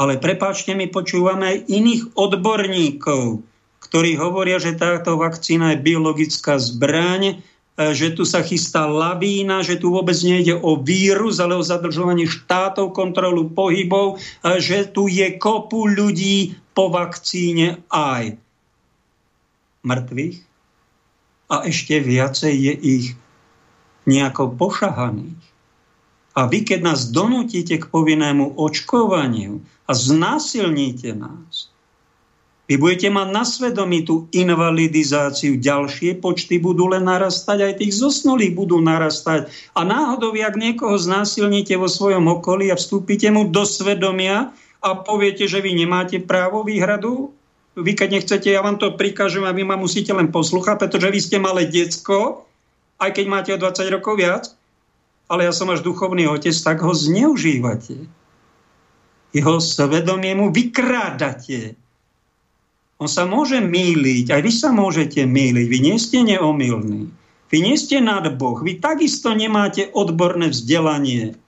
[0.00, 3.44] Ale prepáčte mi, počúvame iných odborníkov,
[3.84, 9.76] ktorí hovoria, že táto vakcína je biologická zbraň, e, že tu sa chystá lavína, že
[9.76, 15.36] tu vôbec nejde o vírus, ale o zadržovanie štátov, kontrolu pohybov, e, že tu je
[15.36, 18.40] kopu ľudí po vakcíne aj
[19.84, 20.36] mŕtvych
[21.50, 23.06] a ešte viacej je ich
[24.06, 25.49] nejako pošahaných.
[26.40, 31.68] A vy, keď nás donútite k povinnému očkovaniu a znásilníte nás,
[32.64, 38.56] vy budete mať na svedomí tú invalidizáciu, ďalšie počty budú len narastať, aj tých zosnulých
[38.56, 39.52] budú narastať.
[39.76, 45.44] A náhodou, ak niekoho znásilníte vo svojom okolí a vstúpite mu do svedomia a poviete,
[45.44, 47.36] že vy nemáte právo výhradu,
[47.76, 51.20] vy keď nechcete, ja vám to prikážem a vy ma musíte len poslúchať, pretože vy
[51.20, 52.48] ste malé decko,
[52.96, 54.56] aj keď máte o 20 rokov viac,
[55.30, 58.10] ale ja som až duchovný otec, tak ho zneužívate.
[59.30, 61.78] Jeho svedomie mu vykrádate.
[62.98, 67.14] On sa môže míliť, aj vy sa môžete míliť, vy nie ste neomilní.
[67.50, 71.38] Vy nie ste nad Boh, vy takisto nemáte odborné vzdelanie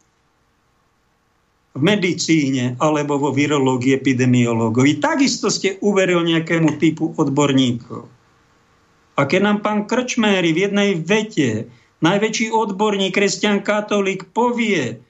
[1.73, 5.03] v medicíne alebo vo virológii, epidemiológii.
[5.03, 8.07] Takisto ste uveril nejakému typu odborníkov.
[9.19, 11.69] A keď nám pán Krčméry v jednej vete,
[12.03, 15.01] najväčší odborník, kresťan katolík, povie,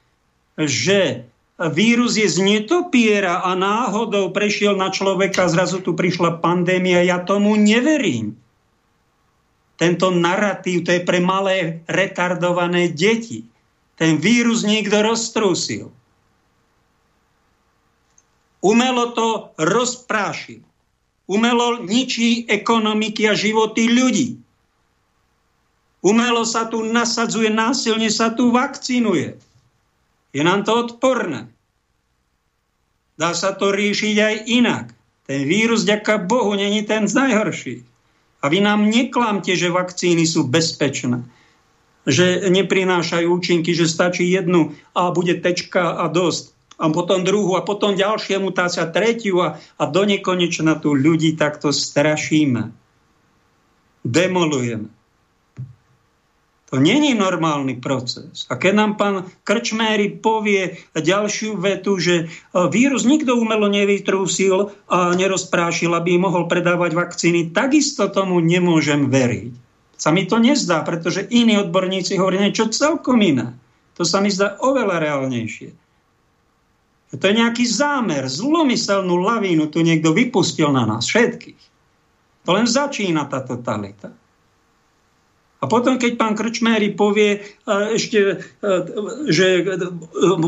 [0.60, 1.26] že
[1.58, 7.56] vírus je z netopiera a náhodou prešiel na človeka, zrazu tu prišla pandémia, ja tomu
[7.56, 8.36] neverím.
[9.80, 13.48] Tento narratív, to je pre malé retardované deti.
[13.98, 15.90] Ten vírus niekto roztrúsil.
[18.62, 20.62] Umelo to rozprášil
[21.32, 24.28] umelo ničí ekonomiky a životy ľudí.
[26.02, 29.38] Umelo sa tu nasadzuje, násilne sa tu vakcinuje.
[30.34, 31.46] Je nám to odporné.
[33.14, 34.86] Dá sa to riešiť aj inak.
[35.30, 37.74] Ten vírus, ďaká Bohu, není ten z najhorší.
[38.42, 41.22] A vy nám neklamte, že vakcíny sú bezpečné.
[42.02, 46.50] Že neprinášajú účinky, že stačí jednu a bude tečka a dosť
[46.82, 51.70] a potom druhú a potom ďalšia mutácia, tretiu a, a do nekonečna tu ľudí takto
[51.70, 52.74] strašíme.
[54.02, 54.90] Demolujeme.
[56.72, 58.48] To není normálny proces.
[58.48, 62.26] A keď nám pán Krčméry povie ďalšiu vetu, že e,
[62.72, 69.52] vírus nikto umelo nevytrúsil a nerozprášil, aby mohol predávať vakcíny, takisto tomu nemôžem veriť.
[70.00, 73.52] Sa mi to nezdá, pretože iní odborníci hovoria niečo celkom iné.
[74.00, 75.76] To sa mi zdá oveľa reálnejšie.
[77.12, 81.60] To je nejaký zámer, zlomyselnú lavínu tu niekto vypustil na nás všetkých.
[82.48, 84.21] To len začína tá totalita.
[85.62, 87.40] A potom, keď pán Krčméry povie e,
[87.94, 88.68] ešte, e,
[89.30, 89.78] že e,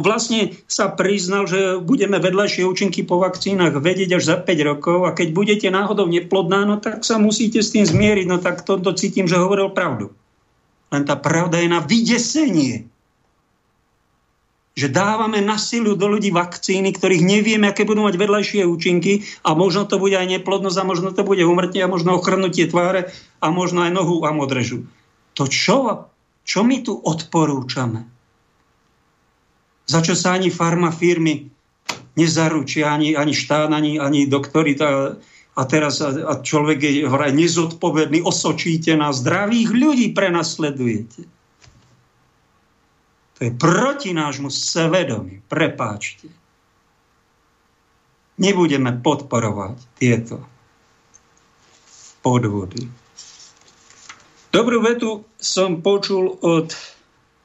[0.02, 5.14] vlastne sa priznal, že budeme vedľajšie účinky po vakcínach vedieť až za 5 rokov a
[5.14, 8.26] keď budete náhodou neplodná, no tak sa musíte s tým zmieriť.
[8.26, 10.10] No tak to, to cítim, že hovoril pravdu.
[10.90, 12.90] Len tá pravda je na vydesenie.
[14.74, 19.54] Že dávame na silu do ľudí vakcíny, ktorých nevieme, aké budú mať vedľajšie účinky a
[19.54, 23.54] možno to bude aj neplodnosť a možno to bude umrtie a možno ochrnutie tváre a
[23.54, 24.90] možno aj nohu a modrežu
[25.34, 26.08] to čo?
[26.44, 28.06] Čo my tu odporúčame?
[29.84, 31.50] Za čo sa ani farmafirmy
[32.14, 34.78] nezaručia, ani, ani štát, ani, ani doktori.
[34.80, 35.18] A,
[35.54, 41.26] a teraz a človek je hore nezodpovedný, osočíte na zdravých ľudí, prenasledujete.
[43.34, 45.42] To je proti nášmu svedomi.
[45.50, 46.30] Prepáčte.
[48.38, 50.42] Nebudeme podporovať tieto
[52.22, 53.03] podvody.
[54.54, 56.70] Dobrú vetu som počul od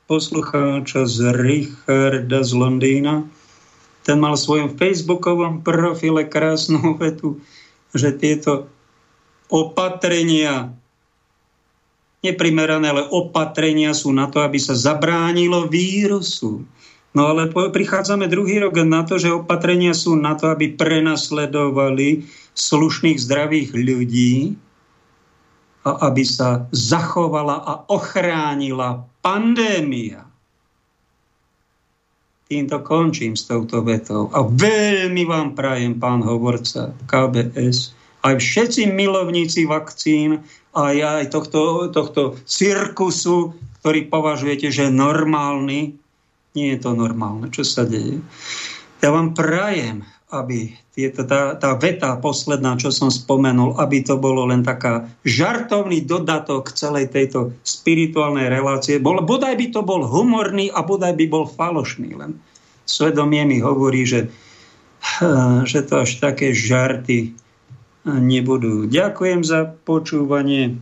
[0.06, 3.26] poslucháča z Richarda z Londýna.
[4.06, 7.42] Ten mal v svojom facebookovom profile krásnu vetu,
[7.98, 8.70] že tieto
[9.50, 10.70] opatrenia,
[12.22, 16.62] neprimerané, ale opatrenia sú na to, aby sa zabránilo vírusu.
[17.18, 23.18] No ale prichádzame druhý rok na to, že opatrenia sú na to, aby prenasledovali slušných,
[23.18, 24.62] zdravých ľudí,
[25.88, 30.28] a aby sa zachovala a ochránila pandémia.
[32.50, 34.34] Týmto končím s touto vetou.
[34.34, 37.94] A veľmi vám prajem, pán hovorca KBS,
[38.26, 40.44] aj všetci milovníci vakcín,
[40.76, 45.96] aj aj tohto, tohto cirkusu, ktorý považujete, že je normálny.
[46.58, 48.20] Nie je to normálne, čo sa deje.
[49.00, 54.46] Ja vám prajem, aby tieto, tá, tá veta posledná, čo som spomenul, aby to bolo
[54.46, 59.02] len taká žartovný dodatok celej tejto spirituálnej relácie.
[59.02, 62.14] Bol, bodaj by to bol humorný a bodaj by bol falošný.
[62.14, 62.38] Len
[62.86, 64.30] svedomie mi hovorí, že,
[65.66, 67.34] že to až také žarty
[68.06, 68.86] nebudú.
[68.86, 70.78] Ďakujem za počúvanie.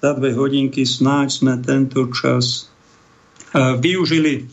[0.00, 2.70] Za dve hodinky snáď sme tento čas
[3.54, 4.48] využili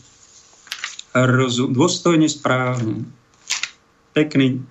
[1.14, 3.06] rozum, dôstojne správne.
[4.12, 4.66] Pekný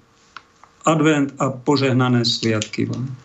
[0.85, 3.15] advent a požehnané sviatky vám.